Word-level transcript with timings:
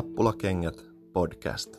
Nappulakengät 0.00 0.74
podcast. 1.12 1.76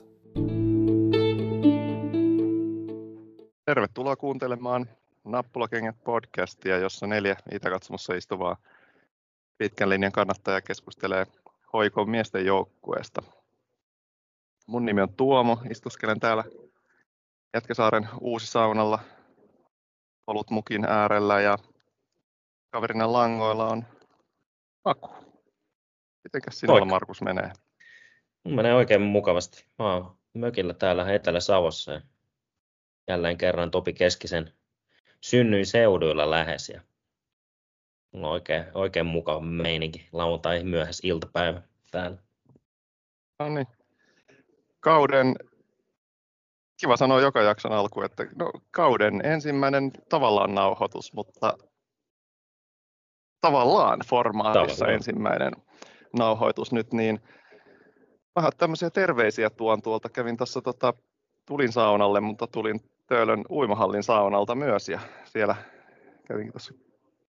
Tervetuloa 3.65 4.15
kuuntelemaan 4.15 4.89
Nappulakengät 5.23 6.03
podcastia, 6.03 6.77
jossa 6.77 7.07
neljä 7.07 7.35
Itäkatsomossa 7.51 8.13
istuvaa 8.13 8.57
pitkän 9.57 9.89
linjan 9.89 10.11
kannattaja 10.11 10.61
keskustelee 10.61 11.25
hoikon 11.73 12.09
miesten 12.09 12.45
joukkueesta. 12.45 13.21
Mun 14.67 14.85
nimi 14.85 15.01
on 15.01 15.13
Tuomo, 15.13 15.57
istuskelen 15.69 16.19
täällä 16.19 16.43
Jätkäsaaren 17.53 18.09
Uusisaunalla 18.19 18.99
olut 20.27 20.49
mukin 20.49 20.85
äärellä 20.85 21.41
ja 21.41 21.57
kaverina 22.71 23.11
langoilla 23.11 23.67
on 23.67 23.85
Aku. 24.85 25.09
Mitenkäs 26.23 26.59
sinulla 26.59 26.79
Moikka. 26.79 26.95
Markus 26.95 27.21
menee? 27.21 27.51
Mun 28.43 28.55
menee 28.55 28.73
oikein 28.73 29.01
mukavasti. 29.01 29.65
Mä 29.79 29.93
oon 29.93 30.17
mökillä 30.33 30.73
täällä 30.73 31.13
Etelä-Savossa 31.13 31.91
ja 31.91 32.01
jälleen 33.07 33.37
kerran 33.37 33.71
Topi 33.71 33.93
Keskisen 33.93 34.53
synnyin 35.21 35.65
seuduilla 35.65 36.29
lähes. 36.29 36.69
Ja 36.69 36.81
mulla 38.11 38.27
on 38.27 38.33
oikein, 38.33 38.65
oikein 38.73 39.05
mukava 39.05 39.39
meininki 39.39 40.07
lauantai 40.11 40.63
myöhäis 40.63 40.99
iltapäivä 41.03 41.61
täällä. 41.91 42.17
No 43.39 43.49
niin. 43.49 43.67
Kauden, 44.79 45.35
kiva 46.81 46.97
sanoa 46.97 47.21
joka 47.21 47.41
jakson 47.41 47.71
alku, 47.71 48.01
että 48.01 48.25
no, 48.35 48.51
kauden 48.71 49.25
ensimmäinen 49.25 49.91
tavallaan 50.09 50.55
nauhoitus, 50.55 51.13
mutta 51.13 51.57
tavallaan 53.41 53.99
formaatissa 54.09 54.75
Tavallaan. 54.75 54.95
ensimmäinen 54.95 55.51
nauhoitus 56.17 56.71
nyt, 56.71 56.93
niin 56.93 57.19
vähän 58.35 58.51
tämmöisiä 58.57 58.89
terveisiä 58.89 59.49
tuon 59.49 59.81
tuolta. 59.81 60.09
Kävin 60.09 60.37
tuossa 60.37 60.61
tota, 60.61 60.93
tulin 61.45 61.71
saunalle, 61.71 62.19
mutta 62.19 62.47
tulin 62.47 62.79
Töölön 63.07 63.45
uimahallin 63.49 64.03
saunalta 64.03 64.55
myös 64.55 64.89
ja 64.89 64.99
siellä 65.25 65.55
kävin 66.27 66.51
tuossa 66.51 66.73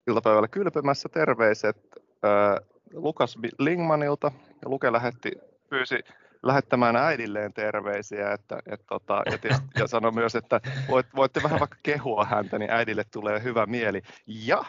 iltapäivällä 0.06 0.48
kylpemässä 0.48 1.08
terveiset 1.08 1.76
ää, 2.22 2.60
Lukas 2.92 3.38
Lingmanilta 3.58 4.32
ja 4.62 4.68
Luke 4.68 4.92
lähetti, 4.92 5.32
pyysi 5.70 6.00
lähettämään 6.42 6.96
äidilleen 6.96 7.52
terveisiä 7.52 8.32
että, 8.32 8.58
et, 8.66 8.80
tota, 8.86 9.22
ja, 9.26 9.58
ja 9.78 9.86
sanoi 9.86 10.12
myös, 10.12 10.34
että 10.34 10.60
voit, 10.88 11.06
voitte 11.16 11.42
vähän 11.42 11.60
vaikka 11.60 11.76
kehua 11.82 12.24
häntä, 12.24 12.58
niin 12.58 12.70
äidille 12.70 13.04
tulee 13.04 13.42
hyvä 13.42 13.66
mieli. 13.66 14.02
Ja 14.26 14.64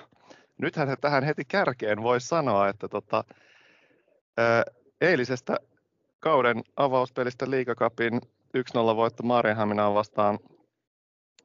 nythän 0.57 0.97
tähän 1.01 1.23
heti 1.23 1.45
kärkeen 1.45 2.03
voi 2.03 2.21
sanoa, 2.21 2.67
että 2.67 2.87
tota, 2.87 3.23
ää, 4.37 4.63
eilisestä 5.01 5.57
kauden 6.19 6.63
avauspelistä 6.75 7.49
Liigacupin 7.49 8.21
1-0 8.57 8.95
voitto 8.95 9.23
Maarianhaminaan 9.23 9.93
vastaan 9.93 10.39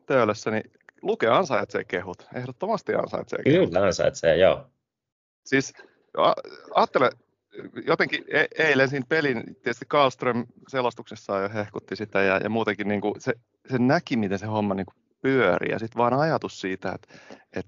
Töölössä, 0.06 0.50
niin 0.50 0.70
Luke 1.02 1.28
ansaitsee 1.28 1.84
kehut. 1.84 2.26
Ehdottomasti 2.34 2.94
ansaitsee 2.94 3.38
kehut. 3.44 3.68
Kyllä 3.68 3.86
ansaitsee, 3.86 4.36
joo. 4.36 4.66
Siis 5.44 5.72
ajattele, 6.74 7.10
jotenkin 7.86 8.24
e- 8.28 8.64
eilen 8.64 8.88
siinä 8.88 9.06
pelin, 9.08 9.44
tietysti 9.44 9.84
Karlström 9.88 10.46
selostuksessaan 10.68 11.42
jo 11.42 11.48
hehkutti 11.54 11.96
sitä 11.96 12.22
ja, 12.22 12.36
ja 12.36 12.50
muutenkin 12.50 12.88
niin 12.88 13.00
kuin 13.00 13.20
se, 13.20 13.32
se 13.70 13.78
näki, 13.78 14.16
miten 14.16 14.38
se 14.38 14.46
homma 14.46 14.74
niin 14.74 14.86
kuin 14.86 14.96
pyörii 15.22 15.72
ja 15.72 15.78
sitten 15.78 15.98
vaan 15.98 16.14
ajatus 16.14 16.60
siitä, 16.60 16.92
että 16.92 17.14
et, 17.52 17.66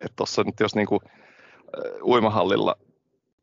et 0.00 0.12
tuossa 0.16 0.42
nyt 0.42 0.60
jos 0.60 0.74
niin 0.74 0.86
kuin, 0.86 1.00
uimahallilla 2.02 2.76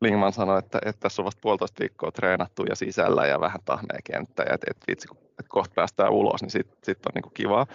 Lingman 0.00 0.32
sanoi, 0.32 0.58
että, 0.58 0.78
että 0.84 1.00
tässä 1.00 1.22
on 1.22 1.24
vasta 1.24 1.40
puolitoista 1.40 1.80
viikkoa 1.80 2.10
treenattu 2.10 2.64
ja 2.64 2.76
sisällä 2.76 3.26
ja 3.26 3.40
vähän 3.40 3.60
tahmea 3.64 3.98
kenttä 4.04 4.42
ja 4.42 4.54
että 4.54 4.66
et 4.70 4.76
vitsi, 4.88 5.08
kun 5.08 5.18
et 5.40 5.48
kohta 5.48 5.74
päästään 5.74 6.12
ulos, 6.12 6.42
niin 6.42 6.50
sitten 6.50 6.78
sit 6.82 7.06
on 7.06 7.12
niin 7.14 7.32
kivaa. 7.34 7.66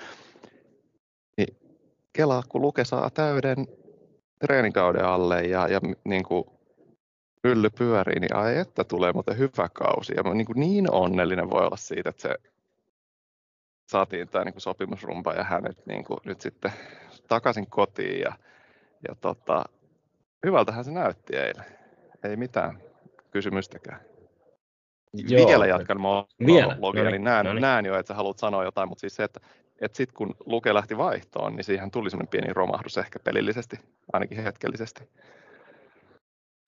Niin 1.37 1.57
kelaa, 2.13 2.43
kun 2.49 2.61
Luke 2.61 2.85
saa 2.85 3.09
täyden 3.09 3.67
treenikauden 4.39 5.05
alle 5.05 5.41
ja, 5.41 5.67
ja 5.67 5.81
kuin 6.27 6.43
mylly 7.43 7.69
pyörii, 7.69 8.19
niin 8.19 8.35
ai 8.35 8.57
että 8.57 8.83
tulee 8.83 9.13
muuten 9.13 9.37
hyvä 9.37 9.69
kausi. 9.73 10.13
Ja 10.15 10.23
mä 10.23 10.33
niin, 10.33 10.47
niin 10.55 10.91
onnellinen 10.91 11.49
voi 11.49 11.65
olla 11.65 11.77
siitä, 11.77 12.09
että 12.09 12.21
se 12.21 12.35
saatiin 13.91 14.27
tämä 14.27 14.45
niin 14.45 14.61
sopimusrumpa 14.61 15.33
ja 15.33 15.43
hänet 15.43 15.85
niin 15.85 16.03
kuin 16.03 16.19
nyt 16.25 16.41
sitten 16.41 16.71
takaisin 17.27 17.67
kotiin. 17.67 18.19
Ja, 18.19 18.33
ja 19.07 19.15
tota, 19.15 19.65
hyvältähän 20.45 20.85
se 20.85 20.91
näytti 20.91 21.35
eilen. 21.35 21.80
Ei 22.23 22.35
mitään 22.35 22.81
kysymystäkään. 23.31 23.99
Joo. 25.13 25.47
Vielä 25.47 25.65
jatkan 25.65 26.01
monologia, 26.01 27.11
niin, 27.11 27.23
näen, 27.23 27.45
no 27.45 27.53
niin. 27.53 27.61
näen 27.61 27.85
jo, 27.85 27.99
että 27.99 28.07
sä 28.07 28.13
haluat 28.13 28.39
sanoa 28.39 28.63
jotain, 28.63 28.89
mutta 28.89 28.99
siis 28.99 29.15
se, 29.15 29.23
että, 29.23 29.39
että 29.81 29.97
sitten 29.97 30.15
kun 30.15 30.35
Luke 30.45 30.73
lähti 30.73 30.97
vaihtoon, 30.97 31.55
niin 31.55 31.63
siihen 31.63 31.91
tuli 31.91 32.09
semmoinen 32.09 32.29
pieni 32.29 32.53
romahdus 32.53 32.97
ehkä 32.97 33.19
pelillisesti, 33.19 33.79
ainakin 34.13 34.43
hetkellisesti. 34.43 35.09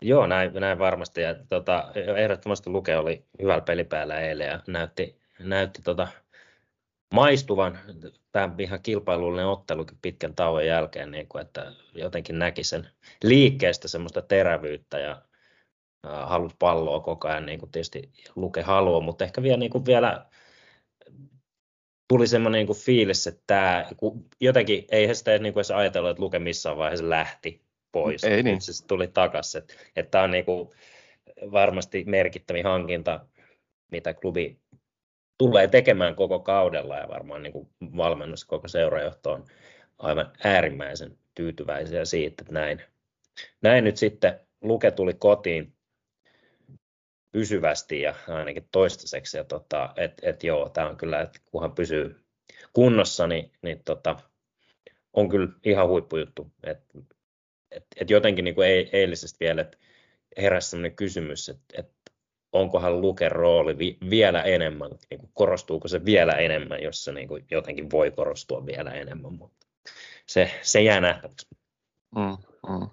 Joo, 0.02 0.28
näin, 0.28 0.53
näin 0.53 0.80
varmasti. 0.80 1.22
Ja, 1.22 1.36
tota, 1.50 1.91
ehdottomasti 2.18 2.70
Luke 2.70 2.97
oli 2.97 3.25
hyvällä 3.41 3.62
pelipäällä 3.62 4.20
eilen 4.20 4.47
ja 4.47 4.59
näytti, 4.68 5.18
näytti 5.40 5.81
tota, 5.81 6.08
maistuvan 7.14 7.80
tämä 8.31 8.56
ihan 8.59 8.80
kilpailullinen 8.84 9.47
ottelukin 9.47 9.97
pitkän 10.02 10.35
tauon 10.35 10.66
jälkeen, 10.66 11.12
niin 11.12 11.28
kuin, 11.28 11.41
että 11.41 11.72
jotenkin 11.94 12.40
näki 12.40 12.64
sen 12.64 12.88
liikkeestä 13.24 13.88
semmoista 13.88 14.22
terävyyttä 14.22 15.00
ja 15.00 15.22
halusi 16.03 16.56
palloa 16.59 17.00
koko 17.00 17.28
ajan, 17.28 17.46
niin 17.46 17.59
kuin 17.59 17.72
tietysti 17.72 18.12
Luke 18.36 18.62
haluaa, 18.62 19.02
mutta 19.02 19.24
ehkä 19.25 19.44
vielä, 19.44 19.58
niin 19.58 19.72
kuin 19.72 19.86
vielä 19.86 20.25
tuli 22.08 22.28
semmoinen 22.28 22.59
niin 22.59 22.68
kuin 22.68 22.80
fiilis, 22.80 23.28
että 23.28 23.44
tämä, 23.47 23.86
kun 23.97 24.25
jotenkin 24.41 24.86
ei 24.91 25.16
sitä 25.16 25.38
niin 25.38 25.53
kuin 25.53 25.62
edes 25.62 25.72
ajatellut, 25.72 26.12
että 26.12 26.24
Luke 26.24 26.40
missään 26.40 26.78
vaiheessa 26.78 27.09
lähti 27.09 27.62
pois. 27.91 28.24
Ei 28.24 28.44
niin. 28.44 28.62
Se 28.62 28.88
tuli 28.88 29.08
takaisin. 29.08 29.62
Että, 29.62 29.74
että 29.96 30.12
tämä 30.12 30.24
on 30.24 30.31
niin 30.31 30.46
kuin 30.46 30.69
varmasti 31.52 32.03
merkittävin 32.08 32.64
hankinta, 32.64 33.25
mitä 33.91 34.14
klubi 34.14 34.59
tulee 35.38 35.68
tekemään 35.68 36.16
koko 36.16 36.40
kaudella 36.40 36.97
ja 36.97 37.08
varmaan 37.08 37.44
niin 37.44 37.53
kuin 37.53 37.70
valmennus 37.97 38.46
koko 38.46 38.68
seurajohto 38.68 39.31
on 39.31 39.46
aivan 39.97 40.31
äärimmäisen 40.44 41.18
tyytyväisiä 41.35 42.06
siitä, 42.06 42.41
että 42.41 42.53
näin, 42.53 42.81
näin 43.62 43.84
nyt 43.84 43.97
sitten 43.97 44.40
Luke 44.62 44.91
tuli 44.91 45.14
kotiin 45.14 45.74
pysyvästi 47.34 48.02
ja 48.02 48.16
ainakin 48.28 48.68
toistaiseksi. 48.72 49.38
Ja 49.38 49.44
tota, 49.44 49.94
et, 49.96 50.14
et 50.22 50.44
joo, 50.44 50.70
tämä 50.70 50.90
on 50.90 50.98
kyllä, 50.98 51.22
että 51.22 51.40
kunhan 51.46 51.76
pysyy 51.76 52.24
kunnossa, 52.74 53.28
niin, 53.28 53.52
niin 53.62 53.82
tota, 53.86 54.16
on 55.14 55.30
kyllä 55.30 55.50
ihan 55.64 55.88
huippujuttu. 55.88 56.52
Et, 56.64 56.80
et, 57.72 57.86
et 57.96 58.10
jotenkin 58.10 58.46
niin 58.46 58.56
kuin 58.56 58.68
ei, 58.68 58.90
eilisestä 58.94 59.38
vielä, 59.40 59.62
että 59.62 59.78
heräsi 60.38 60.70
sellainen 60.70 60.96
kysymys, 60.96 61.50
että, 61.50 61.64
että 61.78 62.12
onkohan 62.52 63.02
Luken 63.02 63.32
rooli 63.32 63.78
vi, 63.78 63.98
vielä 64.10 64.42
enemmän, 64.42 64.92
niin 65.10 65.20
kuin 65.20 65.32
korostuuko 65.34 65.88
se 65.88 66.06
vielä 66.06 66.34
enemmän, 66.34 66.84
jos 66.84 67.04
se 67.04 67.12
niin 67.12 67.28
kuin 67.28 67.46
jotenkin 67.52 67.92
voi 67.92 68.12
korostua 68.12 68.66
vielä 68.66 68.92
enemmän, 68.92 69.34
mutta 69.34 69.68
se, 70.26 70.52
se 70.62 70.82
jää 70.82 71.02
nähtäväksi. 71.02 71.48
Mm, 72.16 72.38
mm. 72.70 72.88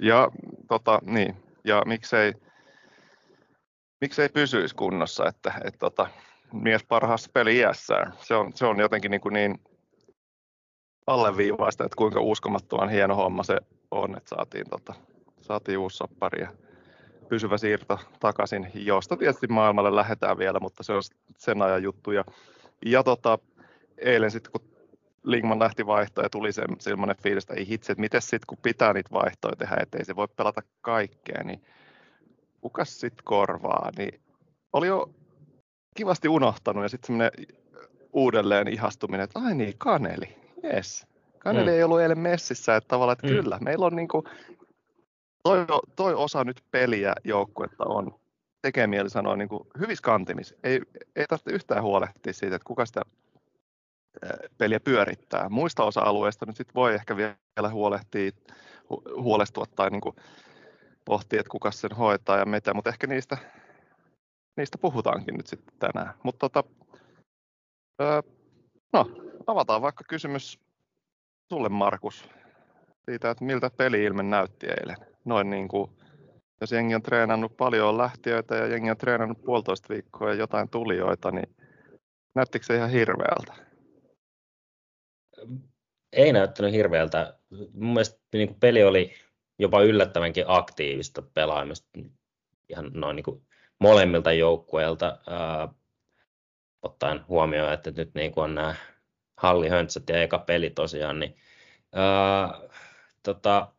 Ja, 0.00 0.30
tota, 0.68 0.98
niin. 1.02 1.36
ja 1.64 1.82
miksei, 1.86 2.32
miksei 4.00 4.28
pysyisi 4.28 4.74
kunnossa, 4.74 5.28
että, 5.28 5.52
että 5.64 5.78
tota, 5.78 6.06
mies 6.52 6.84
parhaassa 6.84 7.30
peli 7.34 7.56
iässään. 7.56 8.12
Se 8.20 8.34
on, 8.34 8.52
se 8.52 8.66
on 8.66 8.80
jotenkin 8.80 9.10
niin, 9.10 9.20
kuin 9.20 9.32
niin 9.32 9.60
alleviivaista, 11.06 11.84
että 11.84 11.96
kuinka 11.96 12.20
uskomattoman 12.20 12.88
hieno 12.88 13.14
homma 13.14 13.42
se 13.42 13.58
on, 13.90 14.16
että 14.16 14.28
saatiin, 14.28 14.70
tota, 14.70 14.94
saatiin 15.40 15.78
uusi 15.78 15.96
soppari 15.96 16.42
ja 16.42 16.48
pysyvä 17.28 17.58
siirto 17.58 17.98
takaisin, 18.20 18.70
josta 18.74 19.16
tietysti 19.16 19.46
maailmalle 19.46 19.94
lähdetään 19.94 20.38
vielä, 20.38 20.60
mutta 20.60 20.82
se 20.82 20.92
on 20.92 21.02
sen 21.38 21.62
ajan 21.62 21.82
juttu. 21.82 22.12
Ja, 22.12 22.24
ja 22.86 23.02
tota, 23.02 23.38
eilen 23.98 24.30
sitten, 24.30 24.52
kun 24.52 24.76
Lingman 25.22 25.58
lähti 25.58 25.86
vaihtoon 25.86 26.24
ja 26.24 26.30
tuli 26.30 26.52
se, 26.52 26.62
sellainen 26.78 27.16
fiilis, 27.22 27.44
että 27.44 27.54
ei 27.54 27.68
hitse, 27.68 27.92
että 27.92 28.00
miten 28.00 28.22
sitten 28.22 28.46
kun 28.46 28.58
pitää 28.62 28.92
niitä 28.92 29.10
vaihtoja 29.12 29.56
tehdä, 29.56 29.76
ettei 29.80 30.04
se 30.04 30.16
voi 30.16 30.28
pelata 30.36 30.62
kaikkea, 30.80 31.44
niin 31.44 31.62
kukas 32.60 33.00
sitten 33.00 33.24
korvaa, 33.24 33.90
niin 33.98 34.20
oli 34.72 34.86
jo 34.86 35.10
kivasti 35.94 36.28
unohtanut 36.28 36.82
ja 36.82 36.88
sitten 36.88 37.06
semmoinen 37.06 37.30
uudelleen 38.12 38.68
ihastuminen, 38.68 39.24
että 39.24 39.40
ai 39.40 39.54
niin, 39.54 39.74
Kaneli, 39.78 40.36
yes. 40.74 41.06
Kaneli 41.38 41.70
Mm. 41.70 41.76
ei 41.76 41.82
ollut 41.82 42.00
eilen 42.00 42.18
messissä, 42.18 42.76
että 42.76 42.88
tavallaan, 42.88 43.12
että 43.12 43.26
Mm. 43.26 43.32
kyllä, 43.32 43.58
meillä 43.60 43.86
on 43.86 43.96
niinku, 43.96 44.24
toi, 45.42 45.66
toi 45.96 46.14
osa 46.14 46.44
nyt 46.44 46.64
peliä 46.70 47.12
joukkuetta 47.24 47.84
on, 47.84 48.14
tekee 48.62 48.86
mieli 48.86 49.10
sanoa 49.10 49.36
niin 49.36 49.48
kuin 49.48 49.68
hyvissä 49.78 50.02
kantimis. 50.02 50.54
Ei, 50.64 50.80
ei 51.16 51.26
tarvitse 51.28 51.50
yhtään 51.52 51.82
huolehtia 51.82 52.32
siitä, 52.32 52.56
että 52.56 52.66
kuka 52.66 52.86
sitä 52.86 53.02
ää, 54.22 54.36
peliä 54.58 54.80
pyörittää. 54.80 55.48
Muista 55.48 55.84
osa-alueista 55.84 56.46
nyt 56.46 56.56
sit 56.56 56.74
voi 56.74 56.94
ehkä 56.94 57.16
vielä 57.16 57.70
huolehtia, 57.70 58.30
hu- 58.92 59.22
huolestua 59.22 59.64
tai 59.76 59.90
niin 59.90 60.00
kuin 60.00 60.16
pohtia, 61.06 61.40
että 61.40 61.50
kuka 61.50 61.70
sen 61.70 61.92
hoitaa 61.92 62.38
ja 62.38 62.44
mitä, 62.44 62.74
mutta 62.74 62.90
ehkä 62.90 63.06
niistä 63.06 63.36
niistä 64.56 64.78
puhutaankin 64.78 65.34
nyt 65.34 65.46
sitten 65.46 65.74
tänään. 65.78 66.14
Mutta 66.22 66.48
tota, 66.48 66.64
öö, 68.02 68.22
no, 68.92 69.10
avataan 69.46 69.82
vaikka 69.82 70.04
kysymys 70.08 70.60
sulle 71.52 71.68
Markus 71.68 72.28
siitä, 73.04 73.30
että 73.30 73.44
miltä 73.44 73.70
peli-ilme 73.70 74.22
näytti 74.22 74.66
eilen. 74.66 74.96
Noin 75.24 75.50
niin 75.50 75.68
kuin, 75.68 75.90
jos 76.60 76.72
jengi 76.72 76.94
on 76.94 77.02
treenannut 77.02 77.56
paljon 77.56 77.98
lähtiöitä 77.98 78.54
ja 78.54 78.66
jengi 78.66 78.90
on 78.90 78.96
treenannut 78.96 79.44
puolitoista 79.44 79.88
viikkoa 79.94 80.28
ja 80.28 80.34
jotain 80.34 80.68
tulijoita, 80.68 81.30
niin 81.30 81.56
näyttikö 82.34 82.66
se 82.66 82.76
ihan 82.76 82.90
hirveältä? 82.90 83.54
Ei 86.12 86.32
näyttänyt 86.32 86.72
hirveältä. 86.72 87.38
Mun 87.72 87.92
mielestä 87.92 88.18
niin 88.32 88.54
peli 88.60 88.84
oli 88.84 89.14
jopa 89.58 89.82
yllättävänkin 89.82 90.44
aktiivista 90.46 91.22
pelaamista 91.22 91.88
ihan 92.68 92.90
noin 92.94 93.16
niin 93.16 93.24
kuin 93.24 93.46
molemmilta 93.78 94.32
joukkueilta, 94.32 95.18
äh, 95.30 95.74
ottaen 96.82 97.24
huomioon, 97.28 97.72
että 97.72 97.90
nyt 97.90 98.14
niin 98.14 98.32
kuin 98.32 98.44
on 98.44 98.54
nämä 98.54 98.74
hallihöntsät 99.36 100.08
ja 100.08 100.22
eka 100.22 100.38
peli 100.38 100.70
tosiaan, 100.70 101.20
niin 101.20 101.36
äh, 101.96 102.70
tota, 103.22 103.72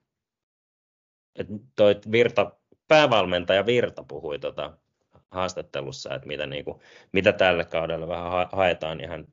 että 1.36 1.54
toi 1.76 1.96
Virta, 2.12 2.52
päävalmentaja 2.88 3.66
Virta 3.66 4.04
puhui 4.04 4.40
tota 4.40 4.78
haastattelussa, 5.32 6.16
että 6.16 6.28
mitä, 6.28 6.46
niin 6.46 6.66
kuin, 6.66 6.80
mitä 7.12 7.34
tälle 7.34 7.66
kaudelle 7.66 8.08
vähän 8.08 8.50
haetaan, 8.52 8.98
niin 8.98 9.10
hän 9.10 9.28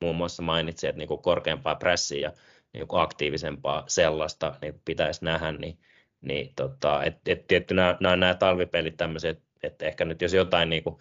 muun 0.00 0.16
muassa 0.16 0.42
mainitsi, 0.42 0.86
että 0.86 0.98
niin 0.98 1.08
kuin 1.08 1.22
korkeampaa 1.22 1.74
pressiä 1.74 2.20
ja 2.28 2.32
niin 2.72 2.88
kuin 2.88 3.02
aktiivisempaa 3.02 3.84
sellaista 3.88 4.54
niin 4.62 4.80
pitäisi 4.84 5.24
nähdä, 5.24 5.52
niin, 5.52 5.78
niin 6.20 6.52
tota, 6.56 7.04
et, 7.04 7.16
et 7.28 7.46
tietty 7.46 7.74
nämä, 7.74 7.96
nämä, 8.00 8.16
nämä 8.16 8.34
talvipelit 8.34 8.96
tämmöiset, 8.96 9.42
että 9.62 9.86
ehkä 9.86 10.04
nyt 10.04 10.22
jos 10.22 10.34
jotain 10.34 10.70
niin 10.70 10.82
kuin, 10.82 10.96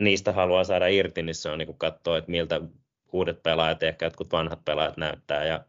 niistä 0.00 0.32
haluaa 0.32 0.64
saada 0.64 0.86
irti, 0.86 1.22
niin 1.22 1.34
se 1.34 1.48
on 1.48 1.58
niin 1.58 1.66
kuin 1.66 1.78
katsoa, 1.78 2.18
että 2.18 2.30
miltä 2.30 2.60
uudet 3.12 3.42
pelaajat, 3.42 3.82
ehkä 3.82 4.06
jotkut 4.06 4.32
vanhat 4.32 4.64
pelaajat 4.64 4.96
näyttää 4.96 5.44
ja, 5.44 5.64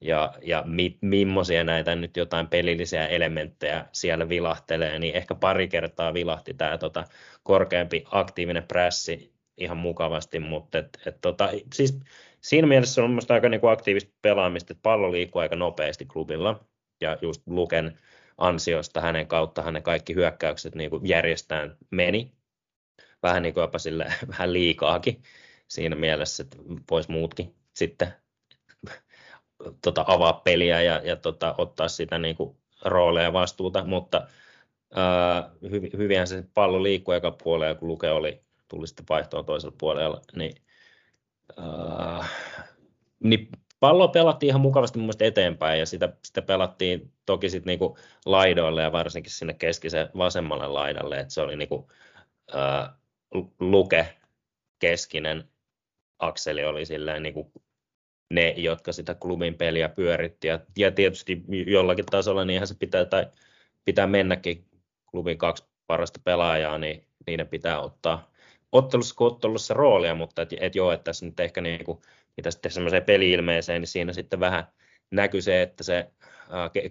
ja, 0.00 0.34
ja 0.42 0.62
mi, 0.66 0.98
millaisia 1.00 1.64
näitä 1.64 1.94
nyt 1.94 2.16
jotain 2.16 2.46
pelillisiä 2.46 3.06
elementtejä 3.06 3.86
siellä 3.92 4.28
vilahtelee, 4.28 4.98
niin 4.98 5.14
ehkä 5.14 5.34
pari 5.34 5.68
kertaa 5.68 6.14
vilahti 6.14 6.54
tämä 6.54 6.78
tota, 6.78 7.04
korkeampi 7.42 8.04
aktiivinen 8.10 8.62
prässi 8.62 9.32
ihan 9.56 9.76
mukavasti, 9.76 10.38
mutta 10.38 10.78
et, 10.78 10.98
et, 11.06 11.20
tota, 11.20 11.50
siis 11.74 11.98
siinä 12.40 12.66
mielessä 12.66 13.04
on 13.04 13.10
minusta 13.10 13.34
aika 13.34 13.48
niinku 13.48 13.66
aktiivista 13.66 14.12
pelaamista, 14.22 14.72
että 14.72 14.82
pallo 14.82 15.12
liikkuu 15.12 15.40
aika 15.40 15.56
nopeasti 15.56 16.06
klubilla 16.06 16.64
ja 17.00 17.18
just 17.22 17.42
Luken 17.46 17.98
ansiosta 18.38 19.00
hänen 19.00 19.26
kautta 19.26 19.62
hänen 19.62 19.82
kaikki 19.82 20.14
hyökkäykset 20.14 20.74
niin 20.74 20.90
kuin 20.90 21.08
järjestään 21.08 21.76
meni. 21.90 22.32
Vähän 23.22 23.42
niin 23.42 23.54
kuin 23.54 23.62
jopa 23.62 23.78
sille, 23.78 24.12
vähän 24.32 24.52
liikaakin 24.52 25.22
siinä 25.68 25.96
mielessä, 25.96 26.42
että 26.42 26.56
voisi 26.90 27.10
muutkin 27.10 27.54
sitten 27.74 28.08
tota, 29.84 30.04
avaa 30.06 30.32
peliä 30.32 30.82
ja, 30.82 31.00
ja 31.04 31.16
tota, 31.16 31.54
ottaa 31.58 31.88
sitä 31.88 32.18
niin 32.18 32.36
kuin, 32.36 32.56
rooleja 32.84 33.26
ja 33.26 33.32
vastuuta, 33.32 33.84
mutta 33.84 34.26
ää, 34.94 35.50
hyv, 35.70 35.84
hyvinhän 35.96 36.26
se 36.26 36.44
pallo 36.54 36.82
liikkui 36.82 37.16
eka 37.16 37.30
puolella, 37.30 37.74
kun 37.74 37.88
Luke 37.88 38.10
oli, 38.10 38.42
tuli 38.68 38.86
sitten 38.86 39.06
vaihtoon 39.08 39.44
toisella 39.44 39.76
puolella, 39.78 40.20
niin, 40.36 40.54
ää, 41.56 42.24
niin 43.20 43.48
pallo 43.80 44.08
pelattiin 44.08 44.48
ihan 44.48 44.60
mukavasti 44.60 44.98
mun 44.98 45.10
eteenpäin 45.20 45.80
ja 45.80 45.86
sitä, 45.86 46.12
sitä 46.24 46.42
pelattiin 46.42 47.12
toki 47.26 47.50
sitten 47.50 47.70
niinku 47.70 47.98
laidoille 48.26 48.82
ja 48.82 48.92
varsinkin 48.92 49.32
sinne 49.32 49.54
keskisen 49.54 50.08
vasemmalle 50.16 50.68
laidalle, 50.68 51.20
että 51.20 51.34
se 51.34 51.40
oli 51.40 51.56
niinku, 51.56 51.88
ää, 52.54 52.98
luke 53.60 54.16
keskinen 54.78 55.44
akseli 56.18 56.64
oli 56.64 56.86
silleen 56.86 57.22
niinku 57.22 57.52
ne, 58.30 58.54
jotka 58.56 58.92
sitä 58.92 59.14
klubin 59.14 59.54
peliä 59.54 59.88
pyöritti. 59.88 60.48
Ja, 60.48 60.60
ja 60.78 60.90
tietysti 60.90 61.44
jollakin 61.66 62.06
tasolla 62.06 62.44
niinhän 62.44 62.68
se 62.68 62.74
pitää, 62.78 63.04
tai 63.04 63.26
pitää 63.84 64.06
mennäkin 64.06 64.64
klubin 65.10 65.38
kaksi 65.38 65.64
parasta 65.86 66.20
pelaajaa, 66.24 66.78
niin 66.78 67.04
niiden 67.26 67.48
pitää 67.48 67.80
ottaa 67.80 68.30
ottelussa 68.72 69.14
kuin 69.14 69.32
ottelussa 69.32 69.74
roolia, 69.74 70.14
mutta 70.14 70.42
et, 70.42 70.48
et 70.60 70.74
joo, 70.74 70.92
että 70.92 71.04
tässä 71.04 71.26
nyt 71.26 71.40
ehkä 71.40 71.60
niin 71.60 71.84
kuin, 71.84 71.98
mitä 72.36 72.50
sitten 72.50 72.72
semmoiseen 72.72 73.04
peli-ilmeeseen, 73.04 73.80
niin 73.80 73.88
siinä 73.88 74.12
sitten 74.12 74.40
vähän 74.40 74.64
näkyy 75.10 75.40
se, 75.40 75.62
että 75.62 75.84
se 75.84 76.10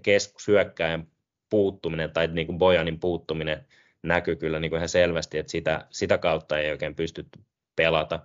keskushyökkäjän 0.02 1.08
puuttuminen 1.50 2.12
tai 2.12 2.28
niin 2.28 2.48
kuin 2.48 2.58
Bojanin 2.58 3.00
puuttuminen 3.00 3.66
näkyy 4.04 4.36
kyllä 4.36 4.60
niin 4.60 4.70
kuin 4.70 4.78
ihan 4.78 4.90
selvästi, 4.90 5.38
että 5.38 5.52
sitä, 5.52 5.88
sitä 5.90 6.18
kautta 6.18 6.60
ei 6.60 6.72
oikein 6.72 6.96
pystytty 6.96 7.40
pelata 7.76 8.20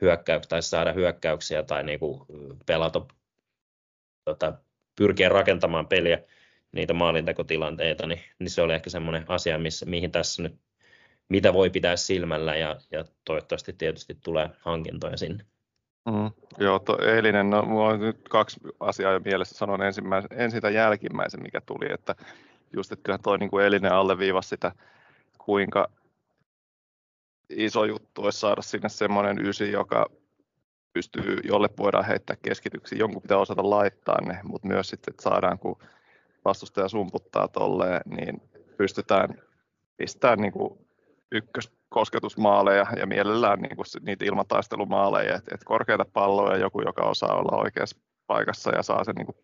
hyökkäyksiä 0.00 0.48
tai 0.48 0.62
saada 0.62 0.92
hyökkäyksiä 0.92 1.62
tai 1.62 1.84
niin 1.84 1.98
kuin 1.98 2.20
pelata, 2.66 3.06
tota, 4.24 4.52
pyrkiä 4.96 5.28
rakentamaan 5.28 5.86
peliä 5.86 6.18
niitä 6.72 6.94
maalintekotilanteita, 6.94 8.06
niin, 8.06 8.20
niin 8.38 8.50
se 8.50 8.62
oli 8.62 8.74
ehkä 8.74 8.90
semmoinen 8.90 9.24
asia, 9.28 9.58
missä, 9.58 9.86
mihin 9.86 10.10
tässä 10.10 10.42
nyt, 10.42 10.54
mitä 11.28 11.52
voi 11.52 11.70
pitää 11.70 11.96
silmällä 11.96 12.56
ja, 12.56 12.76
ja 12.90 13.04
toivottavasti 13.24 13.72
tietysti 13.72 14.18
tulee 14.24 14.50
hankintoja 14.60 15.16
sinne. 15.16 15.44
Mm, 16.06 16.30
joo, 16.58 16.78
to, 16.78 16.98
eilinen, 17.02 17.50
no 17.50 17.62
mulla 17.62 17.88
on 17.88 18.00
nyt 18.00 18.28
kaksi 18.28 18.60
asiaa 18.80 19.18
mielessä, 19.18 19.54
sanon 19.54 19.82
ensimmäisen, 19.82 20.30
ensin 20.32 20.60
tämän 20.60 20.74
jälkimmäisen, 20.74 21.42
mikä 21.42 21.60
tuli, 21.60 21.92
että 21.92 22.14
just, 22.72 22.92
että 22.92 23.02
kyllä 23.02 23.18
toi 23.18 23.38
niin 23.38 23.50
kuin 23.50 23.64
eilinen 23.64 23.92
alleviivasi 23.92 24.48
sitä, 24.48 24.72
kuinka 25.38 25.88
iso 27.48 27.84
juttu 27.84 28.22
olisi 28.24 28.40
saada 28.40 28.62
sinne 28.62 28.88
semmoinen 28.88 29.46
ysi, 29.46 29.72
joka 29.72 30.06
pystyy, 30.92 31.40
jolle 31.44 31.68
voidaan 31.78 32.04
heittää 32.04 32.36
keskityksiä. 32.42 32.98
Jonkun 32.98 33.22
pitää 33.22 33.38
osata 33.38 33.70
laittaa 33.70 34.20
ne, 34.20 34.38
mutta 34.42 34.68
myös 34.68 34.88
sitten, 34.88 35.12
että 35.12 35.22
saadaan, 35.22 35.58
kun 35.58 35.78
vastustaja 36.44 36.88
sumputtaa 36.88 37.48
tolleen, 37.48 38.00
niin 38.16 38.42
pystytään 38.76 39.42
pistämään 39.96 40.38
niin 40.38 40.52
kuin 40.52 40.81
ykköskosketusmaaleja 41.32 42.86
ja 42.96 43.06
mielellään 43.06 43.60
niin 43.60 43.76
kuin 43.76 43.86
niitä 44.00 44.24
ilmataistelumaaleja, 44.24 45.36
että, 45.36 45.54
että 45.54 45.66
korkeita 45.66 46.04
palloja 46.12 46.56
joku, 46.56 46.82
joka 46.82 47.02
osaa 47.02 47.36
olla 47.36 47.62
oikeassa 47.62 48.00
paikassa 48.26 48.70
ja 48.70 48.82
saa 48.82 49.04
sen 49.04 49.14
niin 49.14 49.26
kuin 49.26 49.36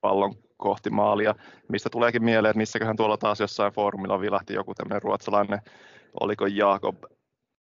pallon 0.00 0.34
kohti 0.56 0.90
maalia, 0.90 1.34
mistä 1.68 1.90
tuleekin 1.90 2.24
mieleen, 2.24 2.50
että 2.50 2.58
missäköhän 2.58 2.96
tuolla 2.96 3.16
taas 3.16 3.40
jossain 3.40 3.72
foorumilla 3.72 4.20
vilahti 4.20 4.54
joku 4.54 4.74
tämmöinen 4.74 5.02
ruotsalainen, 5.02 5.60
oliko 6.20 6.46
Jakob 6.46 6.96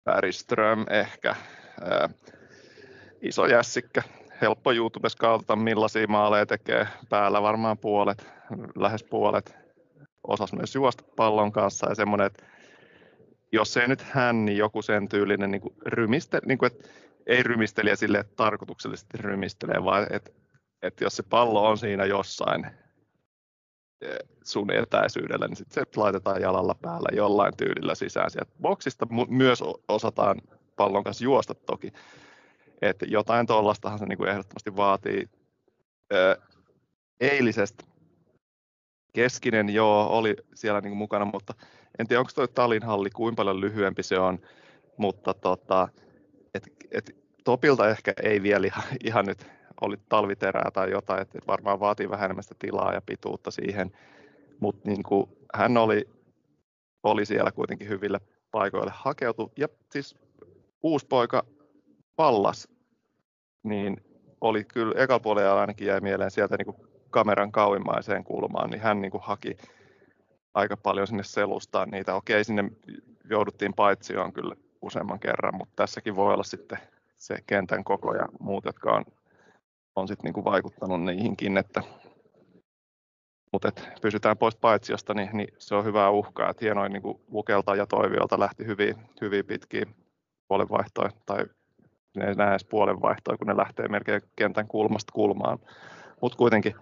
Bergström 0.06 0.86
ehkä, 0.90 1.36
ää, 1.82 2.10
iso 3.22 3.46
jässikkä, 3.46 4.04
helppo 4.42 4.72
YouTubessa 4.72 5.18
kautta, 5.18 5.56
millaisia 5.56 6.08
maaleja 6.08 6.46
tekee, 6.46 6.88
päällä 7.10 7.42
varmaan 7.42 7.78
puolet, 7.78 8.28
lähes 8.76 9.04
puolet, 9.04 9.56
osas 10.28 10.54
myös 10.54 10.76
juosta 10.76 11.04
pallon 11.16 11.52
kanssa 11.52 11.90
ja 11.90 11.96
semmoinen, 11.96 12.28
että 12.28 12.46
jos 13.52 13.78
ei 13.78 13.88
nyt 13.88 14.02
hän, 14.02 14.46
niin 14.46 14.58
joku 14.58 14.82
sen 14.82 15.10
tyylinen 15.10 15.52
niin 15.52 15.62
rymiste, 15.86 16.40
niin 16.46 16.58
kuin, 16.58 16.72
että 16.72 16.90
ei 17.28 17.44
rymistelijä 17.44 17.96
sille, 17.96 18.18
että 18.18 18.36
tarkoituksellisesti 18.36 19.18
rymistelee, 19.18 19.84
vaan 19.84 20.08
että, 20.10 20.32
että 20.82 21.04
jos 21.04 21.16
se 21.16 21.24
pallo 21.24 21.70
on 21.70 21.78
siinä 21.78 22.06
jossain 22.06 22.66
e, 24.02 24.08
sun 24.44 24.72
etäisyydellä, 24.72 25.48
niin 25.48 25.56
sitten 25.56 25.86
se 25.86 26.00
laitetaan 26.00 26.42
jalalla 26.42 26.76
päällä 26.76 27.10
jollain 27.14 27.58
tyylillä 27.58 27.96
sisään 27.96 28.32
sieltä 28.32 28.52
boksista. 28.62 29.08
Myös 29.30 29.64
osataan 29.88 30.42
pallon 30.76 31.04
kanssa 31.04 31.24
juosta 31.24 31.56
toki. 31.56 31.92
Että 32.82 33.06
jotain 33.10 33.48
tuollaistahan 33.48 34.00
se 34.00 34.06
niin 34.06 34.18
kuin 34.18 34.30
ehdottomasti 34.30 34.76
vaatii. 34.76 35.30
eilisestä 37.20 37.84
keskinen, 39.14 39.70
joo, 39.70 40.18
oli 40.18 40.36
siellä 40.54 40.82
niin 40.82 40.92
kuin 40.92 40.98
mukana, 40.98 41.26
mutta 41.26 41.54
en 42.00 42.08
tiedä, 42.08 42.20
onko 42.20 42.32
tuo 42.36 42.48
Talin 42.48 42.84
halli, 42.84 43.10
kuinka 43.10 43.36
paljon 43.36 43.62
lyhyempi 43.62 44.04
se 44.04 44.20
on, 44.20 44.40
mutta 44.98 45.34
tota, 45.34 45.88
et, 46.54 46.64
et 46.92 47.16
Topilta 47.44 47.90
ehkä 47.90 48.14
ei 48.24 48.44
vielä 48.44 48.68
ihan, 48.68 48.84
ihan 49.04 49.26
nyt 49.26 49.48
oli 49.82 49.98
talviterää 50.10 50.72
tai 50.74 50.92
jotain, 50.92 51.22
että 51.22 51.40
varmaan 51.48 51.80
vaatii 51.80 52.10
vähän 52.10 52.26
enemmän 52.26 52.44
tilaa 52.60 52.94
ja 52.94 53.02
pituutta 53.06 53.52
siihen, 53.52 53.92
mutta 54.60 54.90
niin 54.90 55.04
hän 55.54 55.78
oli, 55.78 56.10
oli 57.04 57.26
siellä 57.26 57.52
kuitenkin 57.52 57.90
hyville 57.90 58.20
paikoille 58.52 58.92
hakeutu. 58.96 59.52
Ja 59.58 59.68
siis 59.92 60.16
uusi 60.84 61.06
poika 61.08 61.46
Pallas, 62.16 62.68
niin 63.64 63.98
oli 64.42 64.64
kyllä 64.64 65.04
ekalla 65.04 65.20
puolella 65.20 65.62
ainakin 65.62 65.88
jäi 65.88 66.02
mieleen 66.02 66.32
sieltä 66.32 66.58
niin 66.58 66.66
kuin 66.66 66.88
kameran 67.10 67.52
kauimmaiseen 67.52 68.24
kulmaan, 68.24 68.70
niin 68.70 68.82
hän 68.82 69.02
niin 69.02 69.12
kuin 69.12 69.24
haki 69.24 69.58
aika 70.54 70.78
paljon 70.78 71.08
sinne 71.08 71.24
selustaan 71.24 71.90
niitä. 71.90 72.16
Okei, 72.16 72.44
sinne 72.44 72.72
jouduttiin 73.30 73.74
paitsioon 73.74 74.34
kyllä 74.34 74.56
useamman 74.82 75.20
kerran, 75.20 75.56
mutta 75.56 75.74
tässäkin 75.76 76.16
voi 76.16 76.34
olla 76.34 76.44
sitten 76.44 76.80
se 77.18 77.36
kentän 77.48 77.84
koko 77.84 78.16
ja 78.16 78.28
muut, 78.40 78.66
jotka 78.66 78.92
on, 78.92 79.06
on 79.96 80.08
sitten 80.08 80.24
niin 80.24 80.34
kuin 80.34 80.46
vaikuttanut 80.46 81.04
niihinkin, 81.04 81.58
että 81.58 81.84
mutta 83.52 83.72
pysytään 84.02 84.38
pois 84.38 84.56
paitsiosta, 84.56 85.14
niin, 85.14 85.30
niin, 85.34 85.54
se 85.58 85.76
on 85.76 85.86
hyvää 85.86 86.10
uhkaa. 86.10 86.50
Et 86.50 86.62
hienoin 86.62 86.94
niin 86.94 87.20
Lukelta 87.28 87.76
ja 87.76 87.86
Toiviolta 87.86 88.40
lähti 88.40 88.66
hyvin, 88.66 88.96
hyvin 89.22 89.46
pitkiin 89.46 89.96
puolenvaihtoja, 90.48 91.10
tai 91.26 91.46
ne 92.18 92.28
ei 92.28 92.36
näe 92.36 92.50
edes 92.50 92.66
puolenvaihtoja, 92.66 93.38
kun 93.38 93.48
ne 93.48 93.58
lähtee 93.58 93.88
melkein 93.88 94.22
kentän 94.36 94.68
kulmasta 94.68 95.12
kulmaan. 95.14 95.60
Mutta 96.22 96.38
kuitenkin. 96.38 96.76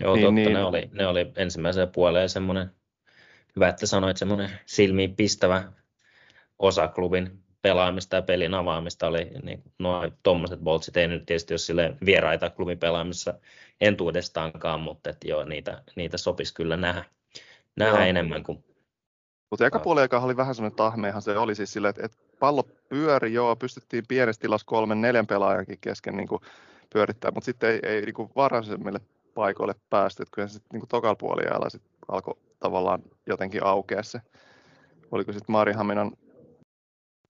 Joo, 0.00 0.14
niin, 0.14 0.24
totta, 0.24 0.34
niin, 0.34 0.52
ne, 0.52 0.64
oli, 0.64 0.90
ne 0.92 1.06
oli 1.06 1.32
ensimmäiseen 1.36 1.88
puoleen 1.88 2.28
semmoinen, 2.28 2.70
hyvä, 3.56 3.68
että 3.68 3.86
sanoit 3.86 4.16
semmoinen 4.16 4.50
silmiin 4.66 5.16
pistävä 5.16 5.72
osa 6.58 6.88
klubin 6.88 7.42
pelaamista 7.62 8.16
ja 8.16 8.22
pelin 8.22 8.54
avaamista 8.54 9.06
oli 9.06 9.30
niin 9.42 9.62
noin 9.78 10.12
tuommoiset 10.22 10.60
boltsit, 10.60 10.96
ei 10.96 11.08
nyt 11.08 11.26
tietysti 11.26 11.52
ole 11.54 11.58
sille 11.58 11.96
vieraita 12.04 12.50
klubin 12.50 12.78
pelaamissa 12.78 13.34
entuudestaankaan, 13.80 14.80
mutta 14.80 15.10
että 15.10 15.28
joo, 15.28 15.44
niitä, 15.44 15.82
niitä 15.96 16.18
sopisi 16.18 16.54
kyllä 16.54 16.76
nähdä, 16.76 17.04
nähdä 17.76 17.98
joo. 17.98 18.06
enemmän 18.06 18.42
kuin 18.42 18.64
mutta 19.50 19.66
eka 19.66 19.78
puoli 19.78 20.00
oli 20.22 20.36
vähän 20.36 20.54
semmoinen 20.54 20.76
tahmeihan 20.76 21.22
se 21.22 21.38
oli 21.38 21.54
siis 21.54 21.72
silleen, 21.72 21.90
että, 21.90 22.06
että 22.06 22.18
pallo 22.38 22.62
pyöri, 22.88 23.32
joo, 23.32 23.56
pystyttiin 23.56 24.04
pienessä 24.08 24.40
tilassa 24.40 24.66
kolmen, 24.66 25.00
neljän 25.00 25.26
pelaajankin 25.26 25.78
kesken 25.80 26.16
niin 26.16 26.28
kuin 26.28 26.42
pyörittää, 26.92 27.30
mutta 27.30 27.44
sitten 27.44 27.70
ei, 27.70 27.80
ei 27.82 28.02
niin 28.02 28.14
kuin 28.14 28.30
varhaisemmille 28.36 29.00
paikoille 29.34 29.74
päästy, 29.90 30.22
että 30.22 30.34
kyllä 30.34 30.48
se 30.48 30.52
sitten 30.52 30.80
niin 30.80 30.88
tokalla 30.88 31.14
puoliajalla 31.14 31.70
sit 31.70 31.82
alkoi 32.08 32.34
tavallaan 32.60 33.02
jotenkin 33.26 33.66
aukea 33.66 34.02
se. 34.02 34.20
Oliko 35.10 35.32
sitten 35.32 35.52
Marihaminan 35.52 36.12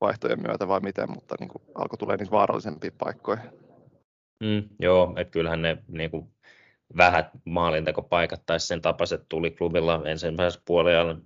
vaihtojen 0.00 0.42
myötä 0.42 0.68
vai 0.68 0.80
miten, 0.80 1.10
mutta 1.10 1.34
niin 1.40 1.48
kuin 1.48 1.62
alkoi 1.74 1.98
tulee 1.98 2.16
niitä 2.16 2.30
vaarallisempia 2.30 2.90
paikkoja. 2.98 3.40
Mm, 4.44 4.68
joo, 4.78 5.14
että 5.16 5.30
kyllähän 5.30 5.62
ne 5.62 5.78
niin 5.88 6.10
kuin 6.10 6.32
vähät 6.96 7.26
maalintekopaikat 7.44 8.42
tai 8.46 8.60
sen 8.60 8.82
tapaiset 8.82 9.26
tuli 9.28 9.50
klubilla 9.50 10.02
ensimmäisessä 10.04 10.62
puolella 10.64 11.16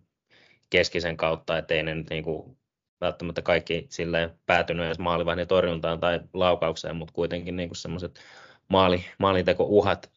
keskisen 0.71 1.17
kautta, 1.17 1.59
ettei 1.59 1.83
ne 1.83 1.95
nyt 1.95 2.11
niin 2.11 2.25
kuin 2.25 2.59
välttämättä 3.01 3.43
kaikki 3.43 3.87
silleen 3.91 4.31
päätynyt 4.47 4.87
edes 4.87 4.99
maalivahdin 4.99 5.49
torjuntaan 5.49 6.01
tai 6.01 6.21
laukaukseen, 6.33 6.97
mutta 6.97 7.15
kuitenkin 7.15 7.57
niin 7.57 7.71
semmoiset 7.73 8.21
maali, 8.69 9.05
maalinteko-uhat. 9.19 10.11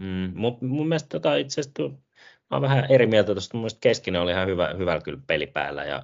Mm, 0.00 0.32
mutta 0.34 0.64
mun 0.64 0.88
mielestä 0.88 1.08
tota, 1.08 1.36
itse 1.36 1.60
asiassa 1.60 1.82
mä 2.50 2.56
olen 2.56 2.62
vähän 2.62 2.86
eri 2.88 3.06
mieltä 3.06 3.32
tuosta, 3.32 3.56
mun 3.56 3.62
mielestä 3.62 3.80
keskinen 3.80 4.20
oli 4.20 4.30
ihan 4.30 4.48
hyvä, 4.48 4.74
hyvä 4.78 5.00
kyllä 5.00 5.20
pelipäällä 5.26 5.84
ja, 5.84 6.02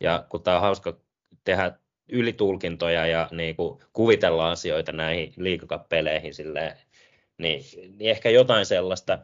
ja 0.00 0.26
kun 0.28 0.42
tämä 0.42 0.56
on 0.56 0.62
hauska 0.62 0.96
tehdä 1.44 1.72
ylitulkintoja 2.08 3.06
ja 3.06 3.28
niin 3.30 3.56
kuin 3.56 3.80
kuvitella 3.92 4.50
asioita 4.50 4.92
näihin 4.92 5.32
liikakapeleihin 5.36 6.34
silleen, 6.34 6.76
niin, 7.38 7.62
niin 7.98 8.10
ehkä 8.10 8.30
jotain 8.30 8.66
sellaista 8.66 9.18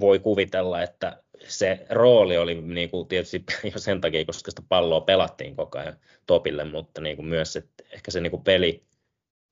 voi 0.00 0.18
kuvitella, 0.18 0.82
että 0.82 1.22
se 1.48 1.86
rooli 1.90 2.38
oli 2.38 2.54
niin 2.54 2.90
kuin 2.90 3.08
tietysti 3.08 3.44
jo 3.74 3.78
sen 3.78 4.00
takia, 4.00 4.24
koska 4.24 4.50
sitä 4.50 4.62
palloa 4.68 5.00
pelattiin 5.00 5.56
koko 5.56 5.78
ajan 5.78 5.96
topille, 6.26 6.64
mutta 6.64 7.00
niin 7.00 7.16
kuin 7.16 7.26
myös 7.26 7.56
että 7.56 7.84
ehkä 7.92 8.10
se 8.10 8.20
niin 8.20 8.30
kuin 8.30 8.44
peli, 8.44 8.82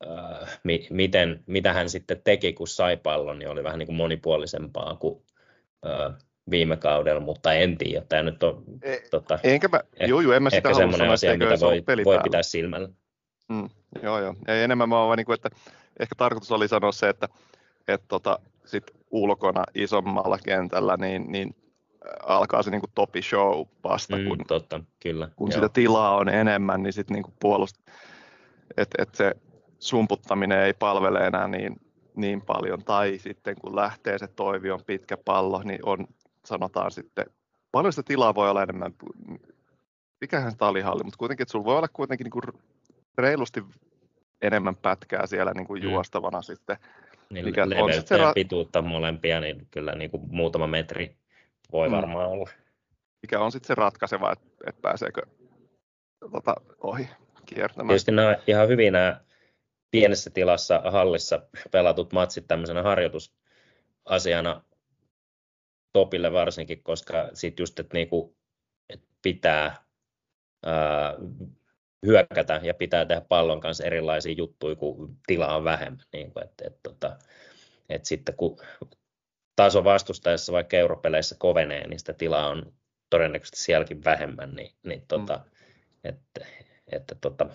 äh, 0.06 0.60
miten, 0.90 1.44
mitä 1.46 1.72
hän 1.72 1.90
sitten 1.90 2.20
teki, 2.24 2.52
kun 2.52 2.68
sai 2.68 2.96
pallon, 2.96 3.38
niin 3.38 3.48
oli 3.48 3.64
vähän 3.64 3.78
niin 3.78 3.86
kuin 3.86 3.96
monipuolisempaa 3.96 4.96
kuin 4.96 5.22
äh, 5.86 6.14
viime 6.50 6.76
kaudella, 6.76 7.20
mutta 7.20 7.52
en 7.52 7.78
tiedä. 7.78 8.06
Tämä 8.08 8.22
nyt 8.22 8.42
on 8.42 8.64
e, 8.82 8.96
tota, 9.10 9.38
enkä 9.42 9.68
mä, 9.68 9.80
eh, 9.96 10.08
joo, 10.08 10.20
joo, 10.20 10.32
en 10.32 10.42
mä 10.42 10.50
sitä 10.50 10.68
ehkä 10.68 10.78
semmoinen 10.78 11.10
asia, 11.10 11.38
mitä 11.38 11.60
voi, 11.60 11.84
voi 12.04 12.18
pitää 12.22 12.42
silmällä. 12.42 12.88
Mm, 13.48 13.68
joo, 14.02 14.20
joo. 14.20 14.34
Ei 14.48 14.62
enemmän 14.62 14.88
mä 14.88 14.94
vaan, 14.94 15.16
niin 15.16 15.26
kuin, 15.26 15.34
että 15.34 15.50
ehkä 16.00 16.14
tarkoitus 16.16 16.52
oli 16.52 16.68
sanoa 16.68 16.92
se, 16.92 17.08
että, 17.08 17.28
että 17.88 18.06
tota, 18.08 18.38
sit 18.64 18.84
ulkona 19.10 19.64
isommalla 19.74 20.38
kentällä, 20.44 20.96
niin, 20.96 21.32
niin 21.32 21.54
alkaa 22.22 22.62
se 22.62 22.70
niin 22.70 22.80
kuin 22.80 22.90
topi 22.94 23.22
show 23.22 23.66
vasta, 23.84 24.16
mm, 24.16 24.28
kun, 24.28 24.38
totta, 24.48 24.80
kyllä, 25.00 25.28
kun 25.36 25.52
sitä 25.52 25.68
tilaa 25.68 26.16
on 26.16 26.28
enemmän, 26.28 26.82
niin 26.82 26.92
sitten 26.92 27.14
niin 27.14 27.34
puolust, 27.40 27.76
että 28.76 29.02
et 29.02 29.14
se 29.14 29.34
sumputtaminen 29.78 30.59
ei 30.59 30.75
palvele 30.75 31.26
enää 31.26 31.49
niin, 31.49 31.80
niin 32.16 32.42
paljon, 32.42 32.85
tai 32.85 33.18
sitten 33.18 33.56
kun 33.61 33.76
lähtee 33.76 34.18
se 34.18 34.26
toivi 34.26 34.71
on 34.71 34.80
pitkä 34.87 35.16
pallo, 35.16 35.62
niin 35.62 35.80
on 35.83 36.06
sanotaan 36.45 36.90
sitten, 36.90 37.26
paljon 37.73 37.92
sitä 37.92 38.06
tilaa 38.06 38.35
voi 38.35 38.50
olla 38.50 38.62
enemmän, 38.62 38.95
mikähän 40.21 40.50
se 40.50 40.56
talihalli, 40.56 41.04
mutta 41.04 41.18
kuitenkin, 41.18 41.42
että 41.42 41.52
sulla 41.52 41.64
voi 41.64 41.76
olla 41.76 41.88
kuitenkin 41.88 42.25
niin 42.25 42.30
kuin 42.30 42.45
reilusti 43.18 43.64
enemmän 44.42 44.76
pätkää 44.76 45.26
siellä 45.26 45.52
niin 45.54 45.66
kuin 45.66 45.83
mm. 45.83 45.90
juostavana 45.90 46.42
sitten. 46.42 46.76
Niin 47.30 47.45
mikä 47.45 47.66
on 47.78 47.92
sit 47.92 48.06
se 48.06 48.16
ra- 48.16 48.33
pituutta 48.35 48.83
molempia, 48.83 49.40
niin 49.40 49.66
kyllä 49.71 49.95
niin 49.95 50.11
kuin 50.11 50.23
muutama 50.30 50.66
metri 50.66 51.16
voi 51.73 51.88
mm. 51.88 51.95
varmaan 51.95 52.28
olla. 52.28 52.50
Mikä 53.23 53.40
on 53.40 53.52
sitten 53.52 53.66
se 53.66 53.75
ratkaiseva, 53.75 54.33
että, 54.33 54.47
että 54.66 54.83
pääseekö 54.83 55.23
tota, 56.33 56.54
ohi 56.80 57.09
kiertämään. 57.47 57.88
Tietysti 57.88 58.12
nämä 58.12 58.37
ihan 58.47 58.68
hyvin 58.68 58.92
nämä 58.92 59.21
pienessä 59.90 60.31
tilassa 60.31 60.83
hallissa 60.85 61.43
pelatut 61.71 62.12
matsit 62.12 62.47
tämmöisenä 62.49 62.83
harjoitusasiana 62.83 64.62
topille 65.93 66.33
varsinkin, 66.33 66.83
koska 66.83 67.31
sitten 67.35 67.62
just, 67.62 67.81
että 67.81 67.95
niinku, 67.95 68.37
et 68.88 69.02
pitää 69.23 69.85
ää, 70.66 71.14
hyökätä 72.07 72.61
ja 72.62 72.75
pitää 72.75 73.07
tehdä 73.07 73.23
pallon 73.28 73.61
kanssa 73.61 73.85
erilaisia 73.85 74.33
juttuja, 74.33 74.76
kun 74.76 75.16
tilaa 75.26 75.57
on 75.57 75.64
vähemmän. 75.64 76.07
Niin 76.12 76.33
kuin, 76.33 76.45
et, 76.45 76.52
et, 76.64 76.78
tota, 76.83 77.16
et 77.88 78.05
sitten 78.05 78.35
kun 78.35 78.61
taso 79.57 79.85
vastustajassa 79.85 80.52
vaikka 80.52 80.76
europeleissä 80.76 81.37
kovenee, 81.38 81.88
niin 81.88 81.99
sitä 81.99 82.12
tilaa 82.12 82.49
on 82.49 82.73
todennäköisesti 83.11 83.59
sielläkin 83.59 84.05
vähemmän, 84.05 84.55
niin, 84.55 84.73
niin 84.83 85.05
tota, 85.09 85.37
mm. 85.37 86.11
että, 86.11 86.47
että 86.93 87.14
tota, 87.21 87.47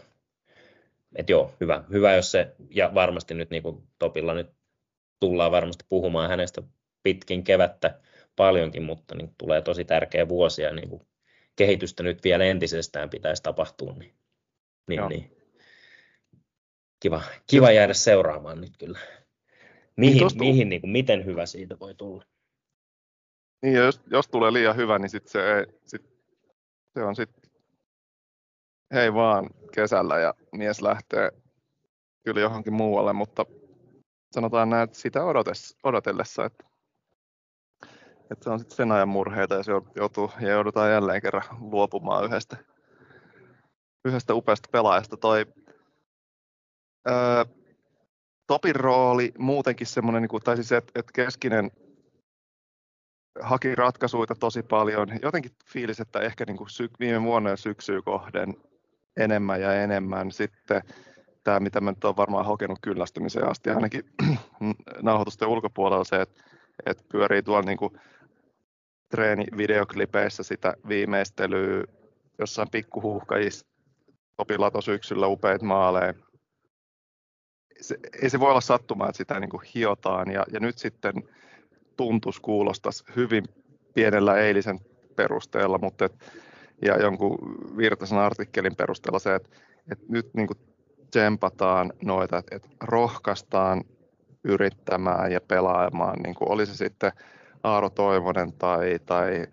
et 1.15 1.30
joo, 1.30 1.53
hyvä, 1.60 1.84
hyvä, 1.91 2.15
jos 2.15 2.32
se, 2.32 2.56
ja 2.70 2.91
varmasti 2.94 3.34
nyt 3.34 3.50
niin 3.50 3.63
kuin 3.63 3.84
Topilla 4.00 4.34
nyt 4.34 4.50
tullaan 5.20 5.51
varmasti 5.51 5.86
puhumaan 5.89 6.30
hänestä 6.30 6.62
pitkin 7.03 7.44
kevättä 7.44 8.00
paljonkin, 8.36 8.84
mutta 8.84 9.15
niin 9.15 9.36
tulee 9.38 9.62
tosi 9.62 9.86
tärkeä 9.86 10.30
vuosi 10.30 10.62
ja 10.62 10.74
niin 10.74 10.89
kuin 10.89 11.01
kehitystä 11.56 12.03
nyt 12.03 12.24
vielä 12.24 12.44
entisestään 12.44 13.10
pitäisi 13.10 13.44
tapahtua, 13.44 13.94
niin, 13.94 14.13
niin, 14.88 15.08
niin. 15.10 15.38
Kiva, 17.00 17.22
kiva 17.48 17.72
jäädä 17.72 17.94
seuraamaan 17.94 18.62
nyt 18.62 18.77
kyllä. 18.77 19.00
Mihin, 19.98 20.18
niin 20.18 20.38
mihin 20.39 20.70
niin 20.70 20.82
kuin, 20.82 20.91
miten 20.91 21.25
hyvä 21.25 21.46
siitä 21.46 21.80
voi 21.80 21.96
tulla? 21.96 22.24
Niin, 23.62 23.75
jos, 23.75 24.01
jos 24.08 24.27
tulee 24.27 24.53
liian 24.53 24.75
hyvä, 24.75 25.00
niin 25.00 25.10
sit 25.10 25.27
se, 25.27 25.58
ei, 25.58 25.65
sit, 25.86 26.01
se 26.94 27.03
on 27.03 27.15
sitten 27.15 27.40
hei 28.93 29.13
vaan 29.13 29.50
kesällä 29.74 30.19
ja 30.19 30.33
mies 30.51 30.81
lähtee 30.81 31.31
kyllä 32.25 32.41
johonkin 32.41 32.74
muualle, 32.74 33.13
mutta 33.13 33.45
sanotaan 34.31 34.69
näin, 34.69 34.83
että 34.83 34.98
sitä 34.98 35.19
odotellessa, 35.83 36.45
että, 36.45 36.65
että 38.31 38.43
se 38.43 38.50
on 38.50 38.60
sitten 38.60 38.75
sen 38.75 38.91
ajan 38.91 39.10
murheita 39.10 39.55
ja 39.55 39.63
se 39.63 39.71
joutuu, 39.95 40.31
ja 40.39 40.50
joudutaan 40.50 40.91
jälleen 40.91 41.21
kerran 41.21 41.43
luopumaan 41.60 42.25
yhdestä, 42.25 42.57
yhdestä 44.05 44.33
upeasta 44.33 44.69
pelaajasta. 44.71 45.17
Toi, 45.17 45.45
ää, 47.05 47.45
Topin 48.48 48.75
rooli 48.75 49.31
muutenkin 49.38 49.88
semmoinen, 49.88 50.21
niin 50.21 50.41
tai 50.43 50.55
siis 50.55 50.71
että 50.71 50.91
et 51.00 51.12
keskinen 51.13 51.71
haki 53.41 53.75
ratkaisuja 53.75 54.36
tosi 54.39 54.63
paljon. 54.63 55.07
Jotenkin 55.21 55.51
fiilis, 55.65 56.00
että 56.00 56.19
ehkä 56.19 56.45
niin 56.45 56.57
kuin 56.57 56.69
syk- 56.69 57.00
viime 57.00 57.24
vuonna 57.24 57.55
syksyä 57.55 58.01
kohden 58.01 58.55
enemmän 59.18 59.62
ja 59.62 59.84
enemmän. 59.84 60.32
Sitten 60.32 60.82
tämä, 61.44 61.60
mitä 61.60 61.82
mä 61.82 61.91
nyt 61.91 62.03
olen 62.03 62.18
varmaan 62.18 62.46
hokenut 62.46 62.80
kyllästymiseen 62.82 63.48
asti, 63.48 63.70
ainakin 63.70 64.03
nauhoitusten 65.01 65.48
ulkopuolella 65.48 66.03
se, 66.03 66.22
että, 66.22 66.44
että 66.86 67.03
pyörii 67.12 67.44
tuolla 67.44 67.65
niin 67.65 67.77
kuin 67.77 68.00
treenivideoklipeissä 69.10 70.44
sitä 70.44 70.74
viimeistelyä 70.88 71.84
jossain 72.39 72.70
pikkuhuuhkajissa 72.72 73.65
Topilato 74.38 74.82
syksyllä 74.82 75.27
upeita 75.27 75.65
maaleja. 75.65 76.13
Se, 77.82 77.98
ei 78.22 78.30
se 78.30 78.39
voi 78.39 78.50
olla 78.50 78.62
sattumaa, 78.62 79.10
että 79.10 79.18
sitä 79.18 79.39
niin 79.39 79.50
kuin 79.50 79.63
hiotaan 79.75 80.32
ja, 80.32 80.46
ja 80.51 80.60
nyt 80.60 80.77
sitten 80.77 81.13
tuntus 81.98 82.39
kuulostaisi 82.39 83.03
hyvin 83.15 83.44
pienellä 83.94 84.38
eilisen 84.38 84.80
perusteella, 85.15 85.77
mutta 85.77 86.06
et, 86.06 86.13
ja 86.82 87.02
jonkun 87.02 87.38
Virtasen 87.78 88.18
artikkelin 88.18 88.76
perusteella 88.76 89.20
se, 89.20 89.36
että, 89.36 89.50
että 89.92 90.06
nyt 90.10 90.34
niin 90.34 90.48
kuin 90.48 90.60
tsempataan 91.12 91.94
noita, 92.04 92.38
että, 92.38 92.56
että 92.56 92.70
rohkaistaan 92.82 93.84
yrittämään 94.44 95.32
ja 95.32 95.42
pelaamaan, 95.42 96.20
niin 96.20 96.36
kuin 96.36 96.52
oli 96.52 96.66
se 96.66 96.76
sitten 96.76 97.12
Aaro 97.64 97.90
Toivonen 97.90 98.54
tai, 98.54 99.00
tai 99.06 99.48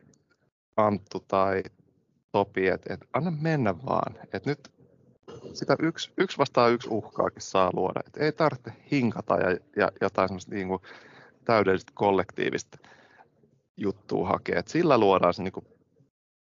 Anttu 0.76 1.24
tai 1.28 1.62
Topi, 2.32 2.68
että, 2.68 2.94
että 2.94 3.06
anna 3.12 3.30
mennä 3.30 3.74
vaan. 3.86 4.14
Että 4.32 4.50
nyt 4.50 4.70
sitä 5.54 5.76
yksi, 5.80 6.12
yksi 6.18 6.38
vastaan 6.38 6.72
yksi 6.72 6.88
uhkaakin 6.90 7.42
saa 7.42 7.70
luoda. 7.74 8.00
Että 8.06 8.24
ei 8.24 8.32
tarvitse 8.32 8.72
hinkata 8.92 9.36
ja, 9.36 9.56
ja 9.76 9.92
jotain 10.00 10.28
semmoista 10.28 10.54
niin 10.54 10.68
kuin 10.68 10.82
täydellistä 11.44 11.92
kollektiivista 11.94 12.78
juttua 13.76 14.28
hakea. 14.28 14.58
Et 14.58 14.68
sillä 14.68 14.98
luodaan 14.98 15.34
se 15.34 15.42
niin 15.42 15.77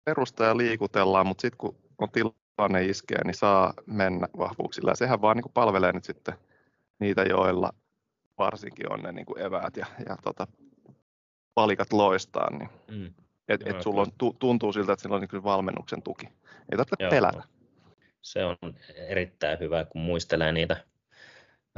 perusta 0.05 0.43
ja 0.43 0.57
liikutellaan, 0.57 1.27
mutta 1.27 1.41
sitten 1.41 1.57
kun 1.57 1.75
on 1.97 2.09
tilanne 2.11 2.85
iskee, 2.85 3.23
niin 3.23 3.35
saa 3.35 3.73
mennä 3.85 4.27
vahvuuksilla. 4.37 4.91
Ja 4.91 4.95
sehän 4.95 5.21
vaan 5.21 5.37
niin 5.37 5.53
palvelee 5.53 5.91
nyt 5.91 6.03
sitten 6.03 6.33
niitä, 6.99 7.23
joilla 7.23 7.69
varsinkin 8.37 8.91
on 8.91 8.99
ne 8.99 9.11
niin 9.11 9.25
kuin 9.25 9.41
eväät 9.41 9.77
ja, 9.77 9.85
ja 10.09 10.17
tota, 10.23 10.47
palikat 11.53 11.93
loistaa. 11.93 12.57
Niin. 12.57 12.69
Mm. 12.91 13.13
Et, 13.47 13.67
et 13.67 13.81
sulla 13.81 14.01
on, 14.01 14.33
tuntuu 14.39 14.73
siltä, 14.73 14.93
että 14.93 15.03
sillä 15.03 15.15
on 15.15 15.21
niin 15.21 15.43
valmennuksen 15.43 16.01
tuki. 16.01 16.25
Ei 16.71 16.77
tarvitse 16.77 16.95
Joo. 16.99 17.09
pelätä. 17.09 17.43
Se 18.21 18.45
on 18.45 18.57
erittäin 19.07 19.59
hyvä, 19.59 19.85
kun 19.85 20.01
muistelee 20.01 20.51
niitä. 20.51 20.77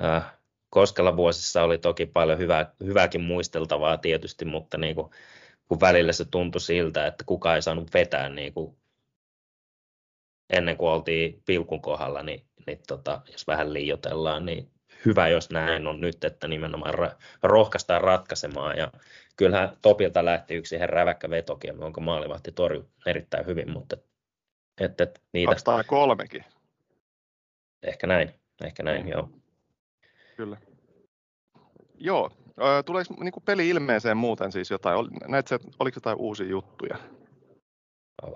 Äh, 0.03 0.33
Koskella 0.69 1.17
vuosissa 1.17 1.63
oli 1.63 1.77
toki 1.77 2.05
paljon 2.05 2.39
hyvää, 2.39 2.71
hyvääkin 2.83 3.21
muisteltavaa 3.21 3.97
tietysti, 3.97 4.45
mutta 4.45 4.77
niin 4.77 4.95
kuin, 4.95 5.11
kun 5.67 5.79
välillä 5.79 6.13
se 6.13 6.25
tuntui 6.25 6.61
siltä, 6.61 7.07
että 7.07 7.23
kukaan 7.23 7.55
ei 7.55 7.61
saanut 7.61 7.93
vetää 7.93 8.29
niin 8.29 8.53
kuin 8.53 8.77
ennen 10.49 10.77
kuin 10.77 10.89
oltiin 10.89 11.41
pilkun 11.45 11.81
kohdalla, 11.81 12.23
niin, 12.23 12.45
niin 12.67 12.79
tota, 12.87 13.21
jos 13.31 13.47
vähän 13.47 13.73
liiotellaan, 13.73 14.45
niin 14.45 14.71
hyvä, 15.05 15.27
jos 15.27 15.49
näin 15.49 15.87
on 15.87 16.01
nyt, 16.01 16.23
että 16.23 16.47
nimenomaan 16.47 16.93
rohkaistaan 17.43 18.01
ratkaisemaan. 18.01 18.77
Ja 18.77 18.91
kyllähän 19.35 19.77
Topilta 19.81 20.25
lähti 20.25 20.55
yksi 20.55 20.75
ihan 20.75 20.89
räväkkä 20.89 21.29
vetokin, 21.29 21.73
jonka 21.81 22.01
maalivahti 22.01 22.51
torjui 22.51 22.85
erittäin 23.05 23.45
hyvin, 23.45 23.71
mutta 23.71 23.97
että, 24.81 25.03
että 25.03 25.21
niitä... 25.33 25.51
203kin. 25.51 26.43
Ehkä 27.83 28.07
näin, 28.07 28.33
ehkä 28.63 28.83
näin, 28.83 29.03
mm. 29.03 29.11
joo. 29.11 29.29
Kyllä. 30.37 30.57
Joo, 31.99 32.31
tuleeko 32.85 33.13
niin 33.23 33.33
peli 33.45 33.69
ilmeeseen 33.69 34.17
muuten 34.17 34.51
siis 34.51 34.71
jotain? 34.71 35.07
Näetkö, 35.27 35.59
oliko 35.79 35.97
jotain 35.97 36.17
uusia 36.17 36.47
juttuja? 36.47 36.97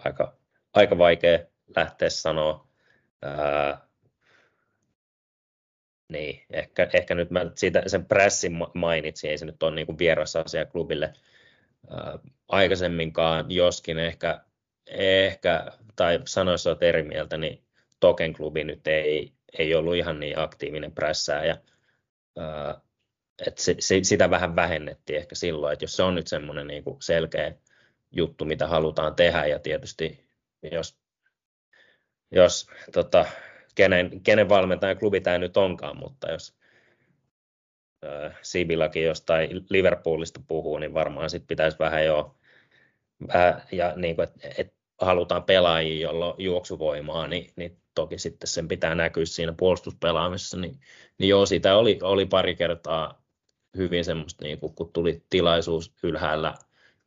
Aika, 0.06 0.34
aika 0.74 0.98
vaikea 0.98 1.40
lähteä 1.76 2.10
sanoa. 2.10 2.68
Ää, 3.22 3.88
niin, 6.10 6.46
ehkä, 6.50 6.90
ehkä 6.94 7.16
nyt 7.16 7.32
mä 7.32 7.52
siitä, 7.56 7.84
sen 7.88 8.06
pressin 8.06 8.54
mainitsin, 8.74 9.30
ei 9.30 9.38
se 9.38 9.46
nyt 9.46 9.64
ole 9.64 9.76
niin 9.76 9.98
vieras 9.98 10.36
asia 10.36 10.66
klubille 10.66 11.14
ää, 11.90 12.20
aikaisemminkaan, 12.48 13.52
joskin 13.52 14.00
ehkä, 14.00 14.42
ehkä 14.88 15.66
tai 15.96 16.20
sanoissa 16.26 16.70
olet 16.70 16.84
eri 16.84 17.04
mieltä, 17.04 17.38
niin 17.38 17.64
Token 18.00 18.34
klubi 18.34 18.64
nyt 18.64 18.88
ei, 18.88 19.34
ei 19.58 19.76
ollut 19.76 19.96
ihan 19.96 20.20
niin 20.20 20.40
aktiivinen 20.40 20.92
pressää 20.92 21.46
ja 21.46 21.58
ää, 22.38 22.82
että 23.48 23.62
se, 23.64 23.76
se, 23.80 24.00
sitä 24.04 24.30
vähän 24.30 24.56
vähennettiin 24.56 25.20
ehkä 25.20 25.36
silloin, 25.36 25.74
että 25.74 25.84
jos 25.84 25.96
se 25.96 26.04
on 26.04 26.16
nyt 26.16 26.28
semmoinen 26.28 26.68
niin 26.68 26.84
selkeä 27.00 27.54
juttu, 28.12 28.46
mitä 28.46 28.68
halutaan 28.68 29.16
tehdä 29.16 29.46
ja 29.46 29.60
tietysti 29.60 30.26
jos, 30.72 30.98
jos 32.32 32.68
tota, 32.92 33.26
kenen, 33.76 34.22
kenen 34.22 34.50
valmentajan 34.50 34.98
klubi 34.98 35.22
tämä 35.22 35.38
nyt 35.38 35.58
onkaan, 35.58 35.98
mutta 35.98 36.32
jos 36.32 36.56
äh, 38.06 38.40
Sibilakin 38.42 39.04
jostain 39.04 39.66
Liverpoolista 39.70 40.42
puhuu, 40.48 40.78
niin 40.78 40.94
varmaan 40.94 41.30
sitten 41.30 41.48
pitäisi 41.48 41.80
vähän 41.80 42.06
jo, 42.06 42.36
vähän, 43.28 43.64
ja 43.72 43.94
niin 43.96 44.16
kuin, 44.16 44.24
että 44.24 44.48
et 44.58 44.74
halutaan 45.02 45.44
pelaajia, 45.44 46.02
jolla 46.02 46.34
on 46.34 46.36
juoksuvoimaa, 46.38 47.28
niin, 47.28 47.54
niin 47.56 47.78
toki 47.96 48.18
sitten 48.18 48.48
sen 48.48 48.68
pitää 48.68 48.96
näkyä 48.96 49.26
siinä 49.26 49.54
puolustuspelaamisessa, 49.58 50.58
niin, 50.58 50.80
niin 51.18 51.30
joo, 51.30 51.46
sitä 51.46 51.78
oli, 51.78 52.00
oli 52.02 52.26
pari 52.26 52.56
kertaa 52.56 53.21
hyvin 53.78 54.06
semmoista, 54.06 54.46
niin 54.46 54.60
kuin, 54.60 54.74
kun 54.76 54.94
tuli 54.94 55.24
tilaisuus 55.30 55.94
ylhäällä, 56.04 56.54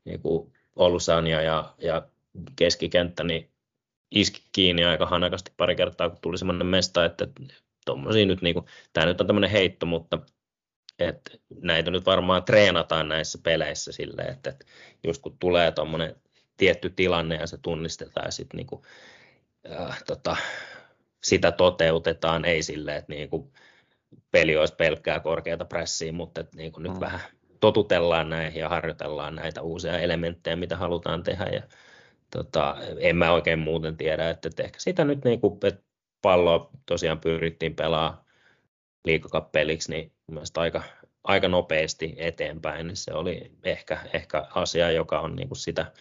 niin 0.05 0.21
kuin 0.21 0.53
Olusania 0.77 1.43
ja, 1.43 1.75
ja 1.79 2.09
keskikenttä, 2.57 3.25
niin 3.25 3.51
iski 4.11 4.43
kiinni 4.53 4.85
aika 4.85 5.07
hanakasti 5.07 5.53
pari 5.57 5.77
kertaa, 5.77 6.11
kun 6.11 6.19
tuli 6.23 6.39
semmoinen 6.39 6.67
mesta, 6.67 7.05
että 7.05 7.29
tommosia 7.85 8.27
nyt, 8.27 8.43
niin 8.43 8.55
kuin, 8.55 8.67
tämä 8.93 9.07
nyt 9.07 9.21
on 9.21 9.27
tämmöinen 9.27 9.51
heitto, 9.51 9.87
mutta 9.87 10.19
että 10.99 11.31
näitä 11.63 11.91
nyt 11.91 12.07
varmaan 12.07 12.45
treenataan 12.45 13.09
näissä 13.09 13.39
peleissä 13.43 13.93
silleen, 13.93 14.33
että, 14.33 14.51
että 14.51 14.67
just 15.05 15.23
kun 15.23 15.39
tulee 15.39 15.73
tuommoinen 15.73 16.17
tietty 16.57 16.91
tilanne 16.91 17.35
ja 17.35 17.47
se 17.47 17.59
tunnistetaan 17.59 18.27
ja 18.27 18.31
sitten 18.31 18.57
niin 18.57 18.67
kuin, 18.67 18.83
äh, 19.73 20.03
tota, 20.07 20.37
sitä 21.23 21.53
toteutetaan, 21.53 22.45
ei 22.45 22.63
silleen, 22.63 22.97
että 22.97 23.13
niin 23.13 23.31
kuin 23.31 23.53
peli 24.31 24.57
olisi 24.57 24.75
pelkkää 24.75 25.21
korkeata 25.21 25.65
pressiä, 25.65 26.13
mutta 26.13 26.41
että 26.41 26.57
niin 26.57 26.73
kuin 26.73 26.87
mm. 26.87 26.93
nyt 26.93 27.01
vähän 27.01 27.21
totutellaan 27.61 28.31
näihin 28.31 28.61
ja 28.61 28.69
harjoitellaan 28.69 29.35
näitä 29.35 29.63
uusia 29.63 29.99
elementtejä, 29.99 30.57
mitä 30.57 30.77
halutaan 30.77 31.23
tehdä 31.23 31.45
ja 31.45 31.63
tota, 32.37 32.77
en 32.99 33.17
mä 33.17 33.33
oikein 33.33 33.59
muuten 33.59 33.97
tiedä, 33.97 34.31
että, 34.31 34.49
että 34.49 34.63
ehkä 34.63 34.79
sitä 34.81 35.05
nyt 35.05 35.25
niin 35.25 35.41
kuin, 35.41 35.59
että 35.63 35.83
palloa 36.23 36.71
tosiaan 36.87 37.21
pyrittiin 37.21 37.77
pelaa 37.77 38.25
liikakappeliksi, 39.05 39.91
niin 39.91 40.13
mielestäni 40.31 40.63
aika, 40.63 40.83
aika 41.25 41.49
nopeasti 41.49 42.15
eteenpäin, 42.17 42.87
niin 42.87 42.97
se 42.97 43.15
oli 43.15 43.53
ehkä, 43.63 43.99
ehkä 44.13 44.47
asia, 44.55 44.91
joka 44.91 45.21
on 45.21 45.37
niin 45.37 45.49
kuin 45.49 45.59
sitä 45.59 45.93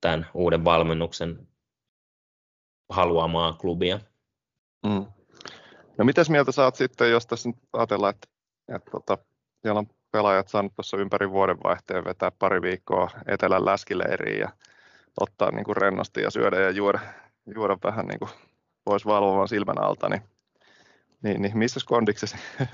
tämän 0.00 0.26
uuden 0.34 0.64
valmennuksen 0.64 1.48
haluamaa 2.88 3.52
klubia. 3.52 4.00
Mm. 4.86 5.06
No 5.98 6.04
mitäs 6.04 6.30
mieltä 6.30 6.52
saat 6.52 6.74
sitten, 6.74 7.10
jos 7.10 7.26
tässä 7.26 7.48
nyt 7.48 7.58
ajatellaan, 7.72 8.14
että, 8.14 8.28
että 8.76 8.90
tota, 8.90 9.18
siellä 9.62 9.78
on 9.78 9.86
pelaajat 10.12 10.48
saanut 10.48 10.74
tuossa 10.74 10.96
ympäri 10.96 11.30
vuodenvaihteen 11.30 12.04
vetää 12.04 12.30
pari 12.30 12.62
viikkoa 12.62 13.10
etelän 13.26 13.64
läskileiriin 13.64 14.40
ja 14.40 14.48
ottaa 15.20 15.50
niin 15.50 15.64
kuin 15.64 15.76
rennosti 15.76 16.20
ja 16.22 16.30
syödä 16.30 16.60
ja 16.60 16.70
juoda, 16.70 17.00
juoda 17.54 17.78
vähän 17.84 18.06
niin 18.06 18.18
kuin 18.18 18.30
pois 18.84 19.06
valvovan 19.06 19.48
silmän 19.48 19.82
alta, 19.82 20.08
niin, 20.08 20.22
niin, 21.22 21.42
niin 21.42 21.58
missä 21.58 21.80
kondiksessa 21.86 22.38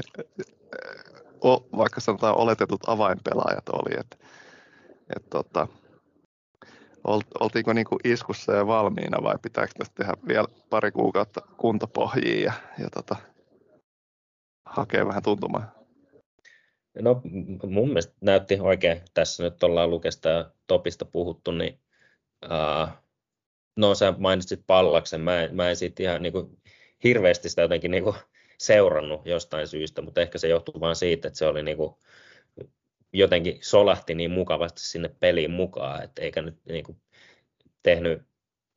vaikka 1.76 2.00
sanotaan 2.00 2.37
oletetut 2.37 2.81
avainpelaajat 2.87 3.68
oli, 3.68 4.00
että 4.00 4.16
et 5.16 5.31
tota, 5.31 5.68
oltiinko 7.40 7.72
niin 7.72 7.87
kuin 7.87 7.98
iskussa 8.04 8.52
ja 8.52 8.66
valmiina 8.66 9.22
vai 9.22 9.34
pitääkö 9.42 9.72
tästä 9.78 9.94
tehdä 9.94 10.12
vielä 10.28 10.48
pari 10.70 10.92
kuukautta 10.92 11.40
kuntopohjiin 11.56 12.42
ja, 12.42 12.52
ja 12.78 12.90
tota, 12.90 13.16
hakea 14.64 15.06
vähän 15.06 15.22
tuntumaan? 15.22 15.72
No 17.00 17.20
mun 17.66 17.88
mielestä 17.88 18.14
näytti 18.20 18.58
oikein, 18.61 19.02
tässä 19.14 19.42
nyt 19.42 19.62
ollaan 19.62 19.90
Lukesta 19.90 20.28
ja 20.28 20.50
Topista 20.66 21.04
puhuttu, 21.04 21.50
niin 21.50 21.80
uh, 22.44 22.88
no 23.76 23.94
sä 23.94 24.14
mainitsit 24.18 24.61
Pallaksen, 24.66 25.20
mä, 25.20 25.48
mä 25.52 25.68
en 25.68 25.76
siitä 25.76 26.02
ihan 26.02 26.22
niin 26.22 26.32
kuin, 26.32 26.58
hirveästi 27.04 27.48
sitä 27.48 27.62
jotenkin 27.62 27.90
niin 27.90 28.04
kuin, 28.04 28.16
seurannut 28.58 29.26
jostain 29.26 29.68
syystä, 29.68 30.02
mutta 30.02 30.20
ehkä 30.20 30.38
se 30.38 30.48
johtuu 30.48 30.80
vain 30.80 30.96
siitä, 30.96 31.28
että 31.28 31.38
se 31.38 31.46
oli 31.46 31.62
niin 31.62 31.76
kuin, 31.76 31.94
jotenkin 33.12 33.59
solahti 33.61 34.14
niin 34.14 34.31
mukavasti 34.31 34.81
sinne 34.81 35.11
peliin 35.21 35.51
mukaan, 35.51 36.05
että 36.05 36.23
eikä 36.23 36.42
nyt 36.42 36.57
niin 36.64 36.85
kuin, 36.85 37.01
tehnyt 37.83 38.23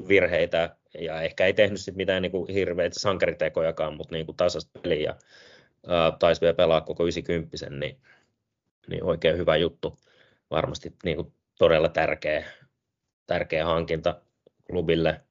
virheitä 0.07 0.75
ja 0.99 1.21
ehkä 1.21 1.45
ei 1.45 1.53
tehnyt 1.53 1.81
sit 1.81 1.95
mitään 1.95 2.21
niin 2.21 2.31
kuin, 2.31 2.53
hirveitä 2.53 2.99
sankaritekojakaan, 2.99 3.97
mutta 3.97 4.15
niin 4.15 4.25
kuin, 4.25 4.37
tasasta 4.37 4.79
peliä 4.79 5.01
ja 5.01 5.15
taisi 6.19 6.41
vielä 6.41 6.53
pelaa 6.53 6.81
koko 6.81 7.03
90 7.03 7.69
niin, 7.69 8.01
niin 8.87 9.03
oikein 9.03 9.37
hyvä 9.37 9.57
juttu. 9.57 9.97
Varmasti 10.51 10.93
niin 11.03 11.15
kuin, 11.15 11.33
todella 11.57 11.89
tärkeä, 11.89 12.45
tärkeä 13.27 13.65
hankinta 13.65 14.21
klubille 14.69 15.21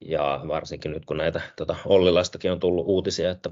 ja 0.00 0.40
varsinkin 0.48 0.90
nyt 0.90 1.04
kun 1.04 1.16
näitä 1.16 1.40
tota, 1.56 1.76
Ollilastakin 1.84 2.52
on 2.52 2.60
tullut 2.60 2.86
uutisia, 2.86 3.30
että 3.30 3.50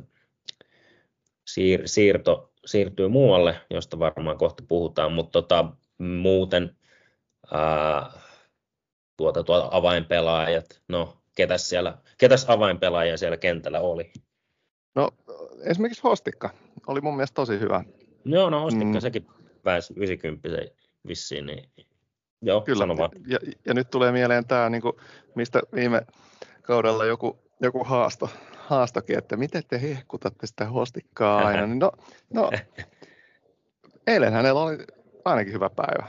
siir, 1.46 1.88
siirto 1.88 2.53
siirtyy 2.66 3.08
muualle, 3.08 3.56
josta 3.70 3.98
varmaan 3.98 4.38
kohta 4.38 4.62
puhutaan, 4.68 5.12
mutta 5.12 5.32
tota, 5.32 5.64
muuten 5.98 6.76
ää, 7.52 8.10
tuota, 9.16 9.44
tuota 9.44 9.68
avainpelaajat, 9.70 10.82
no 10.88 11.16
ketäs, 11.36 11.68
siellä, 11.68 11.98
ketäs 12.18 12.44
avainpelaajia 12.48 13.16
siellä 13.16 13.36
kentällä 13.36 13.80
oli? 13.80 14.12
No 14.94 15.10
esimerkiksi 15.62 16.02
Hostikka 16.04 16.50
oli 16.86 17.00
mun 17.00 17.16
mielestä 17.16 17.34
tosi 17.34 17.60
hyvä. 17.60 17.84
Joo, 18.24 18.50
no 18.50 18.60
Hostikka, 18.60 18.94
mm. 18.94 19.00
sekin 19.00 19.26
pääsi 19.62 19.94
90 19.96 20.48
vissiin, 21.08 21.46
niin 21.46 21.70
joo, 22.42 22.60
Kyllä, 22.60 22.86
ja, 23.26 23.38
ja, 23.66 23.74
nyt 23.74 23.90
tulee 23.90 24.12
mieleen 24.12 24.46
tämä, 24.46 24.70
niin 24.70 24.82
kuin, 24.82 24.96
mistä 25.34 25.60
viime 25.74 26.02
kaudella 26.62 27.04
joku, 27.04 27.38
joku 27.60 27.84
haasto, 27.84 28.30
haastokin, 28.66 29.18
että 29.18 29.36
miten 29.36 29.62
te 29.68 29.82
hehkutatte 29.82 30.46
sitä 30.46 30.64
hostikkaa 30.64 31.46
aina. 31.46 31.66
Niin 31.66 31.78
no, 31.78 31.92
no, 32.34 32.50
eilen 34.06 34.32
hänellä 34.32 34.60
oli 34.60 34.78
ainakin 35.24 35.52
hyvä 35.52 35.70
päivä. 35.70 36.06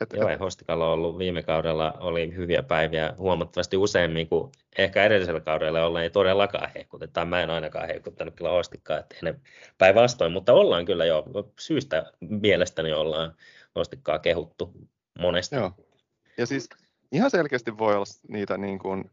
Et, 0.00 0.12
Joo, 0.12 0.28
et... 0.28 0.40
Hostikalla 0.40 0.86
on 0.86 0.92
ollut 0.92 1.18
viime 1.18 1.42
kaudella 1.42 1.92
oli 1.92 2.34
hyviä 2.36 2.62
päiviä 2.62 3.14
huomattavasti 3.18 3.76
useammin 3.76 4.28
kuin 4.28 4.52
ehkä 4.78 5.04
edellisellä 5.04 5.40
kaudella 5.40 5.86
ollaan 5.86 6.04
ei 6.04 6.10
todellakaan 6.10 6.70
hehkutettu. 6.74 7.20
Mä 7.26 7.42
en 7.42 7.50
ainakaan 7.50 7.86
hehkuttanut 7.86 8.34
kyllä 8.34 8.50
Hostikkaa, 8.50 8.98
että 8.98 9.16
ne 9.22 9.34
päinvastoin, 9.78 10.32
mutta 10.32 10.52
ollaan 10.52 10.84
kyllä 10.84 11.04
jo 11.04 11.24
syystä 11.58 12.12
mielestäni 12.20 12.92
ollaan 12.92 13.34
Hostikkaa 13.74 14.18
kehuttu 14.18 14.72
monesti. 15.18 15.56
Joo. 15.56 15.72
Ja 16.38 16.46
siis 16.46 16.68
ihan 17.12 17.30
selkeästi 17.30 17.78
voi 17.78 17.94
olla 17.94 18.04
niitä 18.28 18.58
niin 18.58 18.78
kuin, 18.78 19.10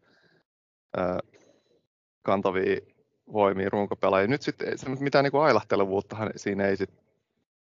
äh, 0.99 1.17
kantavia 2.27 2.77
voimia 3.33 3.69
runkopelaajia. 3.69 4.27
Nyt 4.27 4.41
sitten 4.41 4.75
mitään 4.99 5.23
niin 5.23 5.31
kuin 5.31 5.43
ailahtelevuuttahan 5.43 6.31
siinä 6.35 6.65
ei 6.65 6.77
sit 6.77 6.89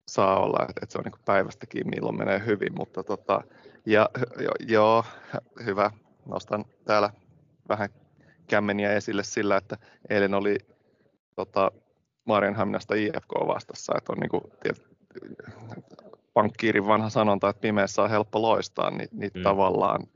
saa 0.08 0.40
olla, 0.40 0.58
että, 0.68 0.80
että 0.82 0.92
se 0.92 0.98
on 0.98 1.04
niin 1.04 1.24
päivästäkin 1.24 1.90
milloin 1.90 2.18
menee 2.18 2.42
hyvin, 2.46 2.74
mutta 2.76 3.04
tota, 3.04 3.42
ja, 3.86 4.10
jo, 4.38 4.50
joo, 4.68 5.04
hyvä, 5.64 5.90
nostan 6.26 6.64
täällä 6.84 7.10
vähän 7.68 7.88
kämmeniä 8.46 8.92
esille 8.92 9.24
sillä, 9.24 9.56
että 9.56 9.76
eilen 10.10 10.34
oli 10.34 10.58
tota, 11.36 11.72
Marianhaminasta 12.24 12.94
IFK 12.94 13.32
vastassa, 13.46 13.92
että 13.96 14.12
on 14.12 14.18
niin 14.18 14.30
kuin, 14.30 14.42
pankkiirin 16.34 16.86
vanha 16.86 17.10
sanonta, 17.10 17.48
että 17.48 17.60
pimeässä 17.60 18.02
on 18.02 18.10
helppo 18.10 18.42
loistaa, 18.42 18.90
niin, 18.90 19.08
niin 19.12 19.30
mm. 19.34 19.42
tavallaan 19.42 20.06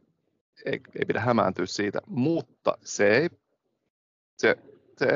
ei, 0.64 0.81
ei 0.99 1.05
pidä 1.07 1.20
hämääntyä 1.20 1.66
siitä, 1.66 1.99
mutta 2.07 2.79
se 2.85 3.16
ei, 3.16 3.29
se, 4.37 4.57
se 4.99 5.09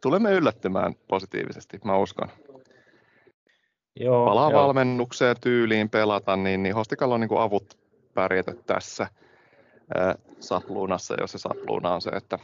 tulemme 0.00 0.32
yllättymään 0.32 0.94
positiivisesti, 1.08 1.78
mä 1.84 1.96
uskon. 1.96 2.28
Joo, 4.00 4.26
palaa 4.26 4.50
joo. 4.50 4.62
valmennukseen 4.62 5.36
tyyliin 5.40 5.90
pelata, 5.90 6.36
niin, 6.36 6.62
niin 6.62 6.74
Hostikalla 6.74 7.14
on 7.14 7.20
niin 7.20 7.28
kuin 7.28 7.40
avut 7.40 7.78
pärjätä 8.14 8.54
tässä 8.66 9.08
ää, 9.94 10.14
sapluunassa, 10.40 11.14
jos 11.20 11.32
se 11.32 11.38
sapluuna 11.38 11.94
on 11.94 12.02
se, 12.02 12.10
että 12.10 12.38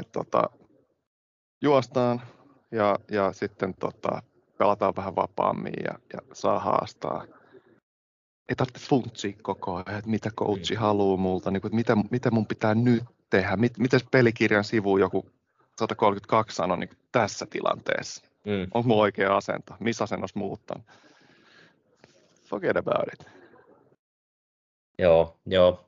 et, 0.00 0.12
tota, 0.12 0.50
juostaan 1.62 2.22
ja, 2.70 2.98
ja 3.10 3.32
sitten 3.32 3.74
tota, 3.74 4.22
pelataan 4.58 4.96
vähän 4.96 5.16
vapaammin 5.16 5.74
ja, 5.84 5.98
ja 6.12 6.18
saa 6.32 6.58
haastaa. 6.58 7.24
Ei 8.48 8.56
tarvitse 8.56 8.88
funtsia 8.88 9.32
koko 9.42 9.74
ajan, 9.74 9.98
että 9.98 10.10
mitä 10.10 10.30
coachi 10.30 10.74
mm. 10.74 10.80
haluaa 10.80 11.16
multa, 11.16 11.50
niin 11.50 11.60
kuin, 11.60 11.68
että 11.68 11.94
mitä, 11.94 12.08
mitä 12.10 12.30
mun 12.30 12.46
pitää 12.46 12.74
nyt 12.74 13.04
tehdä, 13.30 13.56
mit, 13.56 13.78
miten 13.78 14.00
pelikirjan 14.10 14.64
sivu 14.64 14.98
joku 14.98 15.30
132 15.78 16.56
sanoo 16.56 16.76
niin 16.76 16.90
tässä 17.12 17.46
tilanteessa. 17.50 18.24
Mm. 18.46 18.62
Onko 18.74 18.88
mulla 18.88 19.02
oikea 19.02 19.36
asento? 19.36 19.74
Missä 19.80 20.04
asennossa 20.04 20.38
muuttaa? 20.38 20.82
Forget 22.44 22.76
about 22.76 23.08
it. 23.12 23.26
Joo, 24.98 25.36
joo. 25.46 25.86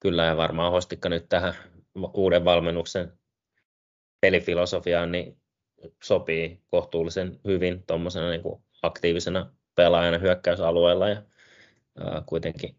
Kyllä 0.00 0.24
ja 0.24 0.36
varmaan 0.36 0.72
Hostikka 0.72 1.08
nyt 1.08 1.28
tähän 1.28 1.54
uuden 2.14 2.44
valmennuksen 2.44 3.12
pelifilosofiaan 4.20 5.12
niin 5.12 5.36
sopii 6.02 6.60
kohtuullisen 6.70 7.40
hyvin 7.44 7.82
tuommoisena 7.86 8.30
niin 8.30 8.42
aktiivisena 8.82 9.52
pelaajana 9.74 10.18
hyökkäysalueella 10.18 11.08
ja 11.08 11.22
ää, 11.98 12.22
kuitenkin 12.26 12.76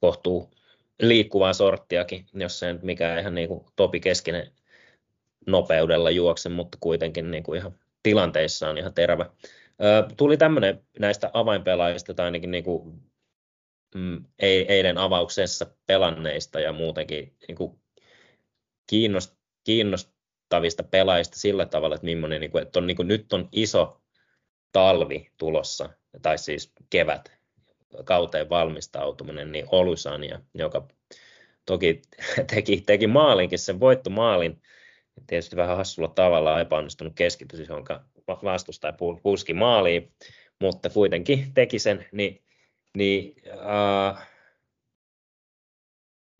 kohtuu 0.00 0.50
liikkuvaa 1.00 1.52
sorttiakin, 1.52 2.26
jos 2.34 2.58
se 2.58 2.72
nyt 2.72 2.82
mikään 2.82 3.18
ihan 3.18 3.34
niin 3.34 3.48
kuin 3.48 3.64
Topi 3.76 4.00
Keskinen 4.00 4.52
nopeudella 5.46 6.10
juokse, 6.10 6.48
mutta 6.48 6.78
kuitenkin 6.80 7.30
niin 7.30 7.42
kuin 7.42 7.58
ihan 7.58 7.74
tilanteissa 8.02 8.68
on 8.68 8.78
ihan 8.78 8.94
terävä. 8.94 9.30
Tuli 10.16 10.36
tämmöinen 10.36 10.86
näistä 10.98 11.30
avainpelaajista 11.32 12.14
tai 12.14 12.24
ainakin 12.24 12.50
niin 12.50 12.64
kuin, 12.64 13.02
mm, 13.94 14.24
eilen 14.38 14.98
avauksessa 14.98 15.66
pelanneista 15.86 16.60
ja 16.60 16.72
muutenkin 16.72 17.36
niin 17.48 17.56
kuin 17.56 17.80
kiinnost, 18.86 19.36
kiinnostavista 19.64 20.82
pelaajista 20.82 21.38
sillä 21.38 21.66
tavalla, 21.66 21.94
että, 21.94 22.04
millainen, 22.04 22.40
niin 22.40 22.50
kuin, 22.50 22.62
että 22.62 22.78
on, 22.78 22.86
niin 22.86 22.96
kuin, 22.96 23.08
nyt 23.08 23.32
on 23.32 23.48
iso 23.52 24.00
talvi 24.72 25.30
tulossa, 25.38 25.90
tai 26.22 26.38
siis 26.38 26.72
kevät, 26.90 27.35
kauteen 28.04 28.48
valmistautuminen, 28.48 29.52
niin 29.52 29.66
Olusania, 29.72 30.40
joka 30.54 30.88
toki 31.66 32.02
teki, 32.54 32.82
teki 32.86 33.06
maalinkin, 33.06 33.58
sen 33.58 33.80
voittomaalin, 33.80 34.62
tietysti 35.26 35.56
vähän 35.56 35.76
hassulla 35.76 36.08
tavalla 36.08 36.60
epäonnistunut 36.60 37.12
keskitys, 37.14 37.68
jonka 37.68 38.04
vastustaja 38.26 38.94
puski 39.22 39.54
maaliin, 39.54 40.12
mutta 40.60 40.90
kuitenkin 40.90 41.54
teki 41.54 41.78
sen, 41.78 42.06
niin, 42.12 42.42
niin, 42.96 43.34
äh, 43.48 44.28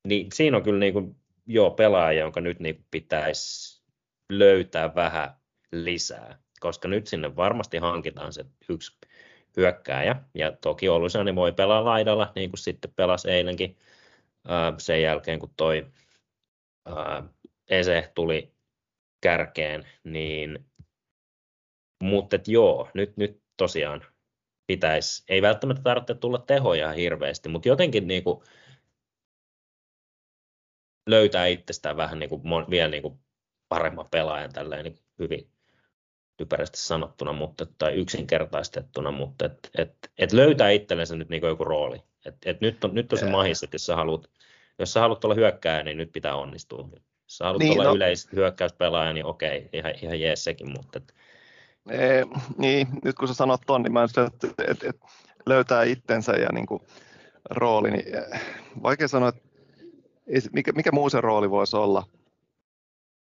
niin 0.09 0.27
siinä 0.35 0.57
on 0.57 0.63
kyllä 0.63 0.79
niin 0.79 0.93
kuin, 0.93 1.17
joo, 1.47 1.71
pelaaja, 1.71 2.21
jonka 2.21 2.41
nyt 2.41 2.61
niin 2.61 2.85
pitäisi 2.91 3.83
löytää 4.29 4.95
vähän 4.95 5.35
lisää, 5.73 6.39
koska 6.61 6.89
nyt 6.89 7.07
sinne 7.07 7.37
varmasti 7.37 7.79
hankitaan 7.79 8.33
se 8.33 8.45
yksi 8.69 8.99
hyökkääjä, 9.57 10.17
ja 10.35 10.53
toki 10.53 10.89
Olusani 10.89 11.35
voi 11.35 11.53
pelaa 11.53 11.85
laidalla, 11.85 12.33
niin 12.35 12.51
kuin 12.51 12.59
sitten 12.59 12.93
pelasi 12.97 13.31
eilenkin 13.31 13.77
sen 14.79 15.03
jälkeen, 15.03 15.39
kun 15.39 15.55
toi 15.57 15.87
Ese 17.69 18.13
tuli 18.15 18.55
kärkeen, 19.21 19.87
niin 20.05 20.67
mutta 22.03 22.37
joo, 22.47 22.91
nyt, 22.95 23.17
nyt 23.17 23.43
tosiaan 23.57 24.05
pitäisi, 24.67 25.25
ei 25.29 25.43
välttämättä 25.43 25.83
tarvitse 25.83 26.15
tulla 26.15 26.39
tehoja 26.39 26.93
hirveästi, 26.93 27.49
mutta 27.49 27.69
jotenkin 27.69 28.09
niin 28.09 28.25
kuin 28.25 28.45
löytää 31.07 31.47
itsestään 31.47 31.97
vähän 31.97 32.19
niin 32.19 32.29
kuin, 32.29 32.43
vielä 32.71 32.89
niin 32.89 33.03
kuin 33.03 33.19
paremman 33.69 34.09
pelaajan 34.11 34.53
tälleen 34.53 34.85
niin 34.85 34.99
hyvin 35.19 35.51
typerästi 36.37 36.79
sanottuna, 36.79 37.33
mutta, 37.33 37.67
tai 37.79 37.95
yksinkertaistettuna, 37.95 39.11
mutta 39.11 39.45
et, 39.45 39.71
et, 39.79 39.95
et 40.19 40.33
löytää 40.33 40.71
itsellensä 40.71 41.17
nyt 41.17 41.29
niin 41.29 41.47
joku 41.47 41.65
rooli. 41.65 42.03
Et, 42.27 42.37
et 42.45 42.61
nyt, 42.61 42.85
on, 42.85 42.95
nyt 42.95 43.13
on 43.13 43.19
se 43.19 43.31
mahis, 43.31 43.63
että 43.63 43.75
jos 43.75 43.87
sä 43.87 43.97
haluat, 43.97 44.31
jos 44.79 44.93
sä 44.93 45.01
haluat 45.01 45.25
olla 45.25 45.35
hyökkääjä, 45.35 45.83
niin 45.83 45.97
nyt 45.97 46.13
pitää 46.13 46.35
onnistua. 46.35 46.89
Jos 46.93 47.37
sä 47.37 47.45
haluat 47.45 47.63
niin, 47.63 47.73
olla 47.73 47.85
no. 47.85 47.95
yleishyökkäyspelaaja, 47.95 49.13
niin 49.13 49.27
okei, 49.27 49.69
ihan, 49.73 49.93
ihan 50.03 50.21
jees 50.21 50.45
sekin, 50.45 50.71
mutta 50.71 50.99
et, 50.99 51.15
Ee, 51.91 52.25
niin, 52.59 52.89
nyt 53.05 53.17
kun 53.17 53.29
sä 53.29 53.35
sanot 53.35 53.61
ton, 53.67 53.83
niin 53.83 53.93
mä 53.93 54.03
en 54.03 54.25
että 54.27 54.65
et, 54.69 54.83
et 54.83 54.97
löytää 55.47 55.83
itsensä 55.83 56.33
ja 56.33 56.49
niin 56.53 56.67
kuin, 56.67 56.83
rooli, 57.51 57.91
niin 57.91 58.17
eh, 58.17 58.41
vaikea 58.83 59.09
sanoa, 59.09 59.29
että 59.29 59.41
mikä, 60.53 60.73
mikä 60.73 60.93
muu 60.93 61.11
se 61.11 61.21
rooli 61.21 61.51
voisi 61.51 61.77
olla, 61.77 62.03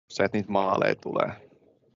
se, 0.09 0.23
että 0.23 0.37
niitä 0.37 0.51
maaleja 0.51 0.95
tulee. 0.95 1.31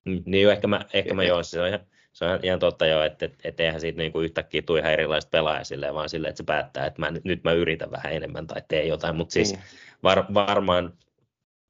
Mm, 0.06 0.24
niin 0.26 0.44
jo, 0.44 0.52
ehkä 0.52 0.68
mä, 0.68 0.86
ehkä 0.94 1.14
mä 1.14 1.24
joo, 1.24 1.44
se 1.44 1.62
on 1.62 1.68
ihan, 1.68 1.80
se 2.14 2.26
on 2.26 2.40
ihan 2.44 2.60
totta 2.60 2.86
jo, 2.86 3.04
että, 3.04 3.26
että, 3.26 3.38
että 3.44 3.64
eihän 3.64 3.82
siitä 3.82 3.98
niin 3.98 4.12
kuin 4.12 4.26
yhtäkkiä 4.26 4.62
tule 4.62 4.80
ihan 4.80 4.92
erilaista 4.92 5.30
pelaajia 5.30 5.64
silleen, 5.64 5.94
vaan 5.94 6.10
silleen, 6.10 6.30
että 6.30 6.38
se 6.38 6.44
päättää, 6.44 6.86
että 6.86 7.00
mä, 7.00 7.12
nyt 7.24 7.44
mä 7.44 7.52
yritän 7.52 7.92
vähän 7.92 8.14
enemmän 8.14 8.48
tai 8.48 8.62
teen 8.68 8.88
jotain, 8.88 9.16
mutta 9.16 9.34
siis 9.34 9.52
niin. 9.52 9.64
var, 10.04 10.26
varmaan 10.34 10.98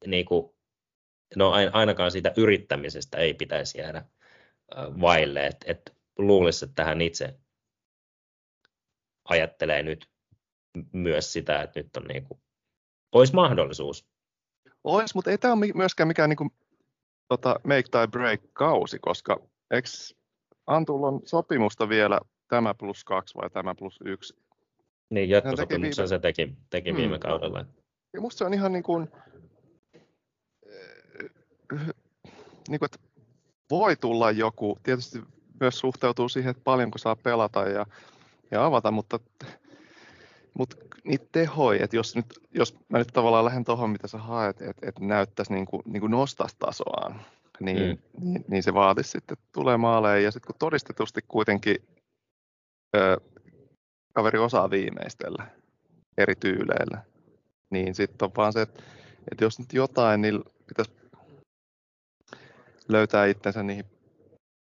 niin 0.06 0.24
kuin, 0.24 0.54
no 1.36 1.52
ainakaan 1.72 2.10
siitä 2.10 2.32
yrittämisestä 2.36 3.18
ei 3.18 3.34
pitäisi 3.34 3.78
jäädä 3.78 4.04
vaille, 4.76 5.46
että 5.46 5.66
et 5.68 5.96
luulisi, 6.18 6.64
että 6.64 6.84
hän 6.84 7.00
itse 7.00 7.34
ajattelee 9.24 9.82
nyt 9.82 10.08
myös 10.92 11.32
sitä, 11.32 11.62
että 11.62 11.80
nyt 11.80 11.96
on 11.96 12.04
niin 12.04 12.24
kuin, 12.24 12.40
olisi 13.12 13.34
mahdollisuus. 13.34 14.08
Olisi, 14.84 15.14
mutta 15.14 15.30
ei 15.30 15.38
tämä 15.38 15.54
ole 15.54 15.66
myöskään 15.74 16.08
mikään 16.08 16.28
niin 16.28 16.36
kuin, 16.36 16.50
tota, 17.30 17.60
make 17.64 17.84
tai 17.90 18.08
break 18.08 18.40
kausi, 18.52 18.98
koska 18.98 19.40
eikö 19.70 19.88
Antulla 20.66 21.06
on 21.08 21.20
sopimusta 21.24 21.88
vielä 21.88 22.20
tämä 22.48 22.74
plus 22.74 23.04
kaksi 23.04 23.34
vai 23.34 23.50
tämä 23.50 23.74
plus 23.74 23.98
yksi? 24.04 24.36
Niin, 25.10 25.30
jatkosopimuksen 25.30 26.08
se 26.08 26.18
teki, 26.18 26.54
teki 26.70 26.94
viime 26.96 27.16
hmm. 27.16 27.20
kaudella. 27.20 27.64
Ja 28.12 28.20
musta 28.20 28.38
se 28.38 28.44
on 28.44 28.54
ihan 28.54 28.72
niin 28.72 28.82
kuin, 28.82 29.08
niin 32.68 32.78
kuin, 32.78 32.84
että 32.84 32.98
voi 33.70 33.96
tulla 33.96 34.30
joku, 34.30 34.78
tietysti 34.82 35.22
myös 35.60 35.78
suhteutuu 35.78 36.28
siihen, 36.28 36.50
että 36.50 36.64
paljonko 36.64 36.98
saa 36.98 37.16
pelata 37.16 37.68
ja, 37.68 37.86
ja 38.50 38.64
avata, 38.64 38.90
mutta, 38.90 39.18
mutta 40.54 40.76
niitä 41.04 41.26
tehoja, 41.32 41.84
että 41.84 41.96
jos, 41.96 42.16
nyt, 42.16 42.26
jos 42.50 42.76
mä 42.88 42.98
nyt 42.98 43.08
tavallaan 43.12 43.44
lähden 43.44 43.64
tuohon, 43.64 43.90
mitä 43.90 44.08
sä 44.08 44.18
haet, 44.18 44.62
että, 44.62 44.88
että 44.88 45.04
näyttäisi 45.04 45.52
niin 45.52 45.66
kuin, 45.66 45.82
niin 45.86 46.00
kuin 46.00 46.10
nostaisi 46.10 46.56
tasoaan, 46.58 47.20
niin, 47.60 47.76
mm. 47.78 48.30
niin, 48.30 48.44
niin 48.48 48.62
se 48.62 48.74
vaatisi 48.74 49.10
sitten 49.10 49.36
tulee 49.52 49.76
maaleja. 49.76 50.20
Ja 50.20 50.30
sitten 50.30 50.46
kun 50.46 50.58
todistetusti 50.58 51.20
kuitenkin 51.28 51.76
ö, 52.96 53.20
kaveri 54.12 54.38
osaa 54.38 54.70
viimeistellä 54.70 55.46
eri 56.18 56.34
tyyleillä, 56.36 57.04
niin 57.70 57.94
sitten 57.94 58.26
on 58.26 58.32
vaan 58.36 58.52
se, 58.52 58.62
että, 58.62 58.82
että 59.32 59.44
jos 59.44 59.58
nyt 59.58 59.72
jotain, 59.72 60.20
niin 60.20 60.44
pitäisi 60.66 60.92
löytää 62.88 63.26
itsensä 63.26 63.62
niihin 63.62 63.84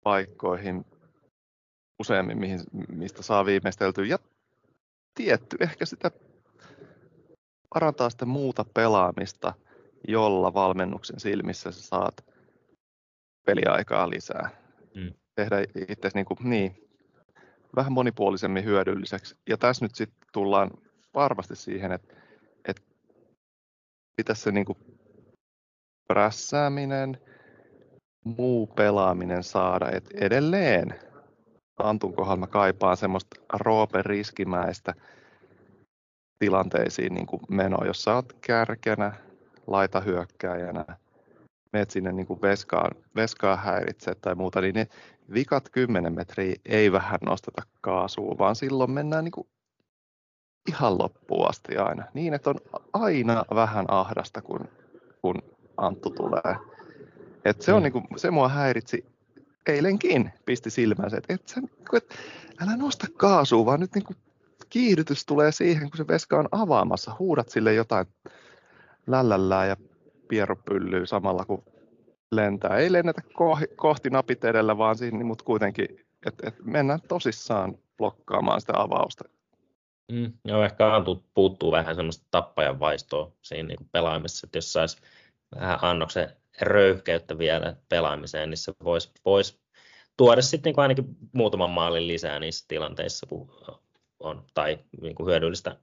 paikkoihin 0.02 0.84
useammin, 1.98 2.38
mihin, 2.38 2.60
mistä 2.92 3.22
saa 3.22 3.46
viimeisteltyä. 3.46 4.04
Ja 4.04 4.18
tietty 5.14 5.56
ehkä 5.60 5.86
sitä 5.86 6.10
parantaa 7.74 8.10
sitä 8.10 8.26
muuta 8.26 8.64
pelaamista, 8.74 9.52
jolla 10.08 10.54
valmennuksen 10.54 11.20
silmissä 11.20 11.72
sä 11.72 11.82
saat 11.82 12.24
peliaikaa 13.46 14.10
lisää. 14.10 14.50
Mm. 14.94 15.14
Tehdä 15.34 15.56
itse 15.88 16.10
niin, 16.14 16.26
kuin, 16.26 16.38
niin, 16.42 16.88
vähän 17.76 17.92
monipuolisemmin 17.92 18.64
hyödylliseksi. 18.64 19.36
Ja 19.48 19.56
tässä 19.56 19.84
nyt 19.84 19.94
sitten 19.94 20.28
tullaan 20.32 20.70
varmasti 21.14 21.56
siihen, 21.56 21.92
että, 21.92 22.14
että 22.68 22.82
pitäisi 24.16 24.42
se 24.42 24.52
niin 24.52 24.66
kuin 24.66 24.78
prässääminen, 26.08 27.18
muu 28.24 28.66
pelaaminen 28.66 29.42
saada. 29.42 29.90
Et 29.90 30.10
edelleen 30.14 31.09
Antun 31.80 32.12
kohdalla 32.12 32.36
mä 32.36 32.46
kaipaan 32.46 32.96
semmoista 32.96 33.40
Roopen 33.52 34.04
riskimäistä 34.04 34.94
tilanteisiin 36.38 37.14
niin 37.14 37.26
kuin 37.26 37.42
menoa, 37.48 37.86
jos 37.86 38.02
sä 38.02 38.14
oot 38.14 38.32
kärkenä, 38.40 39.12
laita 39.66 40.00
hyökkääjänä, 40.00 40.84
menet 41.72 41.90
sinne 41.90 42.12
niin 42.12 42.26
kuin 42.26 42.42
veskaan, 42.42 42.90
veskaan 43.16 43.58
häiritse 43.58 44.14
tai 44.14 44.34
muuta, 44.34 44.60
niin 44.60 44.74
ne 44.74 44.86
vikat 45.34 45.68
10 45.72 46.14
metriä 46.14 46.54
ei 46.66 46.92
vähän 46.92 47.20
nosteta 47.26 47.62
kaasua, 47.80 48.38
vaan 48.38 48.56
silloin 48.56 48.90
mennään 48.90 49.24
niin 49.24 49.32
kuin 49.32 49.48
ihan 50.68 50.98
loppuun 50.98 51.48
asti 51.50 51.76
aina. 51.76 52.04
Niin, 52.14 52.34
että 52.34 52.50
on 52.50 52.56
aina 52.92 53.44
vähän 53.54 53.84
ahdasta, 53.88 54.42
kun, 54.42 54.68
kun 55.22 55.34
Anttu 55.76 56.10
tulee. 56.10 56.56
Et 57.44 57.62
se, 57.62 57.72
on, 57.72 57.80
mm. 57.80 57.82
niin 57.82 57.92
kuin, 57.92 58.04
se 58.16 58.30
mua 58.30 58.48
häiritsi 58.48 59.04
eilenkin, 59.66 60.30
pisti 60.46 60.70
silmänsä, 60.70 61.16
että 61.16 61.34
et 61.34 61.48
sen, 61.48 61.70
et, 61.96 62.14
älä 62.62 62.76
nosta 62.76 63.06
kaasua, 63.16 63.66
vaan 63.66 63.80
nyt 63.80 63.94
niin 63.94 64.04
kuin 64.04 64.16
kiihdytys 64.70 65.26
tulee 65.26 65.52
siihen, 65.52 65.90
kun 65.90 65.96
se 65.96 66.08
veska 66.08 66.38
on 66.38 66.48
avaamassa. 66.52 67.16
Huudat 67.18 67.48
sille 67.48 67.74
jotain 67.74 68.06
lällällää 69.06 69.66
ja 69.66 69.76
pieropyllyy 70.28 71.06
samalla, 71.06 71.44
kun 71.44 71.64
lentää. 72.32 72.76
Ei 72.76 72.92
lennetä 72.92 73.22
kohti 73.76 74.10
napit 74.10 74.44
edellä, 74.44 74.78
vaan 74.78 74.96
siinä, 74.96 75.24
mutta 75.24 75.44
kuitenkin, 75.44 76.06
että 76.26 76.48
et 76.48 76.54
mennään 76.64 77.00
tosissaan 77.08 77.78
blokkaamaan 77.98 78.60
sitä 78.60 78.72
avausta. 78.76 79.24
Mm, 80.12 80.32
joo, 80.44 80.64
ehkä 80.64 80.84
puuttuu 81.34 81.72
vähän 81.72 81.94
semmoista 81.96 82.26
tappajan 82.30 82.80
vaistoa 82.80 83.32
siinä 83.42 83.66
niin 83.66 83.88
pelaamisessa, 83.92 84.46
että 84.46 84.58
jos 84.58 84.72
saisi 84.72 84.98
vähän 85.54 85.78
annoksen 85.82 86.30
röyhkeyttä 86.60 87.38
vielä 87.38 87.76
pelaamiseen, 87.88 88.50
niin 88.50 88.58
se 88.58 88.72
voisi 88.84 89.12
vois 89.24 89.60
tuoda 90.16 90.42
sitten 90.42 90.70
niin 90.70 90.80
ainakin 90.80 91.04
muutaman 91.32 91.70
maalin 91.70 92.08
lisää 92.08 92.40
niissä 92.40 92.64
tilanteissa, 92.68 93.26
kun 93.26 93.50
on, 94.20 94.44
tai 94.54 94.78
niin 95.00 95.14
kuin 95.14 95.26
hyödyllistä 95.26 95.76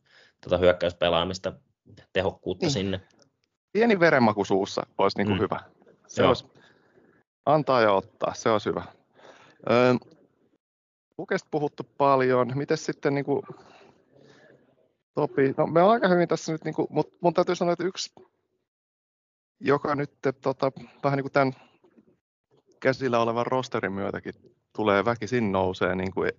tota 0.44 0.58
hyökkäyspelaamista, 0.58 1.54
tehokkuutta 2.14 2.66
niin. 2.66 2.74
sinne. 2.74 3.02
Pieni 3.74 4.00
verenmaku 4.00 4.46
suussa 4.46 4.86
olisi 4.98 5.18
niin 5.18 5.28
kuin 5.28 5.38
mm. 5.38 5.42
hyvä. 5.42 5.60
Se 6.08 6.22
Joo. 6.22 6.28
olisi 6.28 6.46
antaa 7.46 7.82
ja 7.82 7.94
ottaa, 7.94 8.34
se 8.34 8.50
olisi 8.50 8.70
hyvä. 8.70 8.84
Öö, 9.70 9.94
Pukesta 11.16 11.48
puhuttu 11.52 11.84
paljon. 11.98 12.52
Miten 12.56 12.78
sitten 12.78 13.16
niin 13.16 13.26
kuin, 13.26 13.42
Topi, 15.18 15.54
no 15.58 15.68
me 15.68 15.82
on 15.82 15.92
aika 15.92 16.08
hyvin 16.08 16.28
tässä 16.28 16.52
nyt, 16.52 16.64
niin 16.64 16.76
kuin, 16.76 16.88
mutta 16.90 17.18
mun 17.22 17.34
täytyy 17.34 17.56
sanoa, 17.56 17.74
että 17.74 17.84
yksi, 17.84 18.12
joka 19.60 19.96
nyt 19.96 20.12
tota, 20.42 20.72
vähän 21.04 21.18
niin 21.18 21.24
kuin 21.24 21.32
tämän 21.32 21.54
käsillä 22.80 23.20
olevan 23.20 23.46
rosterin 23.46 23.92
myötäkin 23.92 24.34
tulee 24.76 25.06
väkisin 25.06 25.52
nousee 25.52 25.96
niin 25.96 26.12
kuin 26.14 26.32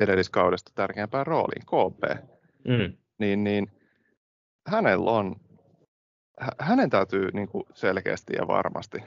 edelliskaudesta 0.00 0.72
tärkeämpään 0.74 1.26
rooliin, 1.26 1.66
KP, 1.66 2.28
mm. 2.68 2.96
niin, 3.18 3.44
niin 3.44 3.72
hänellä 4.68 5.10
on, 5.10 5.36
hänen 6.58 6.90
täytyy 6.90 7.30
niin 7.30 7.48
kuin 7.48 7.64
selkeästi 7.74 8.32
ja 8.36 8.46
varmasti 8.46 9.02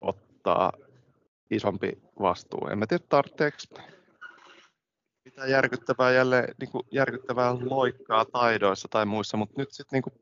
ottaa 0.00 0.72
isompi 1.50 2.02
vastuu. 2.20 2.68
En 2.70 2.78
mä 2.78 2.86
tiedä, 2.86 3.04
tarvitseeko 3.08 3.56
mitään 5.24 5.50
järkyttävää 5.50 6.12
jälleen, 6.12 6.54
niin 6.60 6.70
kuin 6.70 6.86
järkyttävää 6.90 7.54
loikkaa 7.60 8.24
taidoissa 8.24 8.88
tai 8.90 9.06
muissa, 9.06 9.36
mutta 9.36 9.54
nyt 9.56 9.72
sitten 9.72 10.02
niin 10.04 10.21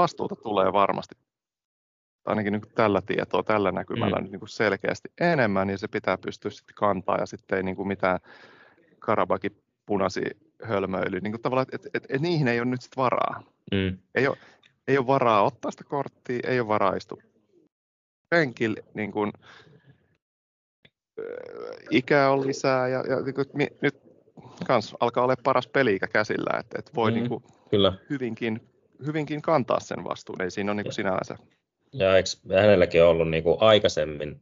vastuuta 0.00 0.36
tulee 0.36 0.72
varmasti 0.72 1.14
ainakin 2.24 2.52
niin 2.52 2.62
tällä 2.74 3.02
tietoa, 3.02 3.42
tällä 3.42 3.72
näkymällä 3.72 4.16
mm. 4.16 4.30
niin 4.30 4.48
selkeästi 4.48 5.08
enemmän, 5.20 5.66
niin 5.66 5.78
se 5.78 5.88
pitää 5.88 6.18
pystyä 6.18 6.50
sitten 6.50 6.74
kantaa 6.74 7.18
ja 7.18 7.26
sitten 7.26 7.56
ei 7.56 7.62
niin 7.62 7.76
kuin 7.76 7.88
mitään 7.88 8.18
Karabakin 8.98 9.62
punasi 9.86 10.22
hölmöily. 10.62 11.20
Niin 11.20 11.32
kuin 11.32 11.42
tavallaan, 11.42 11.66
että 11.72 11.88
et, 11.94 12.06
et, 12.08 12.20
niihin 12.20 12.48
ei 12.48 12.60
ole 12.60 12.68
nyt 12.68 12.82
sitten 12.82 13.02
varaa. 13.02 13.42
Mm. 13.72 13.98
Ei, 14.14 14.28
ole, 14.28 14.36
ei 14.88 14.98
ole 14.98 15.06
varaa 15.06 15.42
ottaa 15.42 15.70
sitä 15.70 15.84
korttia, 15.84 16.40
ei 16.46 16.60
ole 16.60 16.68
varaa 16.68 16.96
istua 16.96 17.22
penkillä, 18.30 18.82
niin 18.94 19.12
kuin, 19.12 19.32
ikää 21.90 22.30
on 22.30 22.46
lisää 22.46 22.88
ja, 22.88 23.04
ja 23.08 23.20
niin 23.20 23.34
kuin, 23.34 23.46
nyt 23.82 23.96
kans 24.66 24.96
alkaa 25.00 25.24
olla 25.24 25.34
paras 25.44 25.66
peli 25.66 25.98
käsillä, 26.12 26.58
että, 26.60 26.78
että 26.78 26.90
voi 26.94 27.10
mm, 27.10 27.14
niin 27.14 27.28
kuin, 27.28 27.44
kyllä. 27.70 27.92
Hyvinkin, 28.10 28.68
hyvinkin 29.06 29.42
kantaa 29.42 29.80
sen 29.80 30.04
vastuun, 30.04 30.42
ei 30.42 30.50
siinä 30.50 30.72
ole 30.72 30.82
niin 30.82 30.92
sinänsä. 30.92 31.36
Ja 31.92 32.16
eikö 32.16 32.28
hänelläkin 32.60 33.04
ollut 33.04 33.30
niin 33.30 33.42
kuin 33.42 33.56
aikaisemmin 33.60 34.40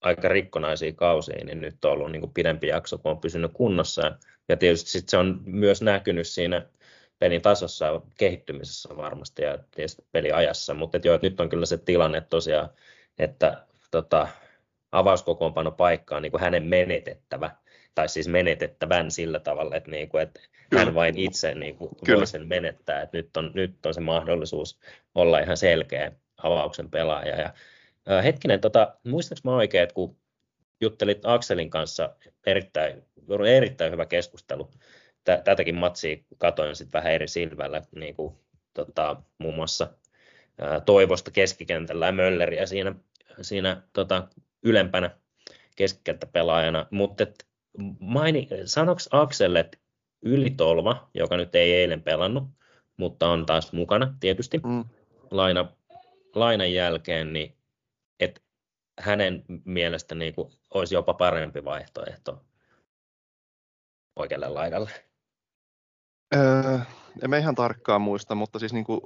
aika 0.00 0.28
rikkonaisia 0.28 0.92
kausia, 0.92 1.44
niin 1.44 1.60
nyt 1.60 1.84
on 1.84 1.92
ollut 1.92 2.12
niin 2.12 2.20
kuin 2.20 2.32
pidempi 2.32 2.66
jakso, 2.66 2.98
kun 2.98 3.10
on 3.10 3.20
pysynyt 3.20 3.50
kunnossa. 3.54 4.18
Ja 4.48 4.56
tietysti 4.56 4.90
sit 4.90 5.08
se 5.08 5.16
on 5.16 5.40
myös 5.44 5.82
näkynyt 5.82 6.26
siinä 6.26 6.66
pelin 7.18 7.42
tasossa 7.42 8.00
kehittymisessä 8.18 8.96
varmasti 8.96 9.42
ja 9.42 9.58
tietysti 9.70 10.04
peliajassa, 10.12 10.74
mutta 10.74 10.96
et 10.96 11.04
joo, 11.04 11.18
nyt 11.22 11.40
on 11.40 11.48
kyllä 11.48 11.66
se 11.66 11.78
tilanne 11.78 12.20
tosiaan, 12.20 12.68
että 13.18 13.66
tota, 13.90 14.28
avauskokoonpano 14.92 15.70
paikka 15.70 16.16
on 16.16 16.22
niin 16.22 16.30
kuin 16.30 16.40
hänen 16.40 16.62
menetettävä, 16.62 17.50
tai 17.94 18.08
siis 18.08 18.28
menetettävän 18.28 19.10
sillä 19.10 19.40
tavalla, 19.40 19.76
että, 19.76 19.90
niin 19.90 20.08
kuin, 20.08 20.22
että 20.22 20.40
hän 20.78 20.94
vain 20.94 21.18
itse 21.18 21.54
niin 21.54 21.76
kuin 21.76 21.90
voi 22.08 22.26
sen 22.26 22.48
menettää, 22.48 23.02
että 23.02 23.16
nyt 23.16 23.36
on, 23.36 23.50
nyt 23.54 23.86
on 23.86 23.94
se 23.94 24.00
mahdollisuus 24.00 24.78
olla 25.14 25.38
ihan 25.38 25.56
selkeä 25.56 26.12
avauksen 26.42 26.90
pelaaja. 26.90 27.40
Ja, 27.40 27.54
ää, 28.06 28.22
hetkinen, 28.22 28.60
tota, 28.60 28.94
muistaaks 29.04 29.44
mä 29.44 29.56
oikein, 29.56 29.82
että 29.82 29.94
kun 29.94 30.16
juttelit 30.80 31.20
Akselin 31.24 31.70
kanssa, 31.70 32.14
erittäin, 32.46 33.02
erittäin 33.46 33.92
hyvä 33.92 34.06
keskustelu, 34.06 34.70
tätäkin 35.44 35.74
matsia 35.74 36.16
katoin 36.38 36.76
sitten 36.76 36.98
vähän 36.98 37.12
eri 37.12 37.28
silmällä, 37.28 37.82
niin 37.94 38.14
kuin, 38.14 38.34
tota, 38.74 39.22
muun 39.38 39.54
muassa 39.54 39.88
ää, 40.58 40.80
Toivosta 40.80 41.30
keskikentällä 41.30 42.06
ja 42.06 42.12
Mölleriä 42.12 42.66
siinä, 42.66 42.94
siinä 43.40 43.82
tota, 43.92 44.28
ylempänä 44.62 45.10
keskikenttäpelaajana, 45.76 46.86
mutta 46.90 47.26
maini, 48.00 48.48
sanoks 48.64 49.08
Aksel, 49.10 49.54
että 49.54 49.78
Ylitolva, 50.22 51.10
joka 51.14 51.36
nyt 51.36 51.54
ei 51.54 51.72
eilen 51.74 52.02
pelannut, 52.02 52.44
mutta 52.96 53.28
on 53.28 53.46
taas 53.46 53.72
mukana 53.72 54.14
tietysti, 54.20 54.58
mm. 54.58 54.84
laina 55.30 55.68
lainan 56.34 56.72
jälkeen, 56.72 57.32
niin 57.32 57.56
että 58.20 58.40
hänen 59.00 59.44
mielestä 59.64 60.14
niin 60.14 60.34
kuin 60.34 60.52
olisi 60.74 60.94
jopa 60.94 61.14
parempi 61.14 61.64
vaihtoehto 61.64 62.44
oikealle 64.16 64.48
laidalle? 64.48 64.90
Öö, 66.36 66.78
en 67.22 67.30
mä 67.30 67.38
ihan 67.38 67.54
tarkkaan 67.54 68.00
muista, 68.00 68.34
mutta 68.34 68.58
siis 68.58 68.72
niin 68.72 68.84
kuin, 68.84 69.00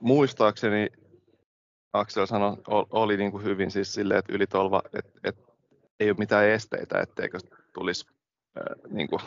muistaakseni 0.00 0.88
Aksel 1.92 2.26
sanoi, 2.26 2.56
oli 2.90 3.16
niin 3.16 3.30
kuin 3.30 3.44
hyvin 3.44 3.70
siis 3.70 3.94
silleen, 3.94 4.18
että 4.18 4.32
ylitolva, 4.32 4.82
että, 4.98 5.20
että 5.24 5.47
ei 6.00 6.10
ole 6.10 6.16
mitään 6.18 6.48
esteitä, 6.48 7.00
etteikö 7.00 7.38
tulisi 7.72 8.06
äh, 8.58 8.62
niin 8.90 9.08
kuin 9.08 9.20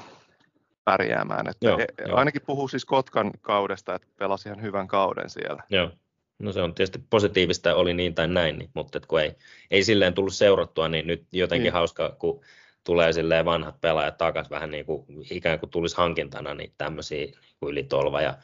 pärjäämään. 0.85 1.47
Että 1.47 1.67
joo, 1.67 1.77
he, 1.77 1.87
joo. 2.07 2.17
Ainakin 2.17 2.41
puhuu 2.45 2.67
siis 2.67 2.85
Kotkan 2.85 3.31
kaudesta, 3.41 3.95
että 3.95 4.07
pelasi 4.17 4.49
ihan 4.49 4.61
hyvän 4.61 4.87
kauden 4.87 5.29
siellä. 5.29 5.63
Joo. 5.69 5.91
No 6.39 6.51
se 6.51 6.61
on 6.61 6.73
tietysti 6.73 6.99
positiivista, 7.09 7.75
oli 7.75 7.93
niin 7.93 8.15
tai 8.15 8.27
näin, 8.27 8.57
niin, 8.57 8.69
mutta 8.73 8.99
kun 9.07 9.21
ei, 9.21 9.35
ei 9.71 9.83
silleen 9.83 10.13
tullut 10.13 10.33
seurattua, 10.33 10.89
niin 10.89 11.07
nyt 11.07 11.25
jotenkin 11.31 11.63
niin. 11.63 11.73
hauska, 11.73 12.15
kun 12.19 12.41
tulee 12.83 13.13
silleen 13.13 13.45
vanhat 13.45 13.81
pelaajat 13.81 14.17
takaisin 14.17 14.49
vähän 14.49 14.71
niin 14.71 14.85
kuin 14.85 15.05
ikään 15.31 15.59
kuin 15.59 15.69
tulisi 15.69 15.97
hankintana 15.97 16.53
niin 16.53 16.73
tämmöisiä 16.77 17.25
niin 17.25 17.55
kuin 17.59 17.71
yli 17.71 17.83
tolva 17.83 18.21
ja, 18.21 18.37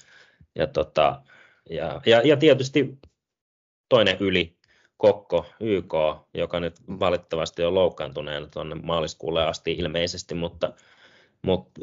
ja, 0.56 0.68
tota, 0.68 1.22
ja, 1.70 2.02
ja, 2.06 2.22
ja, 2.24 2.38
tietysti 2.38 2.98
toinen 3.90 4.18
yli, 4.20 4.57
Kokko, 4.98 5.46
YK, 5.60 5.94
joka 6.34 6.60
nyt 6.60 6.76
valitettavasti 6.88 7.64
on 7.64 7.76
loukkaantuneena 7.76 8.48
tuonne 8.48 8.76
maaliskuulle 8.76 9.46
asti 9.46 9.72
ilmeisesti, 9.72 10.36
mutta, 10.36 10.74
mutta 11.42 11.82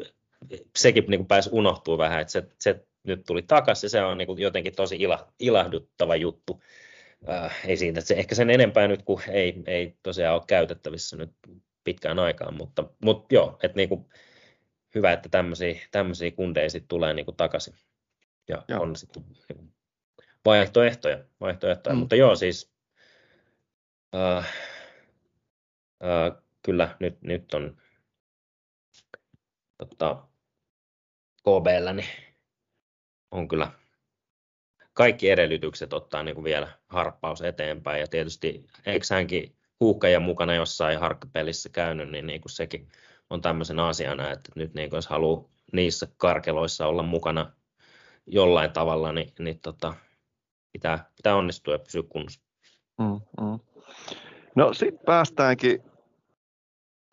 sekin 0.75 1.05
niin 1.07 1.19
kuin 1.19 1.27
pääsi 1.27 1.49
unohtuu 1.53 1.97
vähän, 1.97 2.21
että 2.21 2.31
se, 2.31 2.43
se 2.59 2.85
nyt 3.03 3.23
tuli 3.27 3.41
takaisin. 3.41 3.89
Se 3.89 4.03
on 4.03 4.17
niin 4.17 4.25
kuin 4.25 4.39
jotenkin 4.39 4.75
tosi 4.75 4.95
ila, 4.95 5.27
ilahduttava 5.39 6.15
juttu. 6.15 6.63
Äh, 7.29 7.55
ei 7.65 7.77
siitä, 7.77 7.99
että 7.99 8.07
se 8.07 8.15
ehkä 8.15 8.35
sen 8.35 8.49
enempää 8.49 8.87
nyt, 8.87 9.03
kun 9.03 9.21
ei, 9.29 9.63
ei 9.67 9.95
tosiaan 10.03 10.35
ole 10.35 10.43
käytettävissä 10.47 11.17
nyt 11.17 11.31
pitkään 11.83 12.19
aikaan, 12.19 12.57
mutta, 12.57 12.83
mutta 13.03 13.35
joo, 13.35 13.59
että 13.63 13.75
niin 13.75 13.89
kuin, 13.89 14.05
hyvä, 14.95 15.13
että 15.13 15.29
tämmöisiä, 15.29 15.79
tämmöisiä 15.91 16.31
kundeja 16.31 16.69
sitten 16.69 16.87
tulee 16.87 17.13
niin 17.13 17.25
kuin 17.25 17.37
takaisin 17.37 17.73
ja 18.47 18.63
joo. 18.67 18.81
on 18.81 18.95
sitten 18.95 19.23
niin 19.49 19.71
vaihtoehtoja, 20.45 21.23
vaihtoehtoja. 21.41 21.93
Mm. 21.93 21.99
mutta 21.99 22.15
joo 22.15 22.35
siis 22.35 22.74
äh, 24.15 24.47
äh, 26.03 26.43
kyllä 26.61 26.95
nyt, 26.99 27.21
nyt 27.21 27.53
on 27.53 27.77
tota, 29.77 30.27
KBllä 31.43 31.93
niin 31.93 32.09
on 33.31 33.47
kyllä 33.47 33.71
kaikki 34.93 35.29
edellytykset 35.29 35.93
ottaa 35.93 36.23
niin 36.23 36.35
kuin 36.35 36.43
vielä 36.43 36.67
harppaus 36.87 37.41
eteenpäin. 37.41 37.99
Ja 37.99 38.07
tietysti 38.07 38.65
eikö 38.85 39.05
hänkin 39.09 39.55
huuhkajan 39.79 40.21
mukana 40.21 40.53
jossain 40.53 40.99
harkkapelissä 40.99 41.69
käynyt, 41.69 42.11
niin, 42.11 42.27
niin 42.27 42.41
kuin 42.41 42.51
sekin 42.51 42.89
on 43.29 43.41
tämmöisen 43.41 43.79
asiana, 43.79 44.31
että 44.31 44.51
nyt 44.55 44.73
niin 44.73 44.89
kuin 44.89 44.97
jos 44.97 45.07
haluaa 45.07 45.49
niissä 45.73 46.07
karkeloissa 46.17 46.87
olla 46.87 47.03
mukana 47.03 47.51
jollain 48.27 48.71
tavalla, 48.71 49.11
niin, 49.11 49.33
niin 49.39 49.59
tota, 49.59 49.93
pitää, 50.71 51.11
pitää 51.15 51.35
onnistua 51.35 51.73
ja 51.73 51.79
pysyä 51.79 52.03
kunnossa. 52.09 52.41
Mm, 52.99 53.21
mm. 53.41 53.59
No 54.55 54.73
sitten 54.73 55.05
päästäänkin 55.05 55.83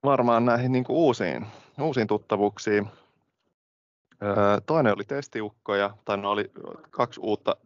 varmaan 0.05 0.45
näihin 0.45 0.73
niin 0.73 0.85
kuin 0.85 0.97
uusiin, 0.97 1.47
uusiin 1.81 2.07
tuttavuuksiin. 2.07 2.89
Öö, 4.23 4.61
toinen 4.67 4.95
oli 4.95 5.05
testiukkoja, 5.05 5.97
tai 6.05 6.17
no 6.17 6.31
oli 6.31 6.51
kaksi 6.91 7.21
uutta 7.21 7.57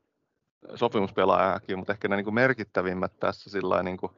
sopimuspelaajaakin, 0.75 1.79
mutta 1.79 1.93
ehkä 1.93 2.09
ne 2.09 2.17
niin 2.17 2.25
kuin 2.25 2.35
merkittävimmät 2.35 3.13
tässä 3.21 3.51
sillä 3.51 3.83
niin 3.83 3.97
kuin 3.97 4.13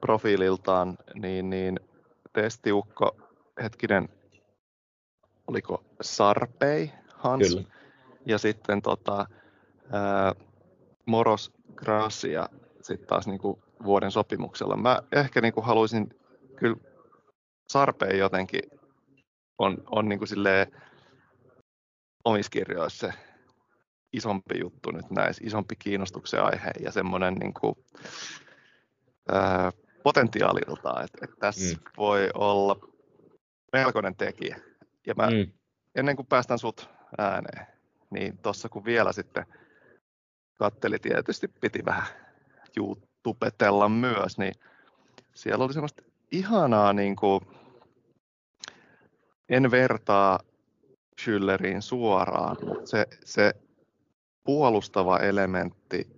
profiililtaan, 0.00 0.98
niin, 1.14 1.50
niin 1.50 1.80
testiukko, 2.32 3.16
hetkinen, 3.62 4.08
oliko 5.46 5.84
Sarpei 6.00 6.90
Hans, 7.14 7.48
Kyllä. 7.48 7.68
ja 8.26 8.38
sitten 8.38 8.82
tota, 8.82 9.26
ää, 9.92 10.34
Moros 11.06 11.52
Gracia 11.74 12.48
sitten 12.82 13.08
taas 13.08 13.26
niin 13.26 13.38
kuin 13.38 13.63
vuoden 13.84 14.10
sopimuksella. 14.10 14.76
Mä 14.76 15.02
ehkä 15.12 15.40
niin 15.40 15.54
kuin 15.54 15.66
haluaisin, 15.66 16.20
kyllä 16.56 16.76
Sarpei 17.68 18.18
jotenkin 18.18 18.62
on, 19.58 19.76
on 19.90 20.08
niin 20.08 20.18
kuin 20.18 20.28
silleen 20.28 20.66
omissa 22.24 22.50
kirjoissa 22.50 23.12
isompi 24.12 24.60
juttu 24.60 24.90
nyt 24.90 25.10
näissä, 25.10 25.44
isompi 25.46 25.76
kiinnostuksen 25.76 26.42
aihe 26.42 26.70
ja 26.80 26.92
semmoinen 26.92 27.34
niin 27.34 27.54
kuin, 27.54 27.74
ää, 29.32 29.72
potentiaalilta, 30.02 31.02
että, 31.02 31.18
että 31.22 31.36
tässä 31.38 31.76
mm. 31.76 31.82
voi 31.96 32.30
olla 32.34 32.76
melkoinen 33.72 34.16
tekijä. 34.16 34.60
Ja 35.06 35.14
mä, 35.14 35.26
mm. 35.26 35.52
ennen 35.94 36.16
kuin 36.16 36.26
päästän 36.26 36.58
sut 36.58 36.90
ääneen, 37.18 37.66
niin 38.10 38.38
tuossa 38.38 38.68
kun 38.68 38.84
vielä 38.84 39.12
sitten 39.12 39.46
katteli 40.58 40.98
tietysti, 40.98 41.48
piti 41.48 41.84
vähän 41.84 42.06
YouTubetella 43.24 43.88
myös, 43.88 44.38
niin 44.38 44.54
siellä 45.34 45.64
oli 45.64 45.72
semmoista 45.72 46.02
ihanaa, 46.30 46.92
niin 46.92 47.16
kuin, 47.16 47.40
en 49.48 49.70
vertaa 49.70 50.40
Schülleriin 51.20 51.80
suoraan, 51.80 52.56
mutta 52.66 52.86
se, 52.86 53.06
se 53.24 53.54
puolustava 54.44 55.18
elementti, 55.18 56.08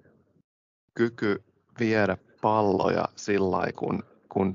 kyky 0.95 1.43
viedä 1.81 2.17
palloja 2.41 3.05
sillä 3.17 3.73
kun, 3.77 4.05
kun 4.29 4.55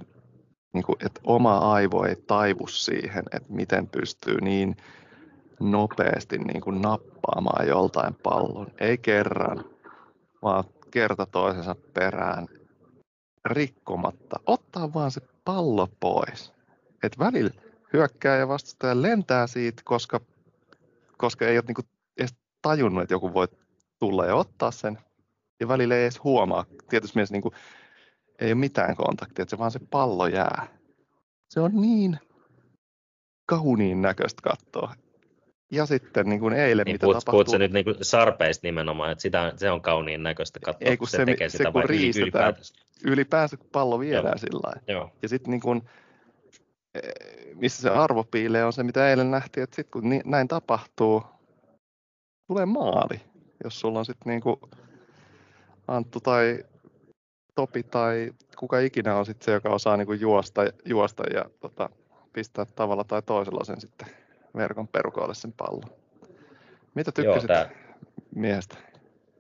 niin 0.74 0.84
kuin, 0.84 1.06
että 1.06 1.22
oma 1.24 1.74
aivo 1.74 2.06
ei 2.06 2.16
taivu 2.16 2.68
siihen, 2.68 3.24
että 3.32 3.54
miten 3.54 3.88
pystyy 3.88 4.38
niin 4.42 4.78
nopeasti 5.60 6.38
niin 6.38 6.62
kuin 6.62 6.82
nappaamaan 6.82 7.68
joltain 7.68 8.16
pallon. 8.24 8.68
Ei 8.80 8.98
kerran, 8.98 9.66
vaan 10.42 10.64
kerta 10.92 11.26
toisensa 11.26 11.76
perään 11.94 12.48
rikkomatta. 13.46 14.40
Ottaa 14.46 14.94
vaan 14.94 15.12
se 15.12 15.22
pallo 15.46 15.88
pois. 16.00 16.54
Et 17.04 17.20
välillä 17.20 17.52
hyökkää 17.94 18.38
ja 18.38 18.48
vastustaja 18.48 19.02
lentää 19.02 19.48
siitä, 19.48 19.82
koska, 19.86 20.22
koska 21.18 21.48
ei 21.48 21.58
ole 21.58 21.64
niin 21.68 21.76
kuin 21.76 21.88
edes 22.18 22.36
tajunnut, 22.62 23.04
että 23.04 23.14
joku 23.14 23.34
voi 23.34 23.48
tulla 24.00 24.26
ja 24.26 24.36
ottaa 24.36 24.72
sen. 24.72 25.00
Ja 25.60 25.68
välillä 25.68 25.96
ei 25.96 26.04
edes 26.04 26.24
huomaa. 26.24 26.66
Tietysti 26.90 27.18
mielessä 27.18 27.34
niin 27.34 27.42
kuin, 27.42 27.54
ei 28.40 28.48
ole 28.48 28.60
mitään 28.60 28.96
kontaktia, 28.96 29.44
että 29.44 29.50
se 29.50 29.58
vaan 29.58 29.72
se 29.72 29.80
pallo 29.80 30.28
jää. 30.28 30.68
Se 31.50 31.60
on 31.60 31.72
niin 31.74 32.20
kauniin 33.46 34.02
näköistä 34.02 34.42
katsoa. 34.42 34.96
Ja 35.72 35.86
sitten 35.86 36.30
niin 36.30 36.40
kuin 36.40 36.54
eilen, 36.54 36.86
niin, 36.86 36.94
mitä 36.96 37.06
puhut, 37.06 37.16
tapahtuu... 37.16 37.32
Puhutko 37.32 37.58
nyt 37.58 37.72
niin 37.72 37.86
kuin 37.86 37.96
sarpeista 38.02 38.68
nimenomaan, 38.68 39.12
että 39.12 39.22
sitä, 39.22 39.54
se 39.56 39.72
on 39.72 39.82
kauniin 39.82 40.24
näköistä 40.24 40.60
katsoa, 40.60 40.90
ei, 40.90 40.98
kun 40.98 41.08
se, 41.08 41.18
se 41.18 41.26
tekee 41.26 41.50
se, 41.50 41.58
sitä 41.58 41.72
kun 41.72 41.84
riistetään, 41.84 42.24
ylipäätänsä. 42.24 42.74
ylipäänsä 43.06 43.58
kun 43.58 43.70
pallo 43.72 44.00
viedään 44.00 44.26
Joo. 44.26 44.38
sillä 44.38 44.60
lailla. 44.64 45.12
Ja 45.22 45.30
sitten 45.30 45.52
niin 45.52 45.62
kuin, 45.62 45.82
eh, 46.96 47.02
missä 47.56 47.82
se 47.82 47.90
arvo 47.90 48.24
piilee, 48.24 48.66
on 48.66 48.74
se, 48.74 48.84
mitä 48.84 49.10
eilen 49.10 49.32
nähtiin, 49.32 49.64
että 49.64 49.76
sitten 49.76 50.02
kun 50.02 50.22
näin 50.26 50.48
tapahtuu, 50.48 51.24
tulee 52.48 52.66
maali. 52.66 53.22
Jos 53.64 53.80
sulla 53.80 54.00
on 54.00 54.06
sitten 54.06 54.30
niin 54.30 54.42
kuin 54.42 54.56
Anttu 55.88 56.20
tai 56.20 56.64
Topi 57.56 57.84
tai 57.84 58.34
kuka 58.58 58.80
ikinä 58.80 59.16
on 59.16 59.26
sitten 59.26 59.46
se, 59.46 59.52
joka 59.52 59.70
osaa 59.70 59.98
niin 59.98 60.06
kuin 60.06 60.22
juosta, 60.22 60.62
juosta 60.86 61.24
ja 61.34 61.46
tota, 61.60 61.90
pistää 62.34 62.66
tavalla 62.66 63.04
tai 63.04 63.22
toisella 63.22 63.64
sen 63.64 63.82
sitten 63.82 64.21
verkon 64.56 64.88
perukoille 64.88 65.34
sen 65.34 65.54
pallon. 65.54 66.02
Mitä 66.96 67.12
tykkäsit 67.12 67.50
Joo, 67.50 67.58
tää, 67.58 67.70
miehestä? 68.36 68.78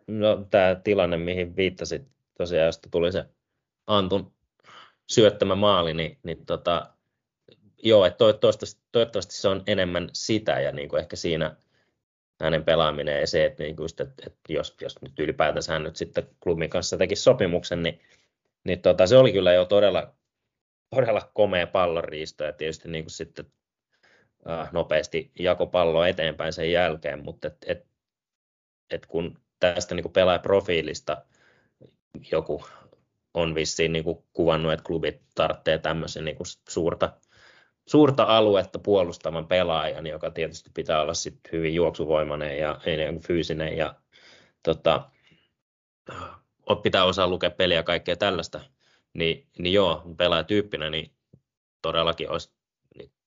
No 0.07 0.47
tämä 0.51 0.75
tilanne, 0.75 1.17
mihin 1.17 1.55
viittasit 1.55 2.07
tosiaan, 2.37 2.65
josta 2.65 2.89
tuli 2.91 3.11
se 3.11 3.25
Antun 3.87 4.33
syöttämä 5.09 5.55
maali, 5.55 5.93
niin, 5.93 6.19
niin 6.23 6.45
tota, 6.45 6.93
joo, 7.83 8.05
että 8.05 8.17
toivottavasti, 8.17 8.65
toivottavasti 8.91 9.35
se 9.35 9.47
on 9.47 9.63
enemmän 9.67 10.09
sitä 10.13 10.59
ja 10.59 10.71
niin 10.71 10.89
kuin 10.89 10.99
ehkä 10.99 11.15
siinä 11.15 11.55
hänen 12.41 12.63
pelaaminen 12.63 13.19
ja 13.19 13.27
se, 13.27 13.45
että, 13.45 13.63
niin 13.63 13.75
kuin 13.75 13.83
just, 13.83 14.01
että, 14.01 14.31
jos, 14.49 14.75
jos 14.81 15.01
nyt 15.01 15.19
ylipäätänsä 15.19 15.73
hän 15.73 15.83
nyt 15.83 15.95
sitten 15.95 16.27
klubin 16.43 16.69
kanssa 16.69 16.97
teki 16.97 17.15
sopimuksen, 17.15 17.83
niin, 17.83 18.01
niin 18.63 18.81
tota, 18.81 19.07
se 19.07 19.17
oli 19.17 19.31
kyllä 19.31 19.53
jo 19.53 19.65
todella, 19.65 20.13
todella 20.95 21.31
komea 21.33 21.67
pallonriisto 21.67 22.43
ja 22.43 22.53
tietysti 22.53 22.89
niin 22.89 23.03
kuin 23.03 23.11
sitten 23.11 23.45
nopeasti 24.71 25.31
jako 25.39 25.67
palloa 25.67 26.07
eteenpäin 26.07 26.53
sen 26.53 26.71
jälkeen, 26.71 27.23
mutta 27.23 27.47
et, 27.47 27.57
et, 27.67 27.85
et 28.91 29.05
kun 29.05 29.39
tästä 29.59 29.95
niin 29.95 30.11
pelaajaprofiilista 30.11 31.25
joku 32.31 32.63
on 33.33 33.55
vissiin 33.55 33.93
niin 33.93 34.03
kuvannut, 34.33 34.73
että 34.73 34.83
klubit 34.83 35.21
tarvitsee 35.35 35.77
tämmöisen 35.77 36.25
niin 36.25 36.37
suurta, 36.69 37.13
suurta 37.85 38.23
aluetta 38.23 38.79
puolustavan 38.79 39.47
pelaajan, 39.47 40.07
joka 40.07 40.31
tietysti 40.31 40.69
pitää 40.73 41.01
olla 41.01 41.13
sit 41.13 41.39
hyvin 41.51 41.75
juoksuvoimainen 41.75 42.57
ja 42.57 42.79
fyysinen 43.27 43.77
ja 43.77 43.95
tota, 44.63 45.09
pitää 46.83 47.03
osaa 47.03 47.27
lukea 47.27 47.51
peliä 47.51 47.77
ja 47.77 47.83
kaikkea 47.83 48.15
tällaista, 48.15 48.61
niin, 49.13 49.47
niin 49.57 49.73
joo, 49.73 50.03
pelaajatyyppinä 50.17 50.89
niin 50.89 51.11
todellakin 51.81 52.29
olisi 52.29 52.51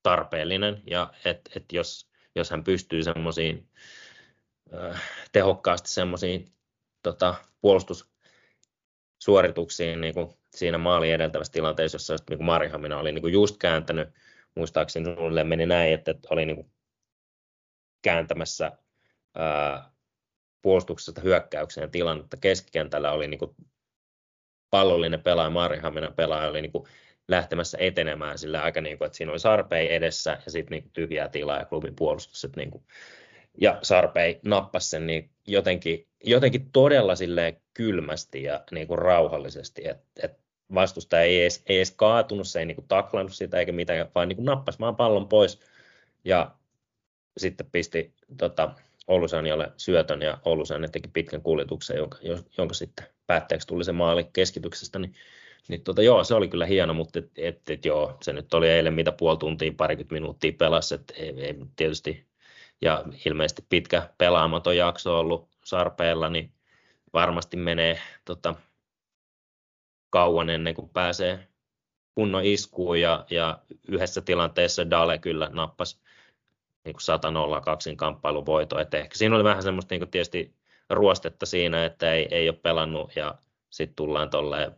tarpeellinen 0.05 0.83
ja 0.91 1.13
että 1.25 1.51
et 1.57 1.65
jos, 1.73 2.11
jos 2.35 2.51
hän 2.51 2.65
pystyy 2.65 3.03
semmoisiin 3.03 3.69
äh, 4.75 5.03
tehokkaasti 5.33 5.89
semmoisiin 5.89 6.53
tota, 7.03 7.35
puolustussuorituksiin 7.61 10.01
niin 10.01 10.15
kuin 10.15 10.35
siinä 10.55 10.79
maali 10.79 11.11
edeltävässä 11.11 11.53
tilanteessa, 11.53 11.97
jossa 11.97 12.17
niin 12.31 12.39
kuin 12.39 12.47
Marihamina 12.47 12.99
oli 12.99 13.13
niin 13.13 13.23
kuin 13.23 13.33
just 13.33 13.57
kääntänyt, 13.59 14.09
muistaakseni 14.57 15.15
suunnilleen 15.15 15.47
meni 15.47 15.67
näin, 15.67 15.93
että, 15.93 16.11
että 16.11 16.29
oli 16.31 16.47
niin 16.47 16.57
kuin 16.57 16.71
kääntämässä 18.03 18.73
ää, 19.35 19.91
puolustuksesta 20.63 21.21
hyökkäykseen 21.21 21.91
tilannetta. 21.91 22.37
Keskikentällä 22.37 23.13
oli 23.13 23.29
niin 23.29 23.39
kuin 23.39 23.57
pallollinen 24.71 25.23
pelaaja, 25.23 25.51
Marihamina 25.51 26.11
pelaaja 26.11 26.49
oli 26.49 26.63
niin 26.63 26.73
kuin 26.73 26.89
lähtemässä 27.29 27.79
etenemään 27.81 28.39
sillä 28.39 28.63
aika 28.63 28.81
niin 28.81 28.99
kuin, 28.99 29.07
että 29.07 29.17
siinä 29.17 29.33
oli 29.33 29.39
Sarpei 29.39 29.95
edessä 29.95 30.39
ja 30.45 30.51
sitten 30.51 30.71
niin 30.71 30.91
tyhjää 30.93 31.29
tilaa 31.29 31.59
ja 31.59 31.65
klubin 31.65 31.97
puolustus. 31.97 32.47
Niin 32.57 32.71
kuin, 32.71 32.85
ja 33.61 33.79
Sarpei 33.83 34.41
nappasi 34.45 34.91
sen 34.91 35.07
niin 35.07 35.31
jotenkin, 35.47 36.07
jotenkin 36.25 36.71
todella 36.73 37.17
silleen 37.17 37.61
kylmästi 37.75 38.43
ja 38.43 38.65
niin 38.71 38.87
kuin 38.87 38.99
rauhallisesti, 38.99 39.89
että 39.89 40.05
et 40.23 40.39
vastustaja 40.75 41.23
ei 41.23 41.43
edes, 41.43 41.63
ei 41.67 41.77
edes 41.77 41.91
kaatunut, 41.91 42.49
se 42.49 42.59
ei 42.59 42.67
niin 42.67 42.77
kuin 42.77 42.89
taklannut 42.89 43.35
sitä 43.35 43.59
eikä 43.59 43.73
mitään, 43.73 44.09
vaan 44.15 44.29
niin 44.29 44.37
kuin 44.37 44.47
nappasi 44.47 44.79
vaan 44.79 44.97
pallon 44.97 45.29
pois 45.29 45.61
ja 46.25 46.55
sitten 47.37 47.67
pisti 47.73 48.15
tota, 48.39 48.75
Oulusanjalle 49.07 49.73
syötön 49.77 50.23
ja 50.23 50.39
Oulusanne 50.45 50.89
teki 50.89 51.09
pitkän 51.09 51.43
kuljetuksen, 51.43 51.97
jonka, 51.97 52.19
jonka 52.59 52.75
sitten 52.75 53.07
päätteeksi 53.27 53.69
tuli 53.69 53.85
se 53.85 53.93
maali 53.93 54.25
keskityksestä, 54.33 54.99
niin 54.99 55.15
niin 55.69 55.83
tota, 55.83 56.03
joo, 56.03 56.25
se 56.25 56.35
oli 56.35 56.49
kyllä 56.49 56.67
hieno, 56.67 56.95
mutta 56.95 57.19
et, 57.19 57.31
et, 57.37 57.71
et, 57.71 57.85
joo, 57.85 58.19
se 58.23 58.33
nyt 58.33 58.55
oli 58.55 58.69
eilen 58.69 58.95
mitä 58.95 59.13
puoli 59.13 59.39
tuntia, 59.39 59.73
parikymmentä 59.77 60.15
minuuttia 60.15 60.53
pelas, 60.59 60.93
että 60.93 61.15
ei, 61.17 61.41
ei, 61.41 61.55
tietysti, 61.77 62.27
ja 62.83 63.05
ilmeisesti 63.27 63.67
pitkä 63.69 64.11
pelaamaton 64.19 64.77
jakso 64.77 65.19
ollut 65.21 65.49
sarpeella, 65.65 66.29
niin 66.29 66.53
varmasti 67.13 67.57
menee 67.57 68.01
tota, 68.25 68.55
kauan 70.11 70.51
ennen 70.51 70.75
kuin 70.75 70.89
pääsee 70.89 71.49
kunnon 72.15 72.45
iskuun, 72.45 73.01
ja, 73.01 73.27
ja 73.31 73.59
yhdessä 73.89 74.21
tilanteessa 74.21 74.91
Dale 74.91 75.19
kyllä 75.19 75.51
nappasi 75.53 76.01
niin 76.85 76.97
100 77.01 77.31
0 77.31 77.61
kaksin 77.61 77.97
kamppailuvoito, 77.97 78.79
että 78.79 78.99
ehkä 78.99 79.19
siinä 79.19 79.35
oli 79.35 79.45
vähän 79.45 79.63
semmoista 79.63 79.95
niin 79.95 80.11
tietysti 80.11 80.55
ruostetta 80.91 81.47
siinä, 81.47 81.85
että 81.85 82.13
ei, 82.13 82.29
ei 82.31 82.49
ole 82.49 82.57
pelannut, 82.63 83.17
ja 83.17 83.35
sitten 83.71 83.97
tullaan 83.97 84.31
tolleen 84.31 84.73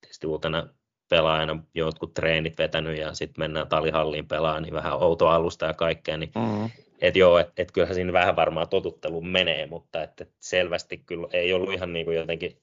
tietysti 0.00 0.26
uutena 0.26 0.68
pelaajana 1.10 1.62
jotkut 1.74 2.14
treenit 2.14 2.58
vetänyt 2.58 2.98
ja 2.98 3.14
sitten 3.14 3.42
mennään 3.42 3.68
talihalliin 3.68 4.28
pelaamaan, 4.28 4.62
niin 4.62 4.74
vähän 4.74 5.02
outo 5.02 5.28
alusta 5.28 5.66
ja 5.66 5.74
kaikkea, 5.74 6.16
niin 6.16 6.30
mm-hmm. 6.34 6.70
et 7.00 7.16
joo, 7.16 7.38
että 7.38 7.52
et 7.56 7.72
kyllähän 7.72 7.94
siinä 7.94 8.12
vähän 8.12 8.36
varmaan 8.36 8.68
totuttelu 8.68 9.20
menee, 9.20 9.66
mutta 9.66 10.02
et, 10.02 10.20
et 10.20 10.30
selvästi 10.40 10.98
kyllä 10.98 11.28
ei 11.32 11.52
ollut 11.52 11.72
ihan 11.72 11.92
niin 11.92 12.04
kuin 12.04 12.16
jotenkin 12.16 12.62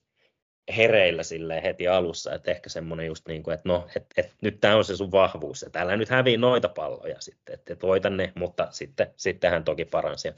hereillä 0.76 1.22
sille 1.22 1.62
heti 1.62 1.88
alussa, 1.88 2.34
että 2.34 2.50
ehkä 2.50 2.68
semmoinen 2.68 3.06
just 3.06 3.28
niin 3.28 3.42
kuin, 3.42 3.54
että 3.54 3.68
no, 3.68 3.86
että 3.96 4.08
et, 4.16 4.34
nyt 4.42 4.60
tämä 4.60 4.76
on 4.76 4.84
se 4.84 4.96
sun 4.96 5.12
vahvuus, 5.12 5.62
että 5.62 5.80
älä 5.80 5.96
nyt 5.96 6.08
häviä 6.08 6.38
noita 6.38 6.68
palloja 6.68 7.20
sitten, 7.20 7.54
että 7.54 7.72
et 7.72 7.82
voita 7.82 8.10
ne, 8.10 8.32
mutta 8.34 8.68
sitten, 8.70 9.12
sitten 9.16 9.50
hän 9.50 9.64
toki 9.64 9.84
paransi 9.84 10.28
ja 10.28 10.34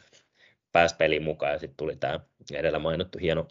pääsi 0.72 0.96
peliin 0.96 1.22
mukaan 1.22 1.52
ja 1.52 1.58
sitten 1.58 1.76
tuli 1.76 1.96
tämä 1.96 2.20
edellä 2.52 2.78
mainittu 2.78 3.18
hieno 3.18 3.48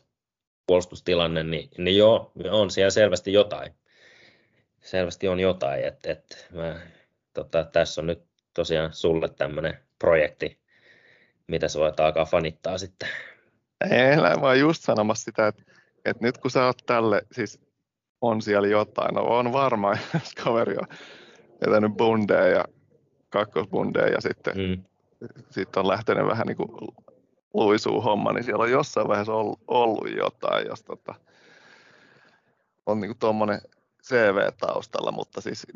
puolustustilanne, 0.68 1.44
niin, 1.44 1.70
niin 1.78 1.98
joo, 1.98 2.32
on 2.52 2.72
siellä 2.72 2.90
selvästi 2.90 3.34
jotain. 3.34 3.74
Selvästi 4.80 5.28
on 5.28 5.40
jotain, 5.40 5.84
että 5.84 6.12
et 6.12 6.48
mä, 6.54 6.80
tota, 7.34 7.64
tässä 7.64 8.02
on 8.02 8.08
nyt 8.08 8.24
tosiaan 8.54 8.94
sulle 8.94 9.30
tämmöinen 9.30 9.78
projekti, 10.00 10.60
mitä 11.48 11.68
sä 11.68 11.80
voit 11.80 12.00
alkaa 12.00 12.26
fanittaa 12.26 12.78
sitten. 12.78 13.10
Ei, 13.92 14.16
mä 14.16 14.36
vaan 14.42 14.60
just 14.60 14.84
sanomassa 14.84 15.24
sitä, 15.24 15.48
että, 15.48 15.64
että 16.06 16.24
nyt 16.24 16.38
kun 16.38 16.52
sä 16.52 16.66
oot 16.66 16.78
tälle, 16.86 17.22
siis 17.32 17.60
on 18.22 18.42
siellä 18.42 18.68
jotain, 18.68 19.16
no 19.16 19.22
on 19.22 19.54
varmaan, 19.54 19.98
jos 20.14 20.36
kaveri 20.44 20.76
on 20.78 20.98
vetänyt 21.66 21.92
bundeja 21.98 22.48
ja 22.48 22.66
kakkosbundeja 23.30 24.08
ja 24.08 24.22
sitten, 24.22 24.58
mm. 24.58 24.84
sitten 25.50 25.80
on 25.80 25.88
lähtenyt 25.88 26.28
vähän 26.28 26.48
niin 26.48 26.58
kuin 26.58 26.70
luisuu 27.54 28.02
homma, 28.02 28.34
niin 28.34 28.44
siellä 28.44 28.64
on 28.64 28.72
jossain 28.72 29.08
vaiheessa 29.08 29.34
ollut 29.68 30.10
jotain, 30.18 30.68
jos 30.68 30.84
tota, 30.84 31.16
on 32.86 33.00
niin 33.00 33.18
tuommoinen 33.18 33.62
CV 34.08 34.38
taustalla, 34.60 35.12
mutta 35.12 35.42
siis 35.42 35.68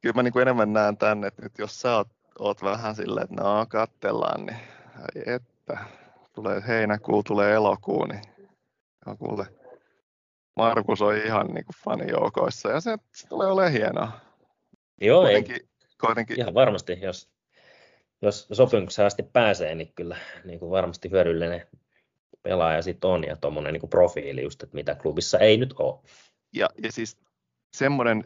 kyllä 0.00 0.14
mä 0.14 0.22
niin 0.22 0.32
kuin 0.32 0.42
enemmän 0.42 0.72
näen 0.72 0.96
tänne, 0.96 1.26
että 1.26 1.42
nyt 1.42 1.58
jos 1.58 1.80
sä 1.80 1.96
oot, 1.96 2.08
oot 2.38 2.62
vähän 2.62 2.94
silleen, 2.94 3.24
että 3.24 3.42
no 3.42 3.66
kattellaan, 3.68 4.46
niin 4.46 4.58
että 5.26 5.78
tulee 6.32 6.62
heinäkuu, 6.68 7.22
tulee 7.22 7.54
elokuu, 7.54 8.04
niin 8.04 8.22
ja 9.06 9.16
kuule, 9.16 9.46
Markus 10.56 11.02
on 11.02 11.16
ihan 11.16 11.46
niin 11.46 11.64
kuin 11.64 11.76
fanijoukoissa 11.84 12.70
ja 12.70 12.80
se, 12.80 12.98
se 13.12 13.28
tulee 13.28 13.48
olemaan 13.48 13.72
hienoa. 13.72 14.12
Joo, 15.00 15.22
kuitenkin, 15.22 15.56
ei, 15.56 15.68
kuitenkin, 16.00 16.40
ihan 16.40 16.54
varmasti, 16.54 16.98
jos 17.02 17.28
jos 18.22 18.48
sopimukseen 18.52 19.06
asti 19.06 19.22
pääsee, 19.22 19.74
niin 19.74 19.92
kyllä 19.94 20.16
niin 20.44 20.58
kuin 20.58 20.70
varmasti 20.70 21.10
hyödyllinen 21.10 21.66
pelaaja 22.42 22.82
sitten 22.82 23.10
on 23.10 23.24
ja 23.24 23.36
tuommoinen 23.36 23.72
niin 23.72 23.90
profiili 23.90 24.42
just, 24.42 24.62
että 24.62 24.74
mitä 24.74 24.94
klubissa 24.94 25.38
ei 25.38 25.56
nyt 25.56 25.74
ole. 25.78 26.00
Ja, 26.52 26.68
ja 26.82 26.92
siis 26.92 27.18
semmoinen 27.76 28.24